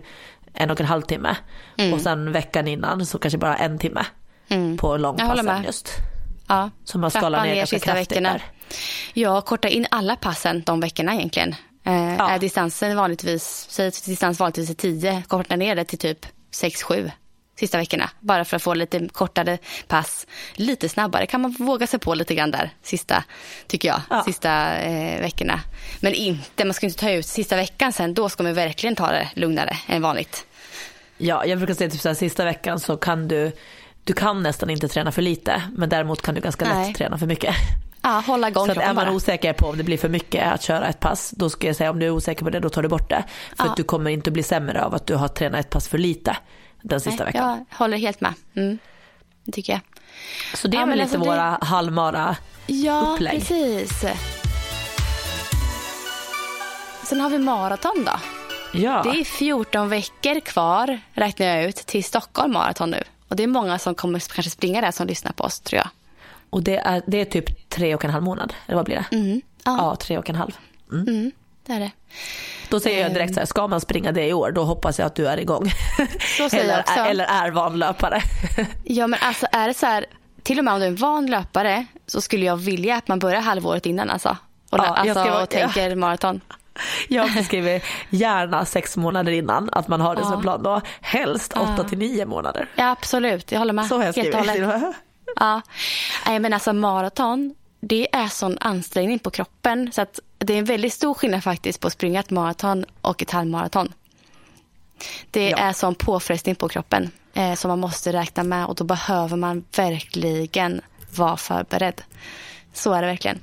en 0.54 0.72
och 0.72 0.80
en 0.80 0.86
halv 0.88 1.02
timme. 1.02 1.36
Mm. 1.78 1.94
Och 1.94 2.02
sen 2.02 2.32
veckan 2.32 2.68
innan 2.68 3.06
så 3.06 3.20
kanske 3.20 3.38
bara 3.38 3.58
en 3.58 3.80
timme 3.80 4.06
på 4.50 4.56
Jag 4.56 4.82
håller 4.82 4.98
långpassen 4.98 5.64
just. 5.64 5.90
Ja. 6.48 6.70
Så 6.84 6.98
man 6.98 7.12
skalar 7.12 7.44
ner 7.44 7.56
ganska 7.56 7.76
sista 7.78 7.92
kraftigt 7.92 8.12
veckorna. 8.12 8.30
där. 8.32 8.44
Ja, 9.14 9.42
korta 9.42 9.68
in 9.68 9.88
alla 9.92 10.16
passen 10.16 10.64
de 10.66 10.80
veckorna 10.80 11.14
egentligen. 11.16 11.56
Eh, 11.86 12.16
Ja. 12.16 12.30
Är 12.30 12.40
distansen 12.40 12.96
vanligtvis, 12.98 13.66
säg 13.70 13.92
distans 14.06 14.40
vanligtvis 14.40 14.70
är 14.70 14.74
10, 14.74 15.24
korta 15.28 15.56
ner 15.56 15.76
det 15.76 15.84
till 15.86 16.00
typ 16.00 16.26
6-7 16.52 17.12
sista 17.60 17.78
veckorna. 17.78 18.10
Bara 18.20 18.46
för 18.46 18.56
att 18.56 18.64
få 18.64 18.74
lite 18.74 19.08
kortare 19.12 19.58
pass. 19.88 20.28
Lite 20.54 20.90
snabbare 20.90 21.26
kan 21.26 21.42
man 21.42 21.52
våga 21.60 21.88
sig 21.88 22.00
på 22.00 22.14
lite 22.14 22.36
grann 22.36 22.52
där, 22.52 22.70
sista, 22.84 23.24
tycker 23.68 23.88
jag, 23.88 24.02
Ja. 24.10 24.24
sista 24.26 24.76
eh, 24.78 25.22
veckorna. 25.22 25.60
Men 26.00 26.14
inte, 26.14 26.66
man 26.66 26.74
ska 26.74 26.86
inte 26.86 27.00
ta 27.00 27.12
ut 27.12 27.26
sista 27.26 27.56
veckan 27.56 27.94
sen, 27.94 28.14
då 28.14 28.30
ska 28.30 28.44
man 28.44 28.54
verkligen 28.54 28.96
ta 28.96 29.12
det 29.12 29.30
lugnare 29.34 29.78
än 29.88 30.02
vanligt. 30.02 30.46
Ja, 31.18 31.46
jag 31.46 31.58
brukar 31.58 31.74
säga 31.74 31.90
typ 31.90 32.02
så 32.02 32.08
här, 32.10 32.16
sista 32.16 32.46
veckan 32.46 32.80
så 32.80 32.98
kan 32.98 33.28
du, 33.28 33.52
du 34.04 34.14
kan 34.14 34.44
nästan 34.44 34.70
inte 34.70 34.88
träna 34.88 35.12
för 35.12 35.22
lite 35.22 35.62
men 35.78 35.90
däremot 35.90 36.22
kan 36.22 36.36
du 36.36 36.42
ganska 36.42 36.66
lätt 36.66 36.76
Nej. 36.76 36.94
träna 36.94 37.18
för 37.18 37.26
mycket. 37.26 37.56
Ja, 38.02 38.24
hålla 38.28 38.48
igång 38.48 38.66
Så 38.66 38.72
att 38.72 38.78
är 38.78 38.86
man 38.86 38.96
bara. 38.96 39.12
osäker 39.12 39.54
på 39.54 39.68
om 39.68 39.78
det 39.78 39.84
blir 39.84 39.98
för 39.98 40.10
mycket 40.10 40.52
att 40.54 40.62
köra 40.62 40.88
ett 40.88 41.00
pass, 41.00 41.32
då 41.32 41.50
ska 41.50 41.68
jag 41.68 41.76
säga 41.76 41.90
om 41.92 42.00
du 42.00 42.06
är 42.06 42.10
osäker 42.10 42.44
på 42.44 42.50
det, 42.50 42.60
då 42.60 42.70
tar 42.70 42.82
du 42.84 42.88
bort 42.90 43.10
det. 43.10 43.24
För 43.58 43.66
Ja. 43.66 43.70
att 43.72 43.78
du 43.78 43.84
kommer 43.84 44.12
inte 44.12 44.32
bli 44.32 44.44
sämre 44.44 44.84
av 44.84 44.96
att 44.96 45.08
du 45.08 45.16
har 45.16 45.28
tränat 45.28 45.60
ett 45.60 45.70
pass 45.70 45.88
för 45.88 45.98
lite 45.98 46.38
den 46.82 47.00
sista 47.02 47.24
Nej, 47.24 47.34
veckan. 47.34 47.66
Jag 47.70 47.78
håller 47.78 47.98
helt 47.98 48.22
med. 48.22 48.34
Mm. 48.56 48.78
Det 49.44 49.52
tycker 49.52 49.74
jag. 49.74 49.82
Så 50.58 50.68
det 50.68 50.78
är 50.78 50.80
Ja, 50.80 50.86
väl 50.86 50.90
men 50.90 50.98
lite 50.98 51.18
alltså 51.18 51.32
det- 51.32 51.38
våra 51.38 51.58
halvmara 51.62 52.36
Ja, 52.68 53.02
upplägg. 53.14 53.40
precis. 53.40 54.04
Sen 57.04 57.20
har 57.22 57.30
vi 57.30 57.38
maraton 57.40 58.06
då. 58.06 58.12
Ja. 58.80 59.02
Det 59.04 59.20
är 59.20 59.24
14 59.24 59.90
veckor 59.90 60.40
kvar, 60.40 61.00
räknar 61.14 61.46
jag 61.48 61.64
ut, 61.64 61.76
till 61.76 62.04
Stockholm 62.04 62.54
maraton 62.54 62.92
nu. 62.92 63.04
Och 63.28 63.36
det 63.36 63.44
är 63.44 63.48
många 63.48 63.80
som 63.80 63.96
kommer 63.96 64.20
kanske 64.34 64.50
springa 64.50 64.82
där 64.82 64.92
som 64.92 65.08
lyssnar 65.08 65.32
på 65.32 65.44
oss, 65.44 65.60
tror 65.60 65.78
jag. 65.78 65.90
Och 66.50 66.64
det 66.64 66.78
är, 66.78 67.02
det 67.08 67.22
är 67.22 67.26
typ 67.26 67.70
tre 67.70 67.96
och 67.96 68.06
en 68.06 68.12
halv 68.12 68.24
månad, 68.24 68.54
eller 68.68 68.76
vad 68.76 68.86
blir 68.86 68.96
det? 69.12 69.16
Mm. 69.16 69.42
Ja, 69.64 69.78
Ja, 69.78 69.96
tre 69.96 70.18
och 70.18 70.30
en 70.30 70.36
halv. 70.36 70.52
Mm, 70.92 71.32
det 71.70 71.76
är 71.76 71.80
det. 71.80 71.92
Då 72.70 72.80
säger 72.80 72.98
Ehm. 72.98 73.04
jag 73.04 73.14
direkt 73.14 73.34
så 73.34 73.40
här, 73.40 73.48
ska 73.48 73.68
man 73.68 73.82
springa 73.82 74.12
det 74.12 74.28
i 74.28 74.34
år, 74.34 74.52
då 74.52 74.64
hoppas 74.64 75.00
jag 75.00 75.06
att 75.06 75.16
du 75.16 75.28
är 75.28 75.38
igång. 75.40 75.72
Eller, 76.54 76.80
också. 76.80 77.00
eller 77.00 77.26
är 77.26 77.52
vanlöpare. 77.52 78.22
Ja, 78.84 79.08
men 79.08 79.20
alltså 79.24 79.46
är 79.52 79.68
det 79.68 79.74
så 79.74 79.86
här, 79.86 80.06
till 80.44 80.60
och 80.60 80.66
med 80.66 80.74
om 80.74 80.80
du 80.80 80.86
är 80.86 80.90
en 80.90 80.96
van 80.96 81.26
löpare 81.26 81.86
så 82.08 82.22
skulle 82.22 82.46
jag 82.46 82.58
vilja 82.58 82.96
att 82.96 83.08
man 83.08 83.20
börjar 83.20 83.42
halvåret 83.42 83.86
innan 83.86 84.10
alltså. 84.10 84.30
Och, 84.70 84.80
Ja, 84.80 84.86
jag 84.86 84.98
alltså, 84.98 85.24
vara- 85.32 85.44
och 85.44 85.50
tänker 85.50 85.96
maraton. 85.96 86.42
Jag 87.08 87.46
skriver 87.46 87.84
gärna 88.10 88.66
sex 88.66 88.98
månader 88.98 89.32
innan, 89.32 89.70
att 89.72 89.88
man 89.88 90.02
har 90.02 90.16
det 90.16 90.22
som 90.22 90.32
Ja. 90.32 90.36
en 90.38 90.42
plan 90.42 90.64
då. 90.64 90.82
Helst 91.02 91.54
åtta 91.54 91.84
till 91.90 91.98
nio 91.98 92.26
månader. 92.26 92.68
Ja, 92.76 92.90
absolut. 92.92 93.52
Jag 93.52 93.60
håller 93.60 93.74
med. 93.74 93.86
Så 93.86 93.96
har 93.98 94.04
jag 94.06 94.14
Helt 94.14 94.36
skrivit. 94.36 94.66
hållet. 94.66 94.96
Ja, 95.36 95.62
Nej, 96.28 96.40
men 96.40 96.54
alltså 96.54 96.74
maraton, 96.74 97.56
det 97.80 98.16
är 98.16 98.28
sån 98.28 98.58
ansträngning 98.62 99.20
på 99.20 99.30
kroppen 99.32 99.92
så 99.92 100.02
att 100.02 100.20
det 100.38 100.54
är 100.54 100.58
en 100.58 100.66
väldigt 100.66 100.94
stor 100.94 101.14
skillnad 101.14 101.44
faktiskt 101.44 101.80
på 101.80 101.88
att 101.88 101.94
springa 101.94 102.20
ett 102.20 102.30
maraton 102.30 102.86
och 103.02 103.22
ett 103.22 103.32
halvmaraton. 103.32 103.94
Det 105.32 105.50
Ja. 105.50 105.58
är 105.58 105.74
sån 105.74 105.96
påfrestning 105.96 106.56
på 106.56 106.70
kroppen 106.70 107.12
eh, 107.34 107.54
som 107.54 107.70
man 107.70 107.80
måste 107.80 108.14
räkna 108.14 108.44
med 108.44 108.66
och 108.66 108.76
då 108.76 108.84
behöver 108.84 109.38
man 109.38 109.64
verkligen 109.76 110.82
vara 111.16 111.38
förberedd. 111.38 112.02
Så 112.74 112.94
är 112.94 113.02
det 113.02 113.08
verkligen. 113.08 113.40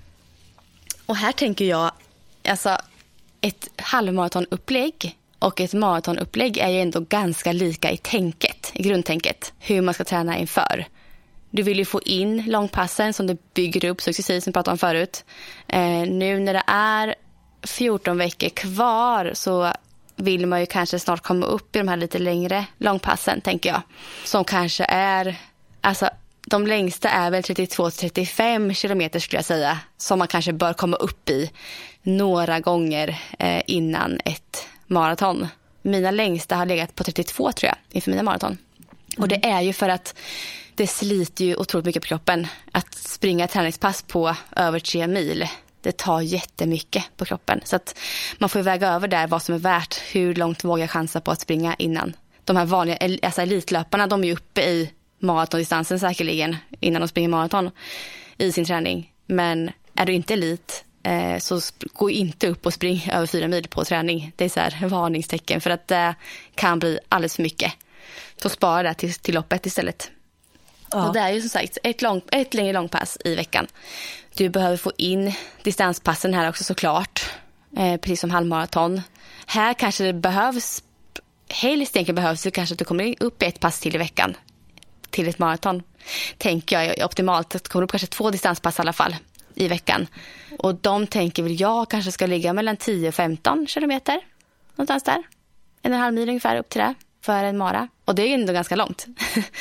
Och 1.07 1.17
här 1.17 1.33
tänker 1.33 1.65
jag, 1.65 1.91
alltså 2.49 2.79
ett 3.41 3.69
halvmaratonupplägg 3.77 5.17
och 5.39 5.61
ett 5.61 5.73
maratonupplägg 5.75 6.59
är 6.59 6.69
ju 6.69 6.81
ändå 6.81 7.01
ganska 7.01 7.53
lika 7.53 7.91
i 7.91 7.97
tänket, 7.97 8.71
i 8.75 8.83
grundtänket, 8.83 9.53
hur 9.59 9.81
man 9.83 9.95
ska 9.95 10.05
träna 10.05 10.39
inför. 10.39 10.87
Du 11.51 11.63
vill 11.63 11.79
ju 11.79 11.85
få 11.85 12.03
in 12.03 12.43
långpassen 12.47 13.13
som 13.13 13.27
du 13.27 13.37
bygger 13.55 13.91
upp 13.91 14.03
successivt 14.03 14.45
som 14.45 14.51
vi 14.51 14.53
pratade 14.53 14.73
om 14.73 14.79
förut. 14.79 15.25
Eh, 15.69 16.09
nu 16.09 16.41
när 16.41 16.55
det 16.55 16.65
är 16.67 17.15
14 17.63 18.19
veckor 18.19 18.49
kvar 18.49 19.31
så 19.35 19.73
vill 20.17 20.47
man 20.47 20.61
ju 20.61 20.67
kanske 20.67 20.99
snart 20.99 21.23
komma 21.23 21.47
upp 21.47 21.77
i 21.77 21.79
de 21.79 21.89
här 21.89 21.97
lite 21.97 22.19
längre 22.19 22.67
långpassen, 22.79 23.41
tänker 23.41 23.69
jag. 23.71 23.83
Som 24.25 24.45
kanske 24.45 24.85
är, 24.89 25.37
alltså 25.81 26.11
de 26.47 26.67
längsta 26.67 27.09
är 27.09 27.31
väl 27.31 27.43
32-35 27.43 28.73
kilometer 28.73 29.21
skulle 29.21 29.39
jag 29.39 29.45
säga, 29.45 29.79
som 29.97 30.19
man 30.19 30.29
kanske 30.29 30.53
bör 30.53 30.73
komma 30.73 30.97
upp 30.97 31.31
i 31.31 31.51
några 32.03 32.61
gånger 32.61 33.21
eh, 33.39 33.63
innan 33.67 34.21
ett 34.25 34.69
maraton. 34.87 35.49
Mina 35.83 36.11
längsta 36.11 36.57
har 36.57 36.67
legat 36.67 36.95
på 36.95 37.05
32 37.05 37.53
tror 37.53 37.69
jag, 37.69 37.77
inför 37.91 38.11
mina 38.11 38.23
maraton. 38.23 38.59
Och 39.19 39.29
det 39.29 39.47
är 39.47 39.61
ju 39.61 39.73
för 39.73 39.89
att 39.89 40.15
det 40.77 40.87
sliter 40.87 41.45
ju 41.45 41.57
otroligt 41.57 41.87
mycket 41.87 42.03
på 42.03 42.09
kroppen. 42.09 42.47
Att 42.73 42.95
springa 42.95 43.45
ett 43.45 43.51
träningspass 43.51 44.03
på 44.03 44.37
över 44.57 44.79
tre 44.79 45.07
mil, 45.07 45.49
det 45.81 45.97
tar 45.97 46.21
jättemycket 46.21 47.05
på 47.17 47.25
kroppen. 47.25 47.61
Så 47.65 47.77
att 47.77 47.99
man 48.39 48.49
får 48.49 48.61
väga 48.61 48.89
över 48.89 49.09
där 49.09 49.27
vad 49.27 49.43
som 49.43 49.55
är 49.55 49.59
värt. 49.59 49.95
Hur 49.95 50.35
långt 50.35 50.65
vågar 50.65 50.83
jag 50.83 50.91
chansa 50.91 51.21
på 51.21 51.31
att 51.31 51.41
springa 51.41 51.75
innan? 51.79 52.17
De 52.45 52.57
här 52.57 52.65
vanliga 52.65 53.19
alltså 53.23 53.43
elitlöparna, 53.43 54.07
de 54.07 54.25
är 54.25 54.29
ju 54.29 54.35
uppe 54.35 54.63
i 54.63 54.91
maratondistansen 55.19 56.01
säkerligen 56.01 56.57
innan 56.81 57.01
de 57.03 57.09
springer 57.09 57.29
maraton 57.29 57.71
i 58.39 58.53
sin 58.53 58.65
träning. 58.65 59.13
Men 59.27 59.71
är 59.95 60.07
du 60.07 60.13
inte 60.13 60.35
elit 60.35 60.85
eh, 61.03 61.39
så 61.39 61.61
gå 61.93 62.11
inte 62.11 62.49
upp 62.49 62.67
och 62.67 62.75
spring 62.75 63.09
över 63.13 63.27
fyra 63.27 63.49
mil 63.49 63.69
på 63.69 63.85
träning. 63.85 64.33
Det 64.37 64.45
är 64.45 64.49
så 64.49 64.61
här 64.61 64.89
varningstecken 64.89 65.61
för 65.61 65.71
att 65.71 65.89
det 65.89 66.15
kan 66.55 66.79
bli 66.79 66.99
alldeles 67.09 67.37
för 67.37 67.43
mycket. 67.43 67.73
Så 68.43 68.49
spara 68.49 68.83
det 68.83 68.95
till, 68.95 69.15
till 69.15 69.35
loppet 69.35 69.67
istället. 69.67 70.11
Ja. 70.91 71.07
Och 71.07 71.15
det 71.15 71.21
är 71.21 71.31
ju 71.31 71.41
som 71.41 71.51
sagt 71.51 71.79
ett, 71.83 72.03
lång, 72.03 72.23
ett 72.33 72.55
längre 72.55 72.73
långpass 72.73 73.19
i 73.25 73.35
veckan. 73.35 73.67
Du 74.35 74.49
behöver 74.49 74.77
få 74.77 74.93
in 74.97 75.33
distanspassen 75.63 76.35
här 76.35 76.49
också 76.49 76.65
såklart. 76.65 77.31
Eh, 77.77 77.97
precis 77.97 78.21
som 78.21 78.31
halvmaraton. 78.31 79.03
Här 79.47 79.75
kanske 79.75 80.05
det 80.05 80.13
behövs, 80.13 80.83
helst 81.49 81.97
egentligen 81.97 82.17
behövs 82.17 82.43
det 82.43 82.51
kanske 82.51 82.73
att 82.73 82.79
du 82.79 82.85
kommer 82.85 83.15
upp 83.21 83.43
i 83.43 83.47
ett 83.47 83.61
pass 83.61 83.81
till 83.81 83.95
i 83.95 83.99
veckan. 83.99 84.37
Till 85.11 85.29
ett 85.29 85.39
maraton. 85.39 85.83
Tänker 86.39 86.77
jag 86.77 86.99
är 86.99 87.05
optimalt. 87.05 87.55
Att 87.55 87.65
du 87.65 87.71
kommer 87.71 87.85
upp 87.85 87.91
kanske 87.91 88.07
två 88.07 88.31
distanspass 88.31 88.79
i 88.79 88.83
alla 88.83 88.93
fall 88.93 89.17
i 89.55 89.69
veckan. 89.69 90.07
Och 90.59 90.75
de 90.75 91.07
tänker 91.07 91.43
väl 91.43 91.61
jag 91.61 91.91
kanske 91.91 92.13
ska 92.13 92.27
ligga 92.27 92.53
mellan 92.53 92.77
10 92.77 93.09
och 93.09 93.15
15 93.15 93.67
kilometer. 93.67 94.21
Någonstans 94.75 95.03
där. 95.03 95.23
En 95.83 95.93
och 95.93 95.97
en 95.97 96.03
halv 96.03 96.15
mil 96.15 96.29
ungefär 96.29 96.57
upp 96.57 96.69
till 96.69 96.81
det 96.81 96.95
för 97.23 97.45
en 97.45 97.59
mara. 97.59 97.89
Och 98.05 98.15
det 98.15 98.23
är 98.23 98.27
ju 98.27 98.35
ändå 98.35 98.53
ganska 98.53 98.77
långt. 98.77 99.07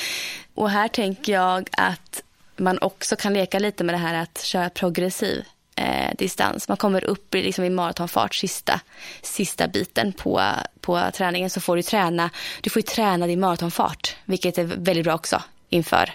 och 0.56 0.70
här 0.70 0.88
tänker 0.88 1.34
jag 1.34 1.70
att 1.72 2.24
man 2.58 2.78
också 2.82 3.16
kan 3.16 3.34
leka 3.34 3.60
lite 3.60 3.84
med 3.84 3.95
det 3.95 3.99
här 3.99 4.14
att 4.14 4.43
köra 4.43 4.70
progressiv 4.70 5.45
eh, 5.76 6.16
distans. 6.18 6.68
Man 6.68 6.78
kommer 6.78 7.03
upp 7.03 7.36
i, 7.36 7.43
liksom 7.43 7.64
i 7.64 7.70
maratonfart 7.70 8.36
sista, 8.36 8.80
sista 9.22 9.68
biten 9.68 10.14
på, 10.14 10.41
på 10.82 11.01
träningen 11.14 11.49
så 11.49 11.62
får 11.62 11.76
du 11.76 11.82
träna, 11.82 12.30
du 12.62 12.70
får 12.70 12.82
träna 12.82 13.28
din 13.28 13.39
maratonfart 13.39 14.16
vilket 14.26 14.58
är 14.58 14.64
väldigt 14.64 15.03
bra 15.03 15.16
också 15.16 15.41
inför 15.70 16.12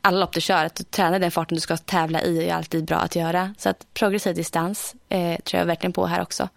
alla 0.00 0.20
lopp 0.20 0.32
du 0.32 0.40
kör. 0.40 0.64
Att 0.64 0.90
träna 0.90 1.18
den 1.18 1.30
farten 1.30 1.54
du 1.54 1.60
ska 1.60 1.76
tävla 1.76 2.22
i 2.22 2.48
är 2.48 2.54
alltid 2.54 2.84
bra 2.84 2.96
att 2.96 3.16
göra. 3.16 3.54
Så 3.58 3.68
att 3.68 3.86
progressiv 3.94 4.34
distans 4.34 4.94
eh, 5.08 5.40
tror 5.40 5.58
jag 5.58 5.66
verkligen 5.66 5.92
på 5.92 6.06
här 6.06 6.22
också. 6.22 6.48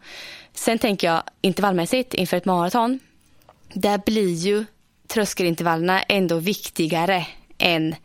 Sen 0.54 0.80
tänker 0.80 1.08
jag 1.08 1.24
intervallmässigt 1.42 2.14
inför 2.14 2.38
ett 2.38 2.46
maraton. 2.46 3.00
Där 3.74 3.98
blir 3.98 4.34
ju 4.34 4.66
tröskelintervallerna 5.14 6.02
ändå 6.02 6.38
viktigare 6.38 7.26
än 7.58 7.96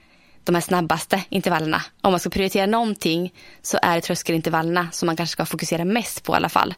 de 0.45 0.55
här 0.55 0.63
snabbaste 0.63 1.25
intervallerna. 1.29 1.83
Om 2.01 2.13
man 2.13 2.21
ska 2.21 2.31
prioritera 2.31 2.67
någonting 2.67 3.35
så 3.63 3.79
är 3.83 3.95
det 3.95 4.01
tröskelintervallerna 4.01 4.89
som 4.93 5.07
man 5.07 5.17
kanske 5.17 5.33
ska 5.33 5.47
fokusera 5.47 5.85
mest 5.85 6.25
på 6.25 6.33
i 6.33 6.37
alla 6.37 6.49
fall. 6.49 6.75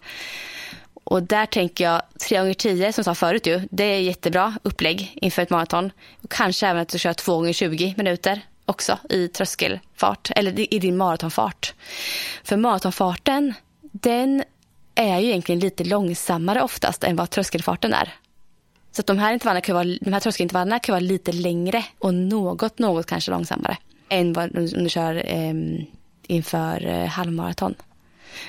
Och 1.04 1.22
där 1.22 1.46
tänker 1.46 1.84
jag 1.84 2.02
3 2.28 2.38
gånger 2.38 2.54
10 2.54 2.92
som 2.92 3.00
jag 3.00 3.04
sa 3.04 3.14
förut 3.14 3.46
ju, 3.46 3.68
det 3.70 3.84
är 3.84 4.00
jättebra 4.00 4.54
upplägg 4.62 5.18
inför 5.22 5.42
ett 5.42 5.50
maraton. 5.50 5.92
kanske 6.28 6.66
även 6.66 6.82
att 6.82 6.88
du 6.88 6.98
kör 6.98 7.12
2 7.12 7.36
gånger 7.36 7.52
20 7.52 7.94
minuter 7.96 8.40
också 8.66 8.98
i 9.08 9.28
tröskelfart 9.28 10.30
eller 10.36 10.74
i 10.74 10.78
din 10.78 10.96
maratonfart. 10.96 11.74
För 12.44 12.56
maratonfarten, 12.56 13.54
den 13.80 14.44
är 14.94 15.18
ju 15.18 15.28
egentligen 15.28 15.60
lite 15.60 15.84
långsammare 15.84 16.62
oftast 16.62 17.04
än 17.04 17.16
vad 17.16 17.30
tröskelfarten 17.30 17.94
är. 17.94 18.14
Så 18.92 19.00
att 19.00 19.06
de 19.06 19.18
här, 19.18 19.32
intervallerna 19.32 19.60
kan 19.60 19.74
vara, 19.74 19.96
de 20.00 20.12
här 20.12 20.20
tröskelintervallerna 20.20 20.78
kan 20.78 20.92
vara 20.92 21.00
lite 21.00 21.32
längre 21.32 21.84
och 21.98 22.14
något, 22.14 22.78
något 22.78 23.06
kanske 23.06 23.30
långsammare 23.30 23.76
än 24.08 24.32
vad 24.32 24.56
om 24.58 24.84
du 24.84 24.88
kör 24.88 25.22
eh, 25.26 25.54
inför 26.26 26.86
eh, 26.86 27.06
halvmaraton. 27.06 27.74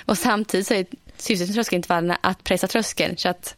Och 0.05 0.17
samtidigt 0.17 0.67
så 0.67 0.73
är 0.73 0.85
syftet 1.17 1.47
med 1.47 1.55
tröskelintervallerna 1.55 2.17
att 2.21 2.43
pressa 2.43 2.67
tröskeln. 2.67 3.17
Så 3.17 3.29
att 3.29 3.55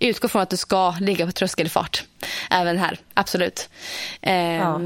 utgå 0.00 0.28
från 0.28 0.42
att 0.42 0.50
du 0.50 0.56
ska 0.56 0.90
ligga 1.00 1.26
på 1.26 1.32
tröskelfart 1.32 2.04
även 2.50 2.78
här, 2.78 2.98
absolut. 3.14 3.68
Eh, 4.20 4.34
ja. 4.34 4.80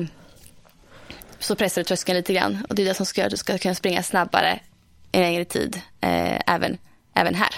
Så 1.39 1.57
pressar 1.57 1.81
du 1.81 1.85
tröskeln 1.85 2.17
lite 2.17 2.33
grann 2.33 2.67
och 2.69 2.75
det 2.75 2.83
är 2.83 2.87
det 2.87 2.95
som 2.95 3.07
ska 3.07 3.21
göra 3.21 3.27
att 3.27 3.31
du 3.31 3.37
ska 3.37 3.59
kunna 3.59 3.75
springa 3.75 4.03
snabbare 4.03 4.61
en 5.12 5.23
längre 5.23 5.45
tid 5.45 5.81
eh, 6.01 6.41
även, 6.47 6.79
även 7.14 7.35
här. 7.35 7.55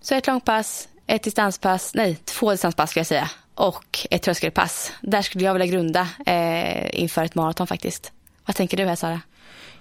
Så 0.00 0.14
ett 0.14 0.26
långpass, 0.26 0.88
ett 1.06 1.22
distanspass, 1.22 1.94
nej 1.94 2.18
två 2.24 2.50
distanspass 2.50 2.90
ska 2.90 3.00
jag 3.00 3.06
säga 3.06 3.30
och 3.54 4.06
ett 4.10 4.22
tröskelpass. 4.22 4.92
Där 5.00 5.22
skulle 5.22 5.44
jag 5.44 5.52
vilja 5.52 5.66
grunda 5.66 6.08
eh, 6.26 7.00
inför 7.00 7.24
ett 7.24 7.34
maraton 7.34 7.66
faktiskt. 7.66 8.12
Vad 8.46 8.56
tänker 8.56 8.76
du 8.76 8.84
här 8.84 8.96
Sara? 8.96 9.20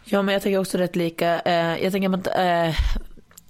Ja 0.04 0.22
men 0.22 0.34
jag 0.34 0.42
tänker 0.42 0.60
också 0.60 0.78
rätt 0.78 0.96
lika. 0.96 1.40
Eh, 1.40 1.84
jag 1.84 1.92
tänker 1.92 2.18
att 2.18 2.28
eh, 2.28 2.76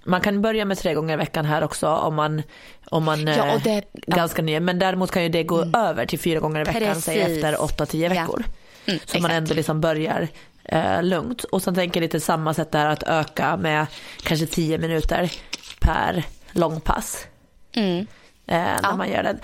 man 0.03 0.21
kan 0.21 0.41
börja 0.41 0.65
med 0.65 0.77
tre 0.77 0.93
gånger 0.93 1.13
i 1.13 1.17
veckan 1.17 1.45
här 1.45 1.63
också 1.63 1.87
om 1.87 2.15
man, 2.15 2.43
om 2.85 3.03
man 3.03 3.27
ja, 3.27 3.45
är 3.45 3.59
det, 3.59 3.83
ganska 3.93 4.41
ja. 4.41 4.45
ny. 4.45 4.59
Men 4.59 4.79
däremot 4.79 5.11
kan 5.11 5.23
ju 5.23 5.29
det 5.29 5.43
gå 5.43 5.61
mm. 5.61 5.75
över 5.75 6.05
till 6.05 6.19
fyra 6.19 6.39
gånger 6.39 6.61
i 6.61 6.63
veckan, 6.63 7.01
säg 7.01 7.21
efter 7.21 7.55
8-10 7.55 8.09
veckor. 8.09 8.43
Ja. 8.45 8.53
Mm, 8.85 8.99
så 8.99 9.03
exakt. 9.03 9.21
man 9.21 9.31
ändå 9.31 9.53
liksom 9.53 9.81
börjar 9.81 10.27
eh, 10.63 11.03
lugnt. 11.03 11.43
Och 11.43 11.61
sen 11.61 11.75
tänker 11.75 11.99
jag 11.99 12.05
lite 12.05 12.19
samma 12.19 12.53
sätt 12.53 12.71
där 12.71 12.85
att 12.85 13.03
öka 13.03 13.57
med 13.57 13.85
kanske 14.23 14.45
10 14.45 14.77
minuter 14.77 15.31
per 15.79 16.23
långpass. 16.51 17.27
Mm. 17.73 17.99
Eh, 17.99 18.05
när 18.47 18.79
ja. 18.83 18.95
man 18.95 19.09
gör 19.09 19.23
det. 19.23 19.37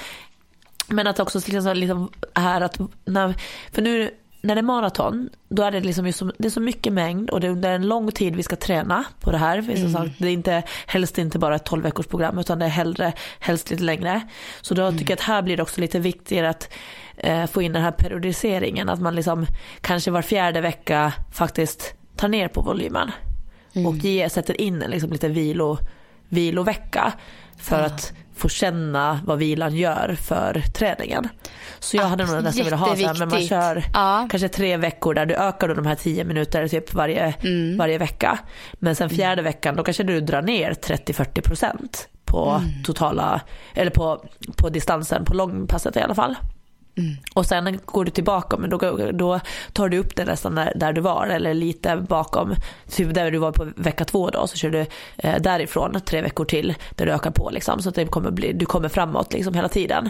Men 0.88 1.08
att 1.08 1.20
också 1.20 1.40
liksom, 1.46 1.74
liksom 1.74 2.12
här 2.36 2.62
att, 2.62 2.80
när, 3.06 3.36
för 3.72 3.82
nu 3.82 4.12
när 4.42 4.56
det 4.56 4.62
är 4.62 4.64
maraton, 4.64 5.30
då 5.50 5.64
är 5.64 5.72
det 5.72 5.80
liksom 5.80 6.06
det 6.38 6.48
är 6.48 6.50
så 6.50 6.62
mycket 6.62 6.94
mängd 6.94 7.30
och 7.30 7.40
det 7.40 7.48
är 7.48 7.52
under 7.52 7.72
en 7.72 7.88
lång 7.88 8.12
tid 8.12 8.36
vi 8.36 8.44
ska 8.44 8.56
träna 8.56 9.06
på 9.20 9.32
det 9.32 9.38
här. 9.38 9.58
Mm. 9.58 9.94
Sagt, 9.94 10.12
det 10.18 10.28
är 10.28 10.32
inte, 10.32 10.64
helst 10.88 11.18
inte 11.18 11.40
bara 11.40 11.56
ett 11.56 11.66
12 11.66 11.84
veckors 11.84 12.08
program 12.08 12.40
utan 12.40 12.60
det 12.60 12.66
är 12.66 12.70
hellre, 12.70 13.14
helst 13.40 13.72
lite 13.72 13.84
längre. 13.84 14.22
Så 14.62 14.74
då 14.74 14.82
mm. 14.82 14.98
tycker 14.98 15.12
jag 15.12 15.18
att 15.18 15.26
här 15.26 15.42
blir 15.42 15.58
det 15.58 15.64
också 15.64 15.82
lite 15.82 16.00
viktigare 16.00 16.50
att 16.50 16.74
eh, 17.18 17.46
få 17.46 17.62
in 17.62 17.74
den 17.74 17.84
här 17.84 17.92
periodiseringen. 17.92 18.90
Att 18.90 19.02
man 19.02 19.16
liksom 19.16 19.46
kanske 19.82 20.12
var 20.12 20.22
fjärde 20.22 20.62
vecka 20.62 21.14
faktiskt 21.32 21.94
tar 22.16 22.28
ner 22.28 22.48
på 22.48 22.62
volymen. 22.62 23.12
Mm. 23.74 23.88
Och 23.88 23.96
ge, 23.96 24.30
sätter 24.30 24.62
in 24.62 24.80
liksom 24.80 25.12
lite 25.12 25.28
vilo, 25.28 25.78
vilovecka. 26.30 27.14
För 27.58 27.82
att 27.84 28.14
få 28.36 28.50
känna 28.50 29.20
vad 29.26 29.38
vilan 29.38 29.76
gör 29.76 30.18
för 30.22 30.62
träningen. 30.74 31.30
Så 31.80 31.98
jag 31.98 32.04
hade 32.04 32.26
nog 32.26 32.44
nästan 32.44 32.66
velat 32.66 32.80
ha 32.80 32.96
så 32.96 33.06
här, 33.06 33.20
men 33.20 33.30
man 33.30 33.42
kör 33.42 33.84
ja. 33.94 34.28
kanske 34.32 34.50
tre 34.50 34.78
veckor 34.78 35.14
där 35.14 35.26
du 35.26 35.36
ökar 35.36 35.68
då 35.68 35.74
de 35.74 35.86
här 35.86 35.96
tio 35.96 36.24
minuter 36.24 36.68
typ 36.68 36.94
varje, 36.94 37.34
mm. 37.42 37.78
varje 37.78 37.98
vecka. 37.98 38.40
Men 38.74 38.96
sen 38.96 39.10
fjärde 39.10 39.42
veckan 39.42 39.76
då 39.76 39.84
kanske 39.84 40.04
du 40.04 40.22
drar 40.22 40.42
ner 40.42 40.72
30-40% 40.72 41.88
på 42.26 42.50
mm. 42.50 42.84
totala, 42.84 43.42
eller 43.74 43.92
på, 43.92 44.26
på 44.58 44.70
distansen, 44.70 45.26
på 45.26 45.34
långpasset 45.34 45.96
i 45.96 46.00
alla 46.00 46.16
fall. 46.16 46.36
Mm. 46.98 47.16
Och 47.34 47.46
sen 47.46 47.80
går 47.86 48.06
du 48.06 48.12
tillbaka 48.12 48.58
men 48.58 48.70
då, 48.70 48.78
då 49.12 49.40
tar 49.74 49.90
du 49.90 49.98
upp 49.98 50.16
det 50.16 50.26
nästan 50.26 50.56
där, 50.56 50.74
där, 50.76 50.94
du 50.94 51.02
var 51.02 51.28
eller 51.28 51.54
lite 51.54 51.96
bakom. 51.96 52.56
Typ 52.90 53.14
där 53.14 53.32
du 53.32 53.38
var 53.38 53.52
på 53.52 53.68
vecka 53.76 54.06
två 54.06 54.30
då 54.30 54.48
så 54.48 54.58
kör 54.58 54.70
du 54.70 54.86
eh, 55.18 55.42
därifrån 55.42 56.02
tre 56.02 56.22
veckor 56.22 56.46
till 56.46 56.76
där 56.96 57.06
du 57.06 57.12
ökar 57.12 57.32
på 57.32 57.50
liksom. 57.50 57.82
Så 57.82 57.90
att 57.90 57.96
det 57.96 58.06
kommer 58.06 58.32
bli, 58.32 58.54
du 58.54 58.66
kommer 58.66 58.90
framåt 58.90 59.34
liksom 59.34 59.54
hela 59.54 59.70
tiden. 59.70 60.10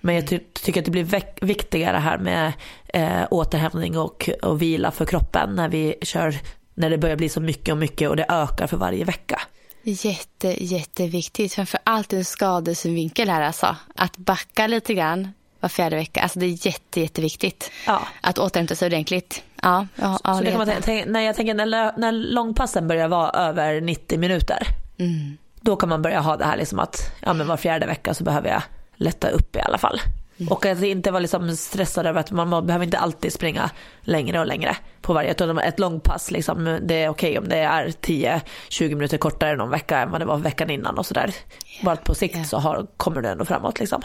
Men 0.00 0.14
jag 0.14 0.26
ty 0.26 0.38
tycker 0.38 0.80
att 0.80 0.84
det 0.84 0.90
blir 0.90 1.44
viktigare 1.44 1.96
här 1.96 2.18
med 2.18 2.52
eh, 2.88 3.26
återhämtning 3.30 3.98
och, 3.98 4.30
och 4.42 4.62
vila 4.62 4.90
för 4.90 5.04
kroppen 5.04 5.54
när 5.54 5.68
vi 5.68 5.94
kör 6.02 6.34
när 6.74 6.90
det 6.90 6.98
börjar 6.98 7.16
bli 7.16 7.28
så 7.28 7.40
mycket 7.40 7.72
och 7.72 7.78
mycket 7.78 8.10
och 8.10 8.16
det 8.16 8.26
ökar 8.28 8.66
för 8.66 8.76
varje 8.76 9.04
vecka. 9.04 9.40
Jätte, 9.82 10.64
jätteviktigt. 10.64 11.54
Framför 11.54 11.80
allt 11.84 12.12
en 12.12 12.24
skadesynvinkel 12.24 13.28
här 13.28 13.42
alltså. 13.42 13.76
Att 13.94 14.16
backa 14.16 14.66
lite 14.66 14.94
grann 14.94 15.32
var 15.60 15.68
fjärde 15.68 15.96
vecka. 15.96 16.20
Alltså 16.20 16.38
det 16.38 16.46
är 16.46 16.66
jätte, 16.66 17.00
jätteviktigt 17.00 17.70
ja. 17.86 18.02
att 18.20 18.38
återhämta 18.38 18.74
sig 18.74 18.86
ordentligt. 18.86 19.42
Ja, 19.62 19.86
ja, 19.96 20.18
så, 20.24 20.34
så 20.34 20.44
det 20.44 20.50
kan 20.50 20.58
man 20.58 20.82
tänka, 20.82 21.10
när 21.10 21.20
jag 21.20 21.36
tänker 21.36 21.54
när, 21.54 21.98
när 21.98 22.12
långpassen 22.12 22.88
börjar 22.88 23.08
vara 23.08 23.30
över 23.30 23.80
90 23.80 24.18
minuter. 24.18 24.66
Mm. 24.98 25.36
Då 25.60 25.76
kan 25.76 25.88
man 25.88 26.02
börja 26.02 26.20
ha 26.20 26.36
det 26.36 26.44
här 26.44 26.56
liksom 26.56 26.78
att 26.78 27.12
ja, 27.20 27.32
men 27.32 27.46
var 27.46 27.56
fjärde 27.56 27.86
vecka 27.86 28.14
så 28.14 28.24
behöver 28.24 28.48
jag 28.48 28.62
lätta 28.96 29.28
upp 29.28 29.56
i 29.56 29.60
alla 29.60 29.78
fall. 29.78 30.00
Mm. 30.38 30.52
Och 30.52 30.66
att 30.66 30.82
inte 30.82 31.10
vara 31.10 31.20
liksom 31.20 31.56
stressad 31.56 32.06
över 32.06 32.20
att 32.20 32.30
man 32.30 32.66
behöver 32.66 32.84
inte 32.84 32.98
alltid 32.98 33.32
springa 33.32 33.70
längre 34.00 34.40
och 34.40 34.46
längre 34.46 34.76
på 35.00 35.12
varje. 35.12 35.30
Utan 35.30 35.58
ett 35.58 35.78
långpass, 35.78 36.30
liksom, 36.30 36.78
det 36.82 36.94
är 36.94 37.08
okej 37.08 37.38
om 37.38 37.48
det 37.48 37.58
är 37.58 37.86
10-20 37.88 38.94
minuter 38.94 39.18
kortare 39.18 39.56
någon 39.56 39.70
vecka 39.70 39.98
än 39.98 40.10
vad 40.10 40.20
det 40.20 40.24
var 40.24 40.36
veckan 40.36 40.70
innan 40.70 40.98
och 40.98 41.06
sådär. 41.06 41.34
Bara 41.82 41.96
på 41.96 42.14
sikt 42.14 42.34
yeah. 42.34 42.46
så 42.46 42.58
har, 42.58 42.86
kommer 42.96 43.22
du 43.22 43.28
ändå 43.28 43.44
framåt 43.44 43.78
liksom. 43.78 44.02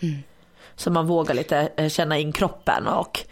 Mm. 0.00 0.22
Så 0.82 0.90
man 0.90 1.06
vågar 1.06 1.34
lite 1.34 1.68
eh, 1.76 1.88
känna 1.88 2.18
in 2.18 2.32
kroppen 2.32 2.86
och 2.86 3.24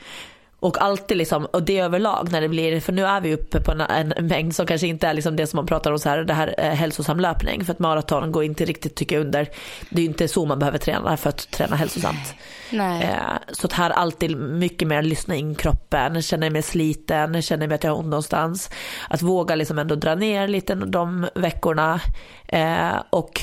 och 0.61 0.83
alltid 0.83 1.17
liksom, 1.17 1.45
och 1.45 1.63
det 1.63 1.79
överlag 1.79 2.29
när 2.33 2.41
det 2.41 2.49
blir, 2.49 2.81
för 2.81 2.93
nu 2.93 3.05
är 3.05 3.21
vi 3.21 3.35
uppe 3.35 3.61
på 3.61 3.73
en, 3.73 3.81
en 3.81 4.27
mängd 4.27 4.55
som 4.55 4.67
kanske 4.67 4.87
inte 4.87 5.07
är 5.07 5.15
liksom 5.15 5.37
det 5.37 5.47
som 5.47 5.57
man 5.57 5.67
pratar 5.67 5.93
om 5.93 5.99
så 5.99 6.09
här, 6.09 6.25
det 6.25 6.35
här 6.35 6.55
eh, 6.59 6.73
hälsosam 6.73 7.21
löpning. 7.21 7.65
För 7.65 7.73
att 7.73 7.79
maraton 7.79 8.33
går 8.33 8.45
inte 8.45 8.65
riktigt 8.65 8.95
tycker 8.95 9.17
jag 9.17 9.25
under, 9.25 9.49
det 9.91 10.01
är 10.01 10.03
ju 10.03 10.09
inte 10.09 10.29
så 10.29 10.47
man 10.47 10.59
behöver 10.59 10.79
träna 10.79 11.17
för 11.17 11.29
att 11.29 11.51
träna 11.51 11.77
hälsosamt. 11.77 12.35
Nej. 12.71 13.03
Eh, 13.03 13.53
så 13.53 13.67
att 13.67 13.73
här 13.73 13.91
alltid 13.91 14.37
mycket 14.37 14.89
mer 14.89 15.03
lyssna 15.03 15.35
in 15.35 15.55
kroppen, 15.55 16.23
känner 16.23 16.51
mig 16.51 16.63
sliten, 16.63 17.43
känner 17.43 17.69
mig 17.69 17.75
att 17.75 17.85
jag 17.85 17.91
har 17.91 17.99
ont 17.99 18.09
någonstans. 18.09 18.71
Att 19.09 19.23
våga 19.23 19.55
liksom 19.55 19.79
ändå 19.79 19.95
dra 19.95 20.15
ner 20.15 20.49
lite 20.49 20.75
de 20.75 21.29
veckorna 21.35 22.01
eh, 22.49 23.03
och 23.11 23.41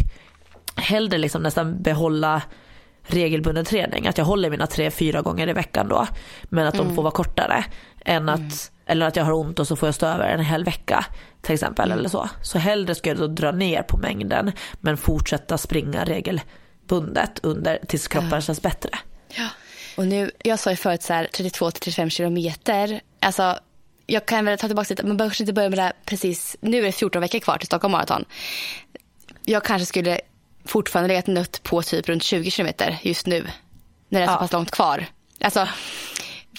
hellre 0.75 1.17
liksom 1.17 1.43
nästan 1.43 1.81
behålla 1.81 2.41
regelbunden 3.07 3.65
träning. 3.65 4.07
Att 4.07 4.17
jag 4.17 4.25
håller 4.25 4.49
mina 4.49 4.67
tre, 4.67 4.91
fyra 4.91 5.21
gånger 5.21 5.47
i 5.47 5.53
veckan 5.53 5.87
då. 5.87 6.07
Men 6.43 6.67
att 6.67 6.73
de 6.73 6.81
mm. 6.81 6.95
får 6.95 7.03
vara 7.03 7.11
kortare. 7.11 7.65
Än 8.05 8.29
att, 8.29 8.39
mm. 8.39 8.51
Eller 8.85 9.07
att 9.07 9.15
jag 9.15 9.23
har 9.23 9.33
ont 9.33 9.59
och 9.59 9.67
så 9.67 9.75
får 9.75 9.87
jag 9.87 9.95
stå 9.95 10.05
över 10.05 10.29
en 10.29 10.39
hel 10.39 10.63
vecka 10.63 11.05
till 11.41 11.53
exempel. 11.53 11.85
Mm. 11.85 11.99
Eller 11.99 12.09
så. 12.09 12.29
så 12.43 12.57
hellre 12.57 12.95
ska 12.95 13.09
jag 13.09 13.17
då 13.17 13.27
dra 13.27 13.51
ner 13.51 13.81
på 13.81 13.97
mängden 13.97 14.51
men 14.73 14.97
fortsätta 14.97 15.57
springa 15.57 16.05
regelbundet 16.05 17.39
under, 17.43 17.79
tills 17.87 18.07
kroppen 18.07 18.29
ja. 18.31 18.41
känns 18.41 18.61
bättre. 18.61 18.89
Ja. 19.27 19.47
Och 19.97 20.07
nu, 20.07 20.31
jag 20.43 20.59
sa 20.59 20.69
ju 20.69 20.75
förut 20.75 21.03
så 21.03 21.13
här 21.13 21.27
32 21.33 21.71
35 21.71 22.09
kilometer. 22.09 23.01
Alltså 23.19 23.59
jag 24.05 24.25
kan 24.25 24.45
väl 24.45 24.57
ta 24.57 24.67
tillbaka 24.67 24.87
lite, 24.89 25.05
man 25.05 25.17
behöver 25.17 25.41
inte 25.41 25.53
börja 25.53 25.69
med 25.69 25.77
det 25.77 25.83
här 25.83 25.93
precis, 26.05 26.57
nu 26.61 26.77
är 26.77 26.81
det 26.81 26.91
14 26.91 27.21
veckor 27.21 27.39
kvar 27.39 27.57
till 27.57 27.67
Stockholm 27.67 27.91
Marathon. 27.91 28.25
Jag 29.45 29.63
kanske 29.63 29.85
skulle 29.85 30.19
fortfarande 30.67 31.07
legat 31.07 31.27
nött 31.27 31.63
på 31.63 31.81
typ 31.81 32.09
runt 32.09 32.23
20 32.23 32.51
kilometer 32.51 32.99
just 33.01 33.25
nu. 33.25 33.47
När 34.09 34.19
det 34.19 34.25
är 34.25 34.33
så 34.33 34.37
pass 34.39 34.51
långt 34.51 34.71
kvar. 34.71 35.05
Alltså, 35.41 35.67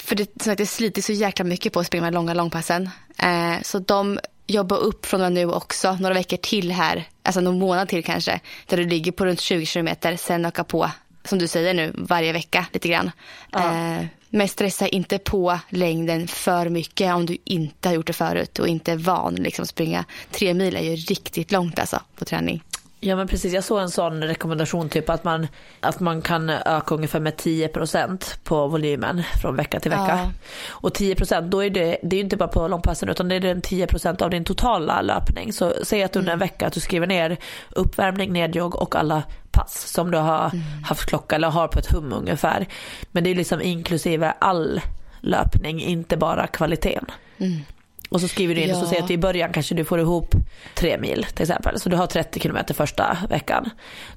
för 0.01 0.15
det, 0.17 0.43
så 0.43 0.51
att 0.51 0.59
det 0.59 0.67
sliter 0.67 1.03
så 1.03 1.13
jäkla 1.13 1.45
mycket 1.45 1.73
på 1.73 1.81
att 1.81 1.87
springa 1.87 2.05
de 2.05 2.15
långa 2.15 2.35
långpassen. 2.35 2.91
Eh, 3.19 3.63
så 3.63 3.79
de 3.79 4.19
jobbar 4.47 4.77
upp 4.77 5.07
från 5.07 5.23
och 5.23 5.33
nu 5.33 5.51
också 5.51 5.97
några 6.01 6.15
veckor 6.15 6.37
till 6.37 6.73
här, 6.73 7.09
alltså 7.23 7.41
någon 7.41 7.59
månad 7.59 7.89
till 7.89 8.05
kanske, 8.05 8.41
där 8.67 8.77
du 8.77 8.85
ligger 8.85 9.13
på 9.13 9.27
runt 9.27 9.41
20 9.41 9.67
kilometer, 9.67 10.17
sen 10.17 10.45
öka 10.45 10.65
på, 10.65 10.91
som 11.25 11.39
du 11.39 11.49
säger 11.49 11.75
nu, 11.75 11.93
varje 11.95 12.33
vecka 12.33 12.67
lite 12.73 12.89
grann. 12.89 13.11
Ja. 13.53 13.75
Eh, 13.75 14.05
Men 14.31 14.49
stressa 14.49 14.89
inte 14.89 15.19
på 15.19 15.59
längden 15.69 16.29
för 16.29 16.69
mycket 16.69 17.15
om 17.15 17.27
du 17.27 17.37
inte 17.45 17.89
har 17.89 17.95
gjort 17.95 18.07
det 18.07 18.13
förut 18.13 18.59
och 18.59 18.69
inte 18.69 18.93
är 18.93 18.97
van 18.97 19.35
liksom 19.35 19.63
att 19.63 19.69
springa. 19.69 20.05
Tre 20.31 20.55
mil 20.55 20.77
är 20.77 20.83
ju 20.83 20.97
riktigt 20.97 21.53
långt 21.53 21.79
alltså 21.79 22.01
på 22.17 22.25
träning. 22.25 22.63
Ja 23.01 23.17
men 23.17 23.29
precis, 23.29 23.53
jag 23.53 23.65
såg 23.65 23.81
en 23.81 23.91
sån 23.91 24.25
rekommendation 24.25 24.89
typ 24.89 25.11
att 25.11 25.25
man, 25.25 25.47
att 25.81 26.01
man 26.01 26.23
kan 26.23 26.51
öka 26.51 26.95
ungefär 26.95 27.21
med 27.21 27.35
10% 27.35 28.39
på 28.45 28.67
volymen 28.67 29.23
från 29.43 29.57
vecka 29.57 29.81
till 29.81 29.91
vecka. 29.91 30.07
Ja. 30.09 30.31
Och 30.69 30.97
10% 30.97 31.49
då 31.49 31.65
är 31.65 31.71
det, 31.71 31.99
det 32.03 32.17
är 32.17 32.21
inte 32.21 32.37
bara 32.37 32.49
på 32.49 32.69
långpassen 32.69 33.09
utan 33.09 33.29
det 33.29 33.35
är 33.35 33.41
den 33.41 33.63
10% 33.63 34.23
av 34.23 34.31
din 34.31 34.45
totala 34.45 35.03
löpning. 35.03 35.53
Så 35.53 35.73
säg 35.83 36.03
att 36.03 36.17
under 36.17 36.33
en 36.33 36.39
mm. 36.39 36.49
vecka 36.49 36.67
att 36.67 36.73
du 36.73 36.81
skriver 36.81 37.07
ner 37.07 37.37
uppvärmning, 37.71 38.33
nedjogg 38.33 38.75
och 38.75 38.97
alla 38.97 39.23
pass 39.51 39.93
som 39.93 40.11
du 40.11 40.19
har 40.19 40.51
mm. 40.51 40.85
haft 40.85 41.09
klocka 41.09 41.37
eller 41.37 41.51
har 41.51 41.69
på 41.69 41.79
ett 41.79 41.93
hum 41.93 42.13
ungefär. 42.13 42.67
Men 43.13 43.25
det 43.25 43.31
är 43.31 43.35
liksom 43.35 43.63
inklusive 43.63 44.35
all 44.39 44.81
löpning, 45.21 45.81
inte 45.83 46.17
bara 46.17 46.47
kvaliteten. 46.47 47.05
Mm. 47.39 47.61
Och 48.09 48.21
så 48.21 48.29
skriver 48.29 48.55
du 48.55 48.61
in 48.61 48.69
ja. 48.69 48.75
och 48.75 48.81
så 48.81 48.87
säger 48.87 49.03
att 49.03 49.11
i 49.11 49.19
början 49.19 49.53
kanske 49.53 49.75
du 49.75 49.85
får 49.85 50.01
ihop 50.01 50.35
tre 50.75 50.99
mil 50.99 51.27
till 51.35 51.43
exempel. 51.43 51.81
Så 51.81 51.89
du 51.89 51.97
har 51.97 52.07
30 52.07 52.41
kilometer 52.41 52.75
första 52.75 53.19
veckan. 53.31 53.71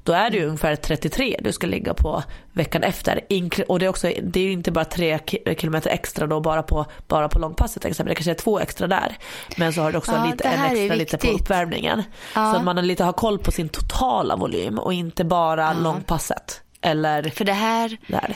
Då 0.03 0.13
är 0.13 0.29
det 0.29 0.35
ju 0.35 0.41
mm. 0.41 0.49
ungefär 0.49 0.75
33 0.75 1.39
du 1.39 1.51
ska 1.51 1.67
ligga 1.67 1.93
på 1.93 2.23
veckan 2.53 2.83
efter. 2.83 3.21
Och 3.67 3.79
det 3.79 3.85
är, 3.85 3.89
också, 3.89 4.11
det 4.21 4.39
är 4.39 4.43
ju 4.43 4.51
inte 4.51 4.71
bara 4.71 4.85
tre 4.85 5.19
kilometer 5.57 5.89
extra 5.89 6.27
då 6.27 6.39
bara 6.39 6.63
på, 6.63 6.85
bara 7.07 7.29
på 7.29 7.39
långpasset 7.39 7.81
till 7.81 7.91
exempel. 7.91 8.11
Det 8.11 8.15
kanske 8.15 8.31
är 8.31 8.35
två 8.35 8.59
extra 8.59 8.87
där. 8.87 9.17
Men 9.57 9.73
så 9.73 9.81
har 9.81 9.91
du 9.91 9.97
också 9.97 10.11
ja, 10.11 10.25
lite, 10.31 10.43
en 10.43 10.77
extra 10.77 10.95
lite 10.95 11.17
på 11.17 11.27
uppvärmningen. 11.27 12.03
Ja. 12.35 12.51
Så 12.51 12.57
att 12.57 12.63
man 12.63 12.87
lite 12.87 13.03
har 13.03 13.13
koll 13.13 13.39
på 13.39 13.51
sin 13.51 13.69
totala 13.69 14.35
volym 14.35 14.79
och 14.79 14.93
inte 14.93 15.23
bara 15.23 15.73
långpasset. 15.73 16.61
Eller 16.81 17.29
För 17.29 17.45
det 17.45 17.53
här, 17.53 17.97
där. 18.07 18.35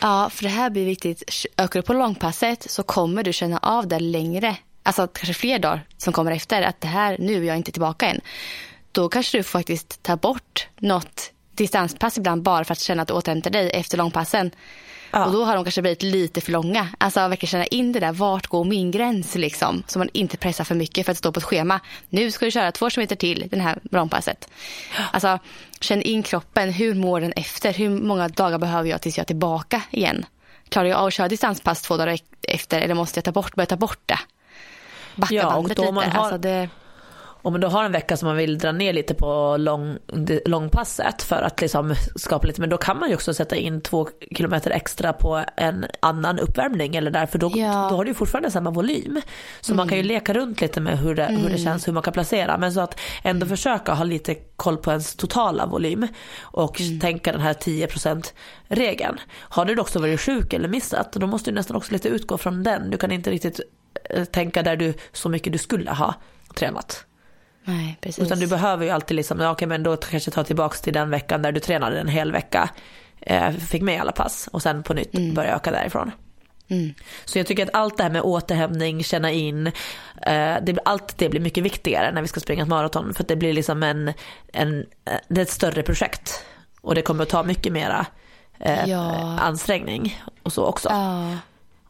Ja, 0.00 0.30
för 0.30 0.42
det 0.42 0.48
här 0.48 0.70
blir 0.70 0.84
viktigt. 0.84 1.46
Ökar 1.56 1.80
du 1.80 1.86
på 1.86 1.92
långpasset 1.92 2.70
så 2.70 2.82
kommer 2.82 3.22
du 3.22 3.32
känna 3.32 3.58
av 3.58 3.88
det 3.88 4.00
längre 4.00 4.56
alltså 4.88 5.06
kanske 5.06 5.34
fler 5.34 5.58
dagar 5.58 5.80
som 5.96 6.12
kommer 6.12 6.32
efter, 6.32 6.62
att 6.62 6.80
det 6.80 6.88
här, 6.88 7.16
nu 7.18 7.42
är 7.42 7.46
jag 7.48 7.56
inte 7.56 7.72
tillbaka 7.72 8.06
än. 8.06 8.20
Då 8.92 9.08
kanske 9.08 9.38
du 9.38 9.42
faktiskt 9.42 10.02
tar 10.02 10.16
bort 10.16 10.68
något 10.76 11.32
distanspass 11.52 12.18
ibland 12.18 12.42
bara 12.42 12.64
för 12.64 12.72
att 12.72 12.80
känna 12.80 13.02
att 13.02 13.08
du 13.08 13.14
återhämtar 13.14 13.50
dig 13.50 13.70
efter 13.70 13.98
långpassen. 13.98 14.50
Ja. 15.10 15.24
Och 15.24 15.32
då 15.32 15.44
har 15.44 15.54
de 15.54 15.64
kanske 15.64 15.82
blivit 15.82 16.02
lite 16.02 16.40
för 16.40 16.52
långa. 16.52 16.88
Alltså 16.98 17.28
verkligen 17.28 17.50
känna 17.50 17.66
in 17.66 17.92
det 17.92 18.00
där, 18.00 18.12
vart 18.12 18.46
går 18.46 18.64
min 18.64 18.90
gräns 18.90 19.34
liksom? 19.34 19.82
Så 19.86 19.98
man 19.98 20.08
inte 20.12 20.36
pressar 20.36 20.64
för 20.64 20.74
mycket 20.74 21.06
för 21.06 21.12
att 21.12 21.18
stå 21.18 21.32
på 21.32 21.38
ett 21.38 21.44
schema. 21.44 21.80
Nu 22.08 22.30
ska 22.30 22.44
du 22.44 22.50
köra 22.50 22.72
två 22.72 22.90
kilometer 22.90 23.16
till 23.16 23.48
det 23.50 23.60
här 23.60 23.78
långpasset. 23.90 24.48
Alltså 25.12 25.38
känn 25.80 26.02
in 26.02 26.22
kroppen, 26.22 26.72
hur 26.72 26.94
mår 26.94 27.20
den 27.20 27.32
efter? 27.32 27.72
Hur 27.72 27.90
många 27.90 28.28
dagar 28.28 28.58
behöver 28.58 28.90
jag 28.90 29.02
tills 29.02 29.16
jag 29.16 29.24
är 29.24 29.26
tillbaka 29.26 29.82
igen? 29.90 30.26
Klarar 30.68 30.88
jag 30.88 30.98
av 30.98 31.06
att 31.06 31.14
köra 31.14 31.28
distanspass 31.28 31.82
två 31.82 31.96
dagar 31.96 32.18
efter 32.42 32.80
eller 32.80 32.94
måste 32.94 33.18
jag 33.18 33.24
ta 33.24 33.32
bort, 33.32 33.54
börja 33.54 33.66
ta 33.66 33.76
bort 33.76 34.00
det? 34.06 34.18
Backa 35.18 35.34
ja, 35.34 35.50
bandet 35.50 35.78
lite. 35.78 35.92
Har, 35.92 36.02
alltså 36.02 36.38
det... 36.38 36.68
Om 37.42 37.52
man 37.52 37.60
då 37.60 37.68
har 37.68 37.84
en 37.84 37.92
vecka 37.92 38.16
som 38.16 38.26
man 38.28 38.36
vill 38.36 38.58
dra 38.58 38.72
ner 38.72 38.92
lite 38.92 39.14
på 39.14 39.56
lång, 39.56 39.98
långpasset 40.44 41.22
för 41.22 41.42
att 41.42 41.60
liksom 41.60 41.94
skapa 42.16 42.46
lite, 42.46 42.60
men 42.60 42.70
då 42.70 42.76
kan 42.76 42.98
man 42.98 43.08
ju 43.08 43.14
också 43.14 43.34
sätta 43.34 43.56
in 43.56 43.80
två 43.80 44.08
kilometer 44.36 44.70
extra 44.70 45.12
på 45.12 45.44
en 45.56 45.86
annan 46.00 46.38
uppvärmning 46.38 46.96
eller 46.96 47.10
där, 47.10 47.26
för 47.26 47.38
då, 47.38 47.52
ja. 47.54 47.88
då 47.90 47.96
har 47.96 48.04
du 48.04 48.14
fortfarande 48.14 48.50
samma 48.50 48.70
volym. 48.70 49.20
Så 49.60 49.72
mm. 49.72 49.76
man 49.76 49.88
kan 49.88 49.98
ju 49.98 50.00
mm. 50.00 50.08
leka 50.08 50.34
runt 50.34 50.60
lite 50.60 50.80
med 50.80 50.98
hur 50.98 51.14
det, 51.14 51.24
mm. 51.24 51.36
hur 51.36 51.48
det 51.48 51.54
mm. 51.54 51.64
känns, 51.64 51.88
hur 51.88 51.92
man 51.92 52.02
kan 52.02 52.12
placera, 52.12 52.58
men 52.58 52.72
så 52.72 52.80
att 52.80 53.00
ändå 53.22 53.44
mm. 53.44 53.56
försöka 53.56 53.94
ha 53.94 54.04
lite 54.04 54.34
koll 54.34 54.76
på 54.76 54.90
ens 54.90 55.16
totala 55.16 55.66
volym 55.66 56.08
och 56.40 56.80
mm. 56.80 57.00
tänka 57.00 57.32
den 57.32 57.40
här 57.40 57.54
10% 57.54 58.32
regeln. 58.68 59.18
Har 59.40 59.64
du 59.64 59.80
också 59.80 59.98
varit 59.98 60.20
sjuk 60.20 60.52
eller 60.52 60.68
missat, 60.68 61.12
då 61.12 61.26
måste 61.26 61.50
du 61.50 61.54
nästan 61.54 61.76
också 61.76 61.92
lite 61.92 62.08
utgå 62.08 62.38
från 62.38 62.62
den. 62.62 62.90
Du 62.90 62.98
kan 62.98 63.12
inte 63.12 63.30
riktigt 63.30 63.60
tänka 64.30 64.62
där 64.62 64.76
du 64.76 64.94
så 65.12 65.28
mycket 65.28 65.52
du 65.52 65.58
skulle 65.58 65.90
ha 65.90 66.14
tränat. 66.54 67.04
Nej, 67.64 67.98
precis. 68.00 68.24
Utan 68.24 68.38
du 68.38 68.46
behöver 68.46 68.84
ju 68.84 68.90
alltid 68.90 69.16
liksom, 69.16 69.40
okej 69.40 69.68
men 69.68 69.82
då 69.82 69.96
kanske 69.96 70.30
ta 70.30 70.44
tillbaka 70.44 70.76
till 70.76 70.92
den 70.92 71.10
veckan 71.10 71.42
där 71.42 71.52
du 71.52 71.60
tränade 71.60 72.00
en 72.00 72.08
hel 72.08 72.32
vecka. 72.32 72.70
Eh, 73.20 73.50
fick 73.50 73.82
med 73.82 74.00
alla 74.00 74.12
pass 74.12 74.48
och 74.52 74.62
sen 74.62 74.82
på 74.82 74.94
nytt 74.94 75.14
mm. 75.14 75.34
börja 75.34 75.56
öka 75.56 75.70
därifrån. 75.70 76.10
Mm. 76.68 76.94
Så 77.24 77.38
jag 77.38 77.46
tycker 77.46 77.62
att 77.62 77.74
allt 77.74 77.96
det 77.96 78.02
här 78.02 78.10
med 78.10 78.22
återhämtning, 78.22 79.04
känna 79.04 79.32
in, 79.32 79.66
eh, 79.66 79.72
det, 80.62 80.78
allt 80.84 81.18
det 81.18 81.28
blir 81.28 81.40
mycket 81.40 81.64
viktigare 81.64 82.12
när 82.12 82.22
vi 82.22 82.28
ska 82.28 82.40
springa 82.40 82.62
ett 82.62 82.68
maraton. 82.68 83.14
För 83.14 83.24
att 83.24 83.28
det 83.28 83.36
blir 83.36 83.52
liksom 83.52 83.82
en, 83.82 84.12
en, 84.52 84.78
eh, 85.04 85.18
det 85.28 85.40
är 85.40 85.42
ett 85.42 85.50
större 85.50 85.82
projekt. 85.82 86.44
Och 86.80 86.94
det 86.94 87.02
kommer 87.02 87.22
att 87.22 87.28
ta 87.28 87.42
mycket 87.42 87.72
mera 87.72 88.06
eh, 88.60 88.88
ja. 88.88 89.38
ansträngning 89.40 90.22
och 90.42 90.52
så 90.52 90.64
också. 90.64 90.88
Ja. 90.88 91.36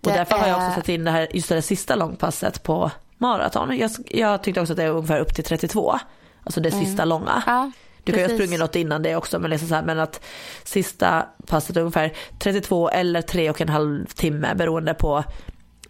Och 0.04 0.12
därför 0.12 0.34
är... 0.34 0.40
har 0.40 0.48
jag 0.48 0.56
också 0.56 0.80
satt 0.80 0.88
in 0.88 1.04
det 1.04 1.10
här, 1.10 1.28
just 1.30 1.48
det 1.48 1.62
sista 1.62 1.94
långpasset 1.94 2.62
på 2.62 2.90
maraton. 3.18 3.78
Jag, 3.78 3.90
jag 4.10 4.42
tyckte 4.42 4.60
också 4.60 4.72
att 4.72 4.76
det 4.76 4.84
är 4.84 4.90
ungefär 4.90 5.20
upp 5.20 5.34
till 5.34 5.44
32. 5.44 5.98
Alltså 6.44 6.60
det 6.60 6.72
mm. 6.72 6.84
sista 6.84 7.04
långa. 7.04 7.42
Ja, 7.46 7.70
du 8.04 8.12
kan 8.12 8.22
ju 8.22 8.28
ha 8.28 8.34
sprungit 8.34 8.60
något 8.60 8.76
innan 8.76 9.02
det 9.02 9.16
också 9.16 9.38
men, 9.38 9.50
liksom 9.50 9.68
så 9.68 9.74
här, 9.74 9.82
men 9.82 9.98
att 9.98 10.24
sista 10.64 11.26
passet 11.46 11.76
är 11.76 11.80
ungefär 11.80 12.12
32 12.38 12.88
eller 12.90 13.22
3 13.22 13.50
och 13.50 13.60
en 13.60 13.68
halv 13.68 14.06
timme 14.06 14.54
beroende 14.54 14.94
på 14.94 15.24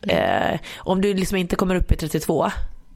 mm. 0.03 0.53
eh, 0.53 0.61
om 0.77 1.01
du 1.01 1.15
liksom 1.15 1.37
inte 1.37 1.57
kommer 1.57 1.75
upp 1.75 1.93
i 1.93 1.97
32 1.97 2.51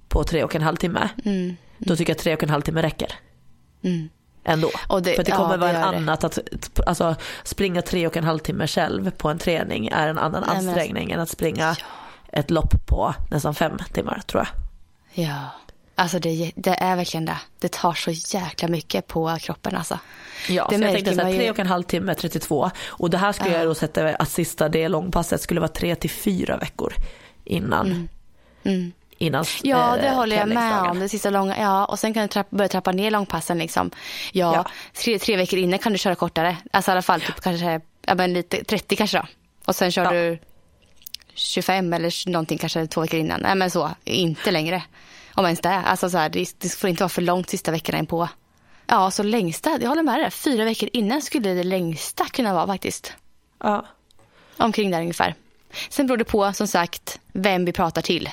på 0.09 0.25
3 0.25 0.45
och 0.45 0.55
en 0.55 0.63
halv 0.63 0.77
timme 0.77 1.09
mm. 1.25 1.57
då 1.79 1.97
tycker 1.97 2.11
jag 2.11 2.17
att 2.17 2.23
3 2.23 2.35
och 2.35 2.43
en 2.43 2.51
halv 2.51 2.63
timme 2.63 2.83
räcker. 2.83 3.15
Ändå. 4.45 4.71
Det, 5.03 5.15
För 5.15 5.25
det 5.25 5.31
kommer 5.31 5.51
ja, 5.51 5.57
vara 5.57 5.71
en 5.71 5.83
annat 5.83 6.25
att 6.25 6.39
alltså, 6.87 7.15
springa 7.45 7.83
tre 7.83 8.07
och 8.07 8.17
en 8.17 8.25
halv 8.25 8.39
timme 8.39 8.67
själv 8.67 9.11
på 9.11 9.29
en 9.29 9.39
träning 9.39 9.89
är 9.89 10.09
en 10.09 10.19
annan 10.19 10.45
Nej, 10.47 10.57
ansträngning 10.57 11.09
men... 11.09 11.15
än 11.15 11.21
att 11.21 11.29
springa 11.29 11.77
ja. 11.79 11.87
ett 12.33 12.51
lopp 12.51 12.87
på 12.87 13.15
nästan 13.31 13.55
fem 13.55 13.79
timmar 13.93 14.23
tror 14.27 14.43
jag. 14.43 14.49
Ja, 15.27 15.39
alltså 15.95 16.19
det, 16.19 16.53
det, 16.55 16.71
är 16.71 16.97
verkligen 16.97 17.25
det. 17.25 17.39
Det 17.59 17.73
tar 17.73 17.93
så 17.93 18.11
jäkla 18.11 18.69
mycket 18.69 19.07
på 19.07 19.37
kroppen 19.41 19.77
alltså. 19.77 19.99
Ja, 20.49 20.67
det 20.71 20.79
så 20.79 20.83
jag 20.83 20.93
tänkte 20.93 21.15
så 21.15 21.21
här, 21.21 21.33
tre 21.33 21.51
och 21.51 21.59
en 21.59 21.67
halv 21.67 21.83
timme, 21.83 22.15
32. 22.15 22.71
Och 22.87 23.11
det 23.11 23.19
här 23.19 23.33
skulle 23.33 23.53
ja. 23.53 23.59
jag 23.59 23.67
då 23.67 23.75
sätta 23.75 24.09
att 24.09 24.29
sista 24.29 24.69
det 24.69 24.89
långpasset 24.89 25.41
skulle 25.41 25.61
vara 25.61 25.69
tre 25.69 25.95
till 25.95 26.11
fyra 26.11 26.57
veckor 26.57 26.95
innan. 27.45 27.87
Mm. 27.87 28.09
Mm 28.65 28.93
innan 29.23 29.45
Ja, 29.63 29.97
det 29.97 30.09
eh, 30.09 30.15
håller 30.15 30.37
jag 30.37 30.49
med 30.49 30.83
om. 30.83 30.99
Det 30.99 31.09
sista 31.09 31.31
långa, 31.31 31.59
ja, 31.59 31.85
och 31.85 31.99
sen 31.99 32.15
kan 32.15 32.23
du 32.23 32.29
trappa, 32.29 32.57
börja 32.57 32.69
trappa 32.69 32.93
ner 32.93 33.11
långpassen. 33.11 33.59
Liksom. 33.59 33.91
Ja, 34.33 34.55
ja. 34.55 34.65
Tre, 34.93 35.19
tre 35.19 35.37
veckor 35.37 35.59
innan 35.59 35.79
kan 35.79 35.93
du 35.93 35.99
köra 35.99 36.15
kortare. 36.15 36.57
Alltså 36.71 36.91
i 36.91 36.93
alla 36.93 37.03
fall 37.03 37.21
typ, 37.21 37.41
kanske, 37.41 37.81
ja, 38.07 38.15
men 38.15 38.33
lite, 38.33 38.65
30 38.65 38.97
kanske 38.97 39.19
då. 39.19 39.27
Och 39.65 39.77
sen 39.77 39.93
kör 39.93 40.05
ja. 40.05 40.11
du 40.13 40.39
25 41.35 41.93
eller 41.93 42.31
någonting 42.31 42.59
kanske 42.59 42.87
två 42.87 43.01
veckor 43.01 43.21
innan. 43.21 43.41
Nej 43.41 43.55
men 43.55 43.71
så, 43.71 43.91
inte 44.05 44.51
längre. 44.51 44.83
Om 45.35 45.45
ens 45.45 45.61
det. 45.61 45.83
Alltså 45.87 46.11
så 46.11 46.19
här, 46.19 46.29
det, 46.29 46.55
det 46.59 46.69
får 46.69 46.91
inte 46.91 47.03
vara 47.03 47.09
för 47.09 47.23
långt 47.23 47.51
sista 47.51 47.71
veckorna 47.71 47.99
in 47.99 48.07
på. 48.07 48.29
Ja, 48.87 49.11
så 49.11 49.23
längsta, 49.23 49.79
jag 49.81 49.89
håller 49.89 50.03
med 50.03 50.21
dig. 50.21 50.31
Fyra 50.31 50.65
veckor 50.65 50.89
innan 50.93 51.23
skulle 51.23 51.55
det 51.55 51.65
längsta 51.65 52.25
kunna 52.25 52.55
vara 52.55 52.67
faktiskt. 52.67 53.13
Ja. 53.59 53.87
Omkring 54.57 54.91
där 54.91 55.01
ungefär. 55.01 55.35
Sen 55.89 56.07
beror 56.07 56.17
det 56.17 56.25
på 56.25 56.53
som 56.53 56.67
sagt 56.67 57.21
vem 57.33 57.65
vi 57.65 57.73
pratar 57.73 58.03
till. 58.03 58.31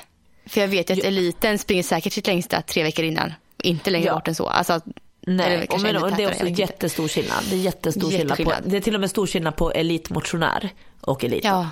För 0.50 0.62
jag 0.62 0.68
vet 0.68 0.90
ju 0.90 0.94
att 0.94 1.00
eliten 1.00 1.60
springer 1.60 1.84
säkert 1.84 2.14
sitt 2.14 2.28
längsta 2.28 2.62
tre 2.62 2.84
veckor 2.84 3.06
innan. 3.06 3.34
Inte 3.58 3.90
längre 3.90 4.08
ja. 4.08 4.14
bort 4.14 4.28
än 4.28 4.36
så. 4.36 4.48
Alltså, 4.48 4.82
Nej, 5.22 5.68
och 5.70 5.82
men, 5.82 5.98
och 5.98 6.12
det 6.12 6.24
är 6.24 6.32
också 6.32 6.48
jättestor 6.48 7.08
skillnad. 7.08 7.44
Det 7.50 7.56
är 7.56 7.60
jättestor 7.60 8.12
skillnad 8.12 8.38
på, 8.38 8.54
det 8.66 8.78
är 8.78 8.82
till 8.82 8.96
och 8.96 9.02
med 9.02 9.10
stor 9.10 9.28
skillnad 9.28 9.56
på 9.56 9.72
elitmotionär 9.72 10.70
och 11.02 11.24
elit. 11.24 11.44
Ja, 11.44 11.70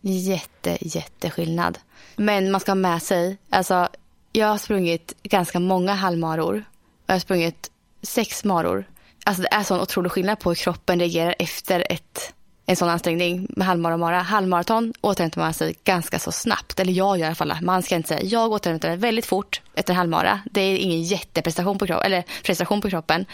jätte, 0.00 0.78
jätteskillnad. 0.80 1.78
Men 2.16 2.50
man 2.50 2.60
ska 2.60 2.70
ha 2.70 2.76
med 2.76 3.02
sig, 3.02 3.36
alltså 3.50 3.88
jag 4.32 4.46
har 4.46 4.58
sprungit 4.58 5.14
ganska 5.22 5.60
många 5.60 5.94
halvmaror. 5.94 6.64
Jag 7.06 7.14
har 7.14 7.20
sprungit 7.20 7.70
sex 8.02 8.44
maror. 8.44 8.84
Alltså 9.24 9.42
det 9.42 9.48
är 9.52 9.62
sån 9.62 9.80
otrolig 9.80 10.12
skillnad 10.12 10.40
på 10.40 10.50
hur 10.50 10.54
kroppen 10.54 11.00
reagerar 11.00 11.34
efter 11.38 11.86
ett 11.92 12.34
en 12.70 12.76
sån 12.76 12.88
ansträngning 12.88 13.46
med 13.48 13.66
halvmaraton. 13.66 14.24
Halvmaraton 14.24 14.92
återhämtar 15.00 15.40
man 15.40 15.54
sig 15.54 15.74
ganska 15.84 16.18
så 16.18 16.32
snabbt. 16.32 16.80
Eller 16.80 16.92
jag 16.92 17.18
gör 17.18 17.24
i 17.24 17.26
alla 17.26 17.34
fall. 17.34 17.54
Man 17.62 17.82
ska 17.82 17.96
inte 17.96 18.08
säga. 18.08 18.22
Jag 18.22 18.52
återhämtar 18.52 18.88
mig 18.88 18.96
väldigt 18.96 19.26
fort 19.26 19.60
efter 19.74 19.92
en 19.92 19.96
halvmara. 19.96 20.40
Det 20.50 20.60
är 20.60 20.76
ingen 20.76 21.02
jätteprestation 21.02 21.78
på, 21.78 21.86
kroppen, 21.86 22.06
eller 22.06 22.24
prestation 22.42 22.80
på 22.80 22.90
kroppen. 22.90 23.26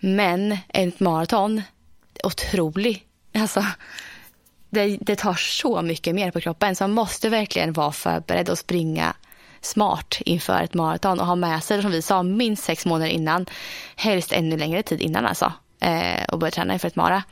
Men 0.00 0.58
ett 0.68 1.00
maraton, 1.00 1.62
otrolig. 2.24 3.04
Alltså, 3.34 3.64
det, 4.70 4.98
det 5.00 5.16
tar 5.16 5.34
så 5.34 5.82
mycket 5.82 6.14
mer 6.14 6.30
på 6.30 6.40
kroppen. 6.40 6.76
Så 6.76 6.84
man 6.84 6.92
måste 6.92 7.28
verkligen 7.28 7.72
vara 7.72 7.92
förberedd 7.92 8.48
och 8.48 8.58
springa 8.58 9.14
smart 9.60 10.18
inför 10.20 10.62
ett 10.62 10.74
maraton 10.74 11.20
och 11.20 11.26
ha 11.26 11.34
med 11.34 11.64
sig, 11.64 11.82
som 11.82 11.90
vi 11.90 12.02
sa, 12.02 12.22
minst 12.22 12.64
sex 12.64 12.86
månader 12.86 13.10
innan. 13.10 13.46
Helst 13.96 14.32
ännu 14.32 14.56
längre 14.56 14.82
tid 14.82 15.00
innan 15.00 15.26
alltså. 15.26 15.52
Eh, 15.82 16.24
och 16.28 16.38
börja 16.38 16.50
träna 16.50 16.72
inför 16.72 16.88
ett 16.88 16.96
mara. 16.96 17.22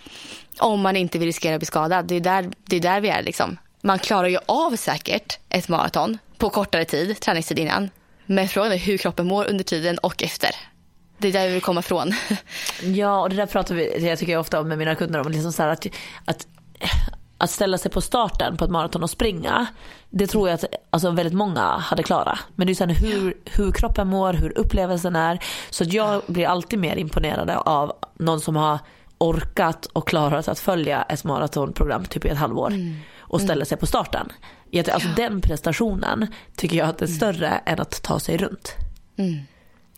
Om 0.59 0.81
man 0.81 0.97
inte 0.97 1.19
vill 1.19 1.29
riskera 1.29 1.55
att 1.55 1.61
bli 1.61 1.67
skadad. 1.67 2.07
Det 2.07 2.15
är 2.15 2.21
där, 2.21 2.51
det 2.65 2.77
är 2.77 2.81
där 2.81 3.01
vi 3.01 3.09
är. 3.09 3.23
Liksom. 3.23 3.57
Man 3.83 3.99
klarar 3.99 4.29
ju 4.29 4.39
av 4.47 4.77
säkert 4.77 5.39
ett 5.49 5.69
maraton 5.69 6.19
på 6.39 6.51
kortare 6.51 6.85
tid, 6.85 7.21
träningstid 7.21 7.59
innan. 7.59 7.91
Men 8.27 8.49
frågan 8.49 8.73
är 8.73 8.77
hur 8.77 8.99
kroppen 8.99 9.27
mår 9.27 9.45
under 9.49 9.65
tiden 9.65 9.99
och 9.99 10.23
efter. 10.23 10.51
Det 11.19 11.29
är 11.29 11.33
där 11.33 11.47
vi 11.47 11.53
vill 11.53 11.63
komma 11.63 11.81
ifrån. 11.81 12.15
Ja, 12.83 13.21
och 13.21 13.31
det 13.31 13.37
där 13.37 13.47
pratar 13.47 13.75
vi, 13.75 14.09
jag 14.09 14.19
tycker 14.19 14.33
jag 14.33 14.41
ofta 14.41 14.61
om 14.61 14.69
med 14.69 14.79
mina 14.79 14.95
kunder 14.95 15.21
om. 15.21 15.33
Liksom 15.33 15.53
så 15.53 15.63
att, 15.63 15.87
att 16.25 16.47
att 17.39 17.51
ställa 17.51 17.79
sig 17.79 17.91
på 17.91 18.01
starten 18.01 18.57
på 18.57 18.65
ett 18.65 18.71
maraton 18.71 19.03
och 19.03 19.11
springa, 19.11 19.67
det 20.11 20.27
tror 20.27 20.49
jag 20.49 20.55
att 20.55 20.65
alltså, 20.91 21.11
väldigt 21.11 21.35
många 21.35 21.63
hade 21.63 22.03
klarat. 22.03 22.39
Men 22.55 22.67
det 22.67 22.73
är 22.73 22.75
sen 22.75 22.91
hur, 22.91 23.35
hur 23.45 23.73
kroppen 23.73 24.09
mår, 24.09 24.33
hur 24.33 24.59
upplevelsen 24.59 25.17
är. 25.17 25.39
Så 25.71 25.85
jag 25.85 26.23
blir 26.27 26.47
alltid 26.47 26.79
mer 26.79 26.97
imponerad 26.97 27.51
av 27.51 27.93
någon 28.19 28.41
som 28.41 28.57
har 28.57 28.79
orkat 29.19 29.87
och 29.87 30.09
klarat 30.09 30.49
att 30.49 30.59
följa 30.59 31.03
ett 31.03 31.25
maratonprogram 31.25 32.05
typ 32.05 32.25
i 32.25 32.29
ett 32.29 32.39
halvår 32.39 32.67
mm. 32.69 32.97
och 33.19 33.41
ställa 33.41 33.65
sig 33.65 33.79
på 33.79 33.87
starten. 33.87 34.29
Alltså 34.93 35.09
den 35.17 35.41
prestationen 35.41 36.27
tycker 36.57 36.77
jag 36.77 36.89
att 36.89 37.03
är 37.03 37.07
större 37.07 37.47
mm. 37.47 37.61
än 37.67 37.81
att 37.81 38.03
ta 38.03 38.19
sig 38.19 38.37
runt. 38.37 38.75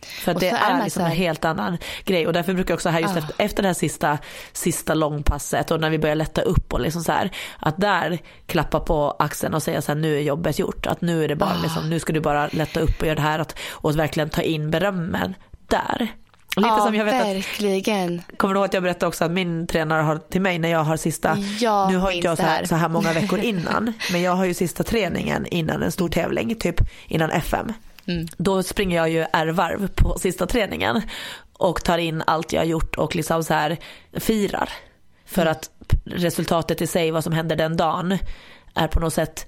För 0.05 0.33
det 0.33 0.49
är, 0.49 0.79
är 0.79 0.83
liksom 0.83 1.05
en 1.05 1.11
helt 1.11 1.45
annan 1.45 1.77
grej 2.05 2.27
och 2.27 2.33
därför 2.33 2.53
brukar 2.53 2.71
jag 2.71 2.77
också 2.77 2.89
här 2.89 2.99
just 2.99 3.13
oh. 3.13 3.17
efter, 3.17 3.35
efter 3.37 3.63
det 3.63 3.69
här 3.69 3.73
sista, 3.73 4.17
sista 4.53 4.93
långpasset 4.93 5.71
och 5.71 5.79
när 5.79 5.89
vi 5.89 5.99
börjar 5.99 6.15
lätta 6.15 6.41
upp 6.41 6.73
och 6.73 6.79
liksom 6.79 7.03
så 7.03 7.11
här, 7.11 7.31
att 7.59 7.77
där 7.77 8.19
klappa 8.45 8.79
på 8.79 9.15
axeln 9.19 9.53
och 9.53 9.63
säga 9.63 9.81
så 9.81 9.91
här 9.91 9.99
nu 9.99 10.17
är 10.17 10.21
jobbet 10.21 10.59
gjort, 10.59 10.87
att 10.87 11.01
nu 11.01 11.23
är 11.23 11.27
det 11.27 11.35
bara 11.35 11.53
oh. 11.53 11.61
liksom, 11.61 11.89
nu 11.89 11.99
ska 11.99 12.13
du 12.13 12.19
bara 12.19 12.47
lätta 12.47 12.79
upp 12.79 13.01
och 13.01 13.07
göra 13.07 13.15
det 13.15 13.21
här 13.21 13.39
att, 13.39 13.59
och 13.71 13.89
att 13.89 13.95
verkligen 13.95 14.29
ta 14.29 14.41
in 14.41 14.71
berömmen 14.71 15.35
där. 15.67 16.13
Lite 16.55 16.69
ja, 16.69 16.85
som 16.85 16.95
jag 16.95 17.05
vet 17.05 17.13
verkligen. 17.13 18.19
Att, 18.19 18.37
kommer 18.37 18.53
du 18.53 18.57
ihåg 18.57 18.65
att 18.65 18.73
jag 18.73 18.83
berättade 18.83 19.07
också 19.07 19.25
att 19.25 19.31
min 19.31 19.67
tränare 19.67 20.01
har 20.01 20.17
till 20.17 20.41
mig 20.41 20.59
när 20.59 20.69
jag 20.69 20.83
har 20.83 20.97
sista, 20.97 21.37
jag 21.59 21.91
nu 21.91 21.97
har 21.97 22.11
inte 22.11 22.27
jag 22.27 22.37
så 22.37 22.43
här, 22.43 22.65
så 22.65 22.75
här 22.75 22.89
många 22.89 23.13
veckor 23.13 23.39
innan, 23.43 23.93
men 24.11 24.21
jag 24.21 24.31
har 24.31 24.45
ju 24.45 24.53
sista 24.53 24.83
träningen 24.83 25.45
innan 25.45 25.83
en 25.83 25.91
stor 25.91 26.09
tävling, 26.09 26.55
typ 26.55 26.75
innan 27.07 27.31
FM. 27.31 27.73
Mm. 28.07 28.27
Då 28.37 28.63
springer 28.63 28.97
jag 28.97 29.09
ju 29.09 29.25
R-varv 29.33 29.87
på 29.87 30.19
sista 30.19 30.45
träningen 30.45 31.01
och 31.53 31.83
tar 31.83 31.97
in 31.97 32.23
allt 32.27 32.53
jag 32.53 32.61
har 32.61 32.65
gjort 32.65 32.95
och 32.95 33.15
liksom 33.15 33.43
så 33.43 33.53
här 33.53 33.77
firar. 34.13 34.69
För 35.25 35.41
mm. 35.41 35.51
att 35.51 35.69
resultatet 36.05 36.81
i 36.81 36.87
sig, 36.87 37.11
vad 37.11 37.23
som 37.23 37.33
händer 37.33 37.55
den 37.55 37.77
dagen, 37.77 38.17
är 38.73 38.87
på 38.87 38.99
något 38.99 39.13
sätt 39.13 39.47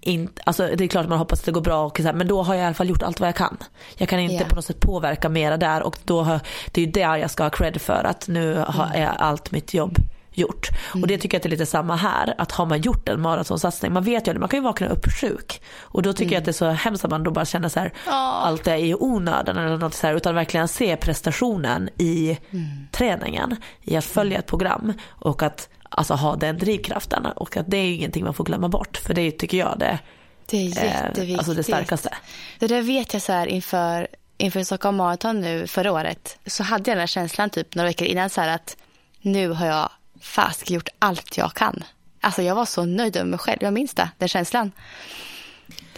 inte, 0.00 0.42
alltså 0.46 0.68
det 0.76 0.84
är 0.84 0.88
klart 0.88 1.02
att 1.02 1.08
man 1.08 1.18
hoppas 1.18 1.38
att 1.38 1.46
det 1.46 1.52
går 1.52 1.60
bra 1.60 1.84
och 1.84 1.96
så 1.96 2.02
här, 2.02 2.12
men 2.12 2.28
då 2.28 2.42
har 2.42 2.54
jag 2.54 2.62
i 2.62 2.66
alla 2.66 2.74
fall 2.74 2.88
gjort 2.88 3.02
allt 3.02 3.20
vad 3.20 3.28
jag 3.28 3.36
kan. 3.36 3.56
Jag 3.96 4.08
kan 4.08 4.20
inte 4.20 4.34
yeah. 4.34 4.48
på 4.48 4.54
något 4.54 4.64
sätt 4.64 4.80
påverka 4.80 5.28
mera 5.28 5.56
där 5.56 5.82
och 5.82 5.98
då 6.04 6.22
har, 6.22 6.40
det 6.72 6.80
är 6.80 6.86
ju 6.86 6.92
där 6.92 7.16
jag 7.16 7.30
ska 7.30 7.42
ha 7.42 7.50
cred 7.50 7.80
för 7.80 8.04
att 8.04 8.28
nu 8.28 8.54
har, 8.54 8.86
mm. 8.86 9.02
är 9.02 9.06
allt 9.06 9.50
mitt 9.50 9.74
jobb 9.74 9.98
gjort. 10.38 10.68
Mm. 10.92 11.02
Och 11.02 11.08
det 11.08 11.18
tycker 11.18 11.34
jag 11.34 11.38
att 11.38 11.42
det 11.42 11.48
är 11.48 11.50
lite 11.50 11.66
samma 11.66 11.96
här, 11.96 12.34
att 12.38 12.52
har 12.52 12.66
man 12.66 12.80
gjort 12.80 13.08
en 13.08 13.20
maratonsatsning, 13.20 13.92
man 13.92 14.04
vet 14.04 14.28
ju 14.28 14.32
det, 14.32 14.38
man 14.38 14.48
kan 14.48 14.58
ju 14.58 14.64
vakna 14.64 14.86
upp 14.86 15.06
sjuk. 15.20 15.62
Och 15.80 16.02
då 16.02 16.12
tycker 16.12 16.24
mm. 16.24 16.32
jag 16.32 16.38
att 16.38 16.44
det 16.44 16.50
är 16.50 16.52
så 16.52 16.68
hemskt 16.68 17.04
att 17.04 17.10
man 17.10 17.22
då 17.22 17.30
bara 17.30 17.44
känner 17.44 17.68
så 17.68 17.80
här, 17.80 17.92
oh. 18.06 18.12
allt 18.46 18.66
är 18.66 18.76
i 18.76 18.94
onödan 18.94 19.56
eller 19.56 19.76
något 19.76 19.94
så 19.94 20.06
här, 20.06 20.14
utan 20.14 20.34
verkligen 20.34 20.68
se 20.68 20.96
prestationen 20.96 21.88
i 21.98 22.38
mm. 22.50 22.88
träningen, 22.92 23.56
i 23.82 23.96
att 23.96 24.04
följa 24.04 24.38
ett 24.38 24.46
program 24.46 24.92
och 25.08 25.42
att 25.42 25.68
alltså, 25.88 26.14
ha 26.14 26.36
den 26.36 26.58
drivkraften. 26.58 27.26
Och 27.26 27.56
att 27.56 27.70
det 27.70 27.76
är 27.76 27.94
ingenting 27.94 28.24
man 28.24 28.34
får 28.34 28.44
glömma 28.44 28.68
bort, 28.68 28.96
för 28.96 29.14
det 29.14 29.30
tycker 29.30 29.58
jag 29.58 29.78
det, 29.78 29.98
det 30.46 30.56
är 30.56 30.62
jätteviktigt. 30.62 31.30
Eh, 31.30 31.38
alltså 31.38 31.54
det 31.54 31.62
starkaste. 31.62 32.14
Det 32.58 32.66
där 32.66 32.82
vet 32.82 33.12
jag 33.12 33.22
så 33.22 33.32
här 33.32 33.46
inför 33.46 34.06
inför 34.38 34.62
Stockholm 34.62 34.96
Marathon 34.96 35.40
nu 35.40 35.66
förra 35.66 35.92
året 35.92 36.38
så 36.46 36.62
hade 36.62 36.90
jag 36.90 36.96
den 36.96 37.00
här 37.00 37.06
känslan 37.06 37.50
typ 37.50 37.74
några 37.74 37.88
veckor 37.88 38.06
innan 38.06 38.30
så 38.30 38.40
här 38.40 38.48
att 38.48 38.76
nu 39.20 39.48
har 39.48 39.66
jag 39.66 39.90
fast 40.20 40.70
gjort 40.70 40.88
allt 40.98 41.36
jag 41.36 41.54
kan. 41.54 41.84
Alltså 42.20 42.42
jag 42.42 42.54
var 42.54 42.64
så 42.64 42.84
nöjd 42.84 43.16
med 43.16 43.26
mig 43.26 43.38
själv. 43.38 43.58
Jag 43.60 43.72
minns 43.72 43.94
det, 43.94 44.10
den 44.18 44.28
känslan. 44.28 44.72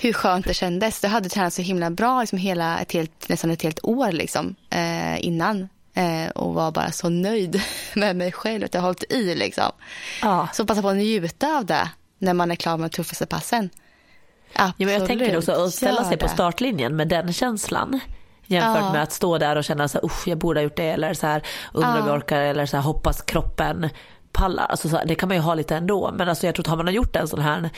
Hur 0.00 0.12
skönt 0.12 0.46
det 0.46 0.54
kändes. 0.54 1.02
Jag 1.02 1.10
hade 1.10 1.28
tränat 1.28 1.54
så 1.54 1.62
himla 1.62 1.90
bra 1.90 2.20
liksom 2.20 2.38
hela 2.38 2.78
ett 2.78 2.92
helt, 2.92 3.28
nästan 3.28 3.50
ett 3.50 3.62
helt 3.62 3.80
år 3.82 4.12
liksom, 4.12 4.54
eh, 4.70 5.26
innan. 5.26 5.68
Eh, 5.94 6.28
och 6.28 6.54
var 6.54 6.70
bara 6.70 6.92
så 6.92 7.08
nöjd 7.08 7.62
med 7.94 8.16
mig 8.16 8.32
själv 8.32 8.64
att 8.64 8.74
jag 8.74 8.80
hållit 8.80 9.12
i. 9.12 9.34
Liksom. 9.34 9.72
Ja. 10.22 10.48
Så 10.52 10.66
passa 10.66 10.82
på 10.82 10.88
att 10.88 10.96
njuta 10.96 11.56
av 11.56 11.66
det 11.66 11.88
när 12.18 12.34
man 12.34 12.50
är 12.50 12.56
klar 12.56 12.76
med 12.76 12.90
de 12.90 12.94
tuffaste 12.94 13.26
passen. 13.26 13.70
Absolut. 14.52 14.90
Ja, 14.92 14.98
jag 14.98 15.06
tänker 15.06 15.36
också 15.36 15.52
att 15.52 15.74
ställa 15.74 16.04
sig 16.04 16.16
på 16.16 16.28
startlinjen 16.28 16.96
med 16.96 17.08
den 17.08 17.32
känslan. 17.32 18.00
Jämfört 18.50 18.82
ja. 18.82 18.92
med 18.92 19.02
att 19.02 19.12
stå 19.12 19.38
där 19.38 19.56
och 19.56 19.64
känna 19.64 19.88
så 19.88 19.98
här, 19.98 20.10
jag 20.26 20.38
borde 20.38 20.60
ha 20.60 20.62
gjort 20.64 20.76
det 20.76 20.90
eller 20.90 21.14
så 21.14 21.26
här, 21.26 21.42
undrar 21.72 22.00
om 22.00 22.06
jag 22.06 22.16
orkar 22.16 22.40
eller 22.40 22.66
så 22.66 22.76
här, 22.76 22.84
hoppas 22.84 23.22
kroppen 23.22 23.88
pallar. 24.32 24.66
Alltså, 24.66 24.88
så 24.88 25.00
det 25.06 25.14
kan 25.14 25.28
man 25.28 25.36
ju 25.36 25.42
ha 25.42 25.54
lite 25.54 25.76
ändå. 25.76 26.12
Men 26.12 26.28
alltså, 26.28 26.46
jag 26.46 26.54
tror 26.54 26.62
att 26.62 26.66
har 26.66 26.76
man 26.76 26.94
gjort 26.94 27.16
en 27.16 27.28
sån 27.28 27.40
här 27.40 27.70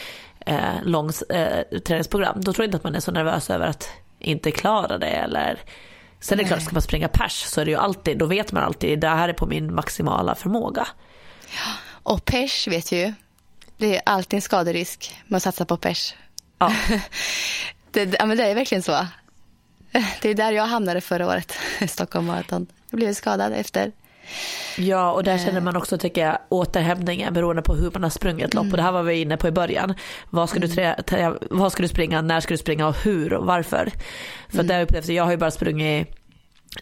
eh, 0.47 0.83
lång 0.83 1.11
eh, 1.29 1.79
träningsprogram, 1.87 2.41
då 2.41 2.53
tror 2.53 2.65
jag 2.65 2.69
inte 2.69 2.77
att 2.77 2.85
man 2.85 2.95
är 2.95 3.01
så 3.01 3.13
nervös 3.13 3.51
över 3.51 3.67
att 3.67 3.89
inte 4.19 4.51
klara 4.51 4.99
det 4.99 5.07
eller 5.07 5.59
Sen 6.21 6.39
är 6.39 6.43
det 6.43 6.49
klart, 6.49 6.63
ska 6.63 6.73
man 6.73 6.83
springa 6.83 7.09
pers 7.09 7.33
så 7.33 7.61
är 7.61 7.65
det 7.65 7.71
ju 7.71 7.77
alltid, 7.77 8.19
då 8.19 8.27
vet 8.27 8.53
man 8.53 8.63
alltid, 8.63 9.01
det 9.01 9.09
här 9.09 9.29
är 9.29 9.33
på 9.33 9.47
min 9.47 9.75
maximala 9.75 10.35
förmåga. 10.35 10.87
Ja, 11.47 11.73
och 12.03 12.25
pers 12.25 12.69
vet 12.69 12.93
ju, 12.93 13.13
det 13.77 13.97
är 13.97 14.03
alltid 14.07 14.37
en 14.37 14.43
skaderisk 14.43 15.15
att 15.31 15.43
satsa 15.43 15.65
på 15.65 15.77
pers. 15.77 16.15
Ja. 16.59 16.73
det, 17.91 18.17
ja, 18.19 18.27
men 18.27 18.37
det 18.37 18.45
är 18.45 18.55
verkligen 18.55 18.83
så. 18.83 19.07
Det 20.23 20.31
är 20.31 20.35
där 20.35 20.53
jag 20.53 20.67
hamnade 20.67 21.01
förra 21.01 21.27
året, 21.27 21.53
Stockholm 21.89 22.27
Marathon. 22.27 22.67
Jag 22.91 23.01
blev 23.01 23.13
skadad 23.15 23.53
efter. 23.53 23.93
Ja, 24.79 25.13
och 25.13 25.25
där 25.25 25.39
känner 25.39 25.57
eh. 25.57 25.63
man 25.63 25.77
också 25.77 25.99
tycker 25.99 26.27
jag 26.27 26.39
återhämtningen 26.49 27.35
beroende 27.35 27.63
på 27.63 27.75
hur 27.75 27.91
man 27.91 28.03
har 28.03 28.11
sprungit 28.11 28.55
lopp. 28.55 28.63
Mm. 28.63 28.73
Och 28.73 28.77
det 28.77 28.83
här 28.83 28.93
var 28.93 29.03
vi 29.03 29.21
inne 29.21 29.37
på 29.37 29.49
i 29.49 29.51
början. 29.51 29.95
Vad 30.31 30.49
ska, 30.49 30.57
mm. 30.57 30.69
du 30.69 31.03
trä, 31.03 31.35
vad 31.51 31.73
ska 31.73 31.83
du 31.83 31.89
springa, 31.89 32.23
när 32.23 32.41
ska 32.41 32.55
du 32.55 32.59
springa 32.59 32.87
och 32.87 32.97
hur 32.97 33.33
och 33.33 33.47
varför? 33.47 33.93
För 34.49 34.55
mm. 34.55 34.67
där 34.67 34.83
upplevs 34.83 35.09
jag 35.09 35.25
har 35.25 35.31
ju 35.31 35.37
bara 35.37 35.51
sprungit 35.51 36.09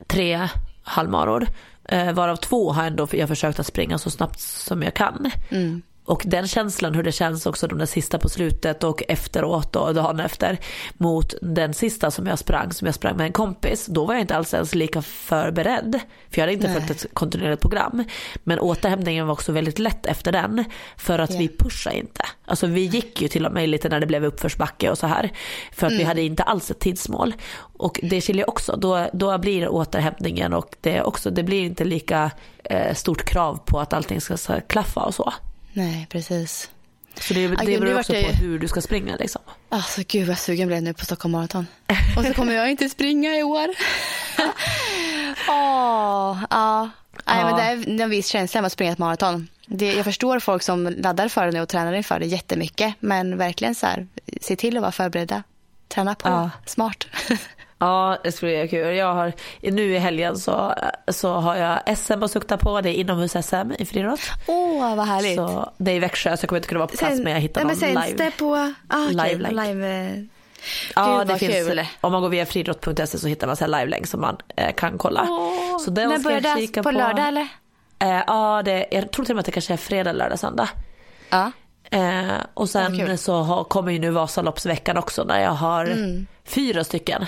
tre 0.06 0.48
halvmaror. 0.82 1.46
Eh, 1.84 2.12
varav 2.12 2.36
två 2.36 2.72
har 2.72 2.84
ändå 2.84 3.08
jag 3.12 3.28
försökt 3.28 3.58
att 3.58 3.66
springa 3.66 3.98
så 3.98 4.10
snabbt 4.10 4.40
som 4.40 4.82
jag 4.82 4.94
kan. 4.94 5.30
Mm. 5.48 5.82
Och 6.08 6.22
den 6.26 6.48
känslan 6.48 6.94
hur 6.94 7.02
det 7.02 7.12
känns 7.12 7.46
också 7.46 7.66
de 7.66 7.78
där 7.78 7.86
sista 7.86 8.18
på 8.18 8.28
slutet 8.28 8.84
och 8.84 9.02
efteråt 9.08 9.76
och 9.76 9.94
dagen 9.94 10.20
efter 10.20 10.58
mot 10.96 11.34
den 11.42 11.74
sista 11.74 12.10
som 12.10 12.26
jag 12.26 12.38
sprang, 12.38 12.72
som 12.72 12.86
jag 12.86 12.94
sprang 12.94 13.16
med 13.16 13.26
en 13.26 13.32
kompis, 13.32 13.86
då 13.86 14.04
var 14.04 14.14
jag 14.14 14.20
inte 14.20 14.36
alls 14.36 14.54
ens 14.54 14.74
lika 14.74 15.02
förberedd. 15.02 16.00
För 16.30 16.38
jag 16.38 16.42
hade 16.42 16.52
inte 16.52 16.66
Nej. 16.66 16.76
följt 16.76 16.90
ett 16.90 17.14
kontinuerligt 17.14 17.62
program. 17.62 18.04
Men 18.44 18.58
återhämtningen 18.58 19.26
var 19.26 19.32
också 19.32 19.52
väldigt 19.52 19.78
lätt 19.78 20.06
efter 20.06 20.32
den 20.32 20.64
för 20.96 21.18
att 21.18 21.30
yeah. 21.30 21.42
vi 21.42 21.48
pushade 21.48 21.96
inte. 21.96 22.22
Alltså 22.44 22.66
vi 22.66 22.80
gick 22.80 23.22
ju 23.22 23.28
till 23.28 23.46
och 23.46 23.52
med 23.52 23.68
lite 23.68 23.88
när 23.88 24.00
det 24.00 24.06
blev 24.06 24.24
uppförsbacke 24.24 24.90
och 24.90 24.98
så 24.98 25.06
här. 25.06 25.30
För 25.72 25.86
att 25.86 25.92
mm. 25.92 25.98
vi 25.98 26.04
hade 26.04 26.22
inte 26.22 26.42
alls 26.42 26.70
ett 26.70 26.78
tidsmål. 26.78 27.34
Och 27.58 28.00
det 28.02 28.20
skiljer 28.20 28.50
också, 28.50 28.76
då, 28.76 29.06
då 29.12 29.38
blir 29.38 29.68
återhämtningen 29.68 30.52
och 30.52 30.76
det, 30.80 31.02
också, 31.02 31.30
det 31.30 31.42
blir 31.42 31.64
inte 31.64 31.84
lika 31.84 32.30
eh, 32.64 32.94
stort 32.94 33.24
krav 33.24 33.58
på 33.66 33.80
att 33.80 33.92
allting 33.92 34.20
ska, 34.20 34.36
ska 34.36 34.60
klaffa 34.60 35.00
och 35.00 35.14
så. 35.14 35.32
Nej, 35.78 36.06
precis. 36.10 36.70
Så 37.20 37.34
det, 37.34 37.48
det 37.48 37.80
beror 37.80 37.98
också 37.98 38.12
på 38.12 38.18
hur 38.18 38.58
du 38.58 38.68
ska 38.68 38.80
springa 38.80 39.16
liksom. 39.16 39.42
Alltså 39.68 40.02
gud 40.08 40.28
vad 40.28 40.38
sugen 40.38 40.68
blev 40.68 40.82
nu 40.82 40.94
på 40.94 41.04
Stockholm 41.04 41.32
Marathon. 41.32 41.66
Och 42.16 42.24
så 42.24 42.34
kommer 42.34 42.52
jag 42.52 42.70
inte 42.70 42.88
springa 42.88 43.38
i 43.38 43.42
år. 43.42 43.68
Åh, 45.48 46.44
ja. 46.50 46.90
Nej, 47.26 47.44
men 47.44 47.56
det 47.56 47.62
är 47.62 48.02
en 48.02 48.10
viss 48.10 48.28
känsla 48.28 48.60
med 48.60 48.66
att 48.66 48.72
springa 48.72 48.92
ett 48.92 48.98
maraton. 48.98 49.48
Det, 49.66 49.94
jag 49.94 50.04
förstår 50.04 50.40
folk 50.40 50.62
som 50.62 50.94
laddar 50.98 51.28
för 51.28 51.46
det 51.46 51.52
nu 51.52 51.60
och 51.60 51.68
tränar 51.68 51.92
inför 51.92 52.20
det 52.20 52.26
jättemycket. 52.26 52.94
Men 53.00 53.36
verkligen 53.36 53.74
så 53.74 53.86
här, 53.86 54.06
se 54.40 54.56
till 54.56 54.76
att 54.76 54.80
vara 54.80 54.92
förberedda. 54.92 55.42
Träna 55.88 56.14
på, 56.14 56.28
ja. 56.28 56.50
smart. 56.66 57.06
Ja, 57.78 58.18
det 58.24 58.32
skulle 58.32 58.60
bli 58.60 58.68
kul. 58.68 58.96
Jag 58.96 59.14
har, 59.14 59.32
nu 59.62 59.94
i 59.94 59.98
helgen 59.98 60.38
så, 60.38 60.74
så 61.08 61.32
har 61.32 61.56
jag 61.56 61.98
SM 61.98 62.22
att 62.22 62.30
sukta 62.30 62.56
på. 62.56 62.80
Det 62.80 62.90
är 62.90 62.94
inomhus-SM 62.94 63.72
i 63.78 63.84
friidrott. 63.84 64.20
Åh, 64.46 64.56
oh, 64.56 64.96
vad 64.96 65.06
härligt. 65.06 65.36
Så 65.36 65.72
det 65.76 65.90
är 65.90 65.94
i 65.94 65.98
Växjö 65.98 66.36
så 66.36 66.42
jag 66.42 66.48
kommer 66.48 66.58
inte 66.58 66.68
kunna 66.68 66.78
vara 66.78 66.88
på 66.88 66.96
plats 66.96 67.14
Sen, 67.14 67.24
men 67.24 67.32
jag 67.32 67.40
hittar 67.40 67.64
någon 67.64 67.76
men 67.80 67.94
live. 67.94 68.30
på, 68.30 68.72
ah, 68.88 69.04
okay, 69.04 69.36
live, 69.36 69.50
live. 69.50 69.88
Eh, 69.88 70.24
ja, 70.94 71.24
det 71.24 71.38
finns, 71.38 71.68
kul. 71.68 71.86
om 72.00 72.12
man 72.12 72.22
går 72.22 72.28
via 72.28 72.46
friidrott.se 72.46 73.06
så 73.06 73.28
hittar 73.28 73.46
man 73.46 73.56
så 73.56 73.64
här 73.64 73.70
live-länk 73.80 74.06
som 74.06 74.20
man 74.20 74.36
eh, 74.56 74.74
kan 74.74 74.98
kolla. 74.98 75.22
Oh, 75.22 75.78
så 75.78 75.90
den 75.90 76.08
när 76.08 76.18
börjar 76.18 76.40
det? 76.40 76.72
På, 76.74 76.82
på 76.82 76.90
lördag 76.90 77.28
eller? 77.28 77.48
Eh, 77.98 78.22
ja, 78.26 78.62
det, 78.64 78.86
jag 78.90 79.10
tror 79.10 79.24
till 79.24 79.32
och 79.32 79.36
med 79.36 79.40
att 79.40 79.46
det 79.46 79.52
kanske 79.52 79.72
är 79.72 79.76
fredag, 79.76 80.12
lördag, 80.12 80.38
söndag. 80.38 80.68
Ja. 81.30 81.52
Eh, 81.90 82.36
och 82.54 82.68
sen 82.68 83.10
oh, 83.10 83.16
så 83.16 83.42
har, 83.42 83.64
kommer 83.64 83.92
ju 83.92 83.98
nu 83.98 84.10
Vasaloppsveckan 84.10 84.96
också 84.96 85.24
när 85.24 85.40
jag 85.40 85.50
har 85.50 85.84
mm. 85.84 86.26
fyra 86.44 86.84
stycken 86.84 87.26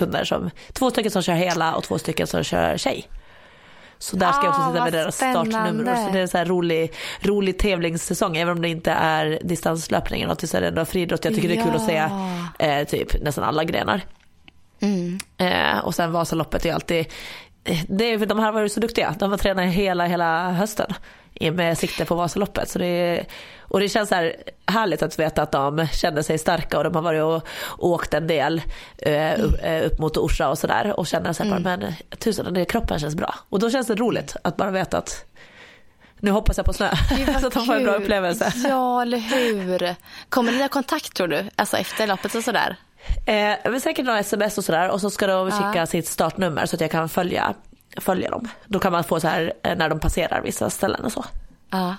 kunder 0.00 0.24
som, 0.24 0.50
två 0.72 0.90
stycken 0.90 1.10
som 1.10 1.22
kör 1.22 1.34
hela 1.34 1.74
och 1.74 1.84
två 1.84 1.98
stycken 1.98 2.26
som 2.26 2.44
kör 2.44 2.76
tjej. 2.76 3.08
Så 3.98 4.16
där 4.16 4.32
ska 4.32 4.44
jag 4.44 4.50
också 4.50 4.70
sitta 4.70 4.84
med 4.84 4.92
deras 4.92 5.16
startnummer. 5.16 5.96
Så 5.96 6.12
det 6.12 6.18
är 6.18 6.22
en 6.22 6.28
så 6.28 6.38
här 6.38 6.44
rolig, 6.44 6.92
rolig 7.20 7.58
tävlingssäsong. 7.58 8.36
Även 8.36 8.56
om 8.56 8.62
det 8.62 8.68
inte 8.68 8.90
är 8.90 9.38
distanslöpning 9.42 10.22
eller 10.22 10.34
något 10.34 10.48
så 10.48 10.56
är 10.56 10.60
det 10.60 10.68
ändå 10.68 10.84
friidrott. 10.84 11.24
Jag 11.24 11.34
tycker 11.34 11.48
ja. 11.48 11.54
det 11.54 11.60
är 11.60 11.64
kul 11.64 11.76
att 11.76 11.86
se 11.86 12.08
eh, 12.66 12.86
typ 12.86 13.22
nästan 13.22 13.44
alla 13.44 13.64
grenar. 13.64 14.00
Mm. 14.80 15.18
Eh, 15.38 15.78
och 15.78 15.94
sen 15.94 16.12
Vasaloppet 16.12 16.66
är 16.66 16.74
alltid, 16.74 17.06
eh, 17.64 17.78
det 17.88 18.04
är, 18.04 18.26
de 18.26 18.38
här 18.38 18.52
var 18.52 18.60
ju 18.60 18.68
så 18.68 18.80
duktiga. 18.80 19.14
De 19.18 19.30
var 19.30 19.38
tränade 19.38 19.68
hela, 19.68 20.06
hela 20.06 20.50
hösten 20.50 20.94
med 21.40 21.78
sikte 21.78 22.04
på 22.04 22.14
Vasaloppet. 22.14 22.68
Så 22.68 22.78
det 22.78 22.86
är, 22.86 23.26
och 23.60 23.80
det 23.80 23.88
känns 23.88 24.08
så 24.08 24.14
här 24.14 24.36
härligt 24.66 25.02
att 25.02 25.18
veta 25.18 25.42
att 25.42 25.52
de 25.52 25.86
känner 25.92 26.22
sig 26.22 26.38
starka 26.38 26.78
och 26.78 26.84
de 26.84 26.94
har 26.94 27.02
varit 27.02 27.22
och 27.22 27.44
åkt 27.78 28.14
en 28.14 28.26
del 28.26 28.62
eh, 28.98 29.44
upp, 29.44 29.54
eh, 29.62 29.86
upp 29.86 29.98
mot 29.98 30.16
Orsa 30.16 30.48
och 30.48 30.58
sådär 30.58 31.00
och 31.00 31.06
känner 31.06 31.32
så 31.32 31.42
här 31.42 31.50
mm. 31.50 31.62
men 31.62 31.92
tusen, 32.18 32.54
det, 32.54 32.64
kroppen 32.64 32.98
känns 32.98 33.14
bra. 33.14 33.34
Och 33.48 33.58
då 33.58 33.70
känns 33.70 33.86
det 33.86 33.94
roligt 33.94 34.36
att 34.42 34.56
bara 34.56 34.70
veta 34.70 34.98
att 34.98 35.24
Nu 36.20 36.30
hoppas 36.30 36.56
jag 36.56 36.66
på 36.66 36.72
snö 36.72 36.90
så 37.40 37.46
att 37.46 37.52
de 37.52 37.66
får 37.66 37.74
en 37.74 37.84
bra 37.84 37.94
upplevelse. 37.94 38.52
Ja, 38.68 39.02
eller 39.02 39.18
hur. 39.18 39.94
Kommer 40.28 40.52
ni 40.52 40.60
ha 40.62 40.68
kontakt 40.68 41.14
tror 41.14 41.28
du? 41.28 41.44
Alltså 41.56 41.76
efter 41.76 42.06
loppet 42.06 42.34
och 42.34 42.44
sådär? 42.44 42.76
Eh, 43.26 43.78
säkert 43.78 44.04
några 44.04 44.18
sms 44.18 44.58
och 44.58 44.64
sådär 44.64 44.90
och 44.90 45.00
så 45.00 45.10
ska 45.10 45.26
de 45.26 45.50
skicka 45.50 45.72
ja. 45.74 45.86
sitt 45.86 46.06
startnummer 46.06 46.66
så 46.66 46.76
att 46.76 46.80
jag 46.80 46.90
kan 46.90 47.08
följa, 47.08 47.54
följa 47.96 48.30
dem. 48.30 48.48
Då 48.66 48.78
kan 48.78 48.92
man 48.92 49.04
få 49.04 49.20
så 49.20 49.28
här 49.28 49.52
eh, 49.62 49.76
när 49.76 49.88
de 49.88 50.00
passerar 50.00 50.42
vissa 50.42 50.70
ställen 50.70 51.04
och 51.04 51.12
så. 51.12 51.24
Ja. 51.70 51.96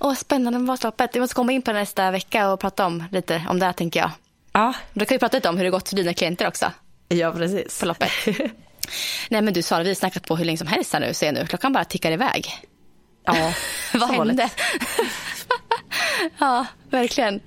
Åh, 0.00 0.14
spännande 0.14 0.58
med 0.58 0.66
Vasaloppet. 0.68 1.16
Vi 1.16 1.20
måste 1.20 1.34
komma 1.34 1.52
in 1.52 1.62
på 1.62 1.72
nästa 1.72 2.10
vecka 2.10 2.52
och 2.52 2.60
prata 2.60 2.86
om 2.86 3.04
lite 3.10 3.42
om 3.48 3.58
det 3.58 3.66
här 3.66 3.72
tänker 3.72 4.00
jag. 4.00 4.10
Ja. 4.52 4.74
Då 4.92 5.04
kan 5.04 5.14
vi 5.14 5.18
prata 5.18 5.36
lite 5.36 5.48
om 5.48 5.56
hur 5.56 5.64
det 5.64 5.70
gått 5.70 5.88
för 5.88 5.96
dina 5.96 6.14
klienter 6.14 6.48
också. 6.48 6.72
Ja, 7.08 7.32
precis. 7.32 7.80
På 7.80 7.86
loppet. 7.86 8.10
Nej 9.28 9.42
men 9.42 9.54
du 9.54 9.62
Sara, 9.62 9.82
vi 9.82 9.88
har 9.90 9.94
snackat 9.94 10.26
på 10.26 10.36
hur 10.36 10.44
länge 10.44 10.58
som 10.58 10.66
helst 10.66 10.92
här 10.92 11.00
nu, 11.00 11.14
ser 11.14 11.32
nu. 11.32 11.46
Klockan 11.46 11.72
bara 11.72 11.84
tickar 11.84 12.12
iväg. 12.12 12.48
Ja, 13.24 13.52
Vad 13.94 14.10
hände? 14.10 14.50
ja, 16.38 16.66
verkligen. 16.90 17.40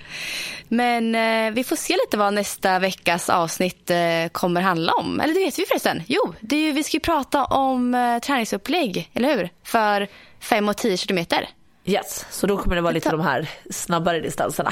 Men 0.67 1.15
eh, 1.15 1.53
vi 1.53 1.63
får 1.63 1.75
se 1.75 1.93
lite 1.93 2.17
vad 2.17 2.33
nästa 2.33 2.79
veckas 2.79 3.29
avsnitt 3.29 3.89
eh, 3.89 4.27
kommer 4.31 4.61
handla 4.61 4.91
om. 4.91 5.19
Eller 5.19 5.33
det 5.33 5.39
vet 5.39 5.59
vi 5.59 5.65
förresten. 5.65 6.03
Jo, 6.07 6.33
det 6.39 6.55
är 6.55 6.61
ju, 6.61 6.71
vi 6.71 6.83
ska 6.83 6.97
ju 6.97 7.01
prata 7.01 7.45
om 7.45 7.95
eh, 7.95 8.19
träningsupplägg, 8.19 9.09
eller 9.13 9.37
hur? 9.37 9.49
För 9.63 10.07
5 10.39 10.69
och 10.69 10.77
10 10.77 10.97
kilometer. 10.97 11.49
Yes, 11.85 12.25
så 12.29 12.47
då 12.47 12.57
kommer 12.57 12.75
det 12.75 12.81
vara 12.81 12.93
lite 12.93 13.09
de 13.09 13.21
här 13.21 13.49
snabbare 13.69 14.19
distanserna. 14.19 14.71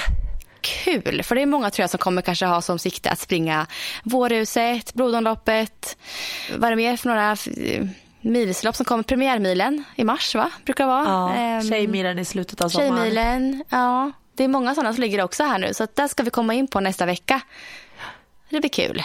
Kul, 0.62 1.24
för 1.24 1.36
det 1.36 1.42
är 1.42 1.46
många 1.46 1.70
tror 1.70 1.84
jag 1.84 1.90
som 1.90 1.98
kommer 1.98 2.22
kanske 2.22 2.46
ha 2.46 2.62
som 2.62 2.80
sikte 2.80 3.10
att 3.10 3.20
springa 3.20 3.68
Vårhuset, 4.04 4.94
Blodomloppet. 4.94 5.98
Vad 6.58 6.64
är 6.64 6.70
det 6.70 6.76
mer 6.76 6.98
för 6.98 7.10
några 7.10 7.36
milslopp 8.26 8.76
som 8.76 8.86
kommer? 8.86 9.04
Premiärmilen 9.04 9.84
i 9.96 10.04
mars 10.04 10.36
va? 10.36 10.52
Brukar 10.66 10.88
vara. 10.88 11.06
Ja, 11.06 11.58
um, 11.58 11.70
Tjejmilen 11.70 12.20
i 12.20 12.26
slutet 12.26 12.62
av 12.62 12.70
sommaren. 12.70 12.98
Tjejmilen, 12.98 13.64
ja. 13.70 14.12
Det 14.34 14.44
är 14.44 14.48
många 14.48 14.76
sådana 14.76 14.94
som 14.94 15.02
ligger 15.02 15.24
också 15.24 15.44
här 15.44 15.58
nu 15.60 15.74
så 15.74 15.84
att 15.84 15.96
där 15.96 16.08
ska 16.08 16.24
vi 16.24 16.30
komma 16.30 16.54
in 16.54 16.68
på 16.68 16.80
nästa 16.80 17.06
vecka. 17.06 17.42
Det 18.50 18.60
blir 18.60 18.70
kul. 18.70 19.04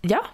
Ja. 0.00 0.24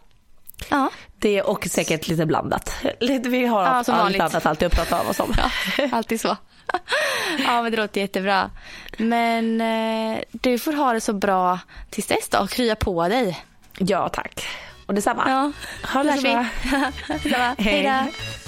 Ja. 0.68 0.91
Det 1.18 1.43
och 1.43 1.66
säkert 1.66 2.09
lite 2.09 2.26
blandat. 2.26 2.72
Vi 3.24 3.47
har 3.47 3.62
ja, 3.62 3.68
allt 3.68 3.89
vanligt. 3.89 4.20
annat 4.20 4.47
alltid 4.47 4.66
att 4.66 4.74
prata 4.74 5.01
om 5.01 5.09
oss 5.09 5.20
om. 5.20 5.34
Ja, 5.36 5.51
alltid 5.93 6.20
så. 6.20 6.36
Ja, 7.39 7.62
men 7.62 7.70
det 7.72 7.76
låter 7.76 8.01
jättebra. 8.01 8.51
Men 8.99 9.61
eh, 9.61 10.18
du 10.32 10.59
får 10.59 10.72
ha 10.72 10.93
det 10.93 11.01
så 11.01 11.12
bra 11.12 11.59
tills 11.91 12.07
dess 12.07 12.28
då 12.28 12.39
och 12.39 12.51
krya 12.51 12.76
på 12.76 13.09
dig. 13.09 13.45
Ja, 13.78 14.09
tack. 14.09 14.47
Och 14.89 14.95
detsamma. 14.95 15.24
Ja, 15.28 15.53
det 16.05 16.12
så 16.16 16.22
bra. 17.30 17.55
Hej 17.59 17.82
då. 17.82 18.47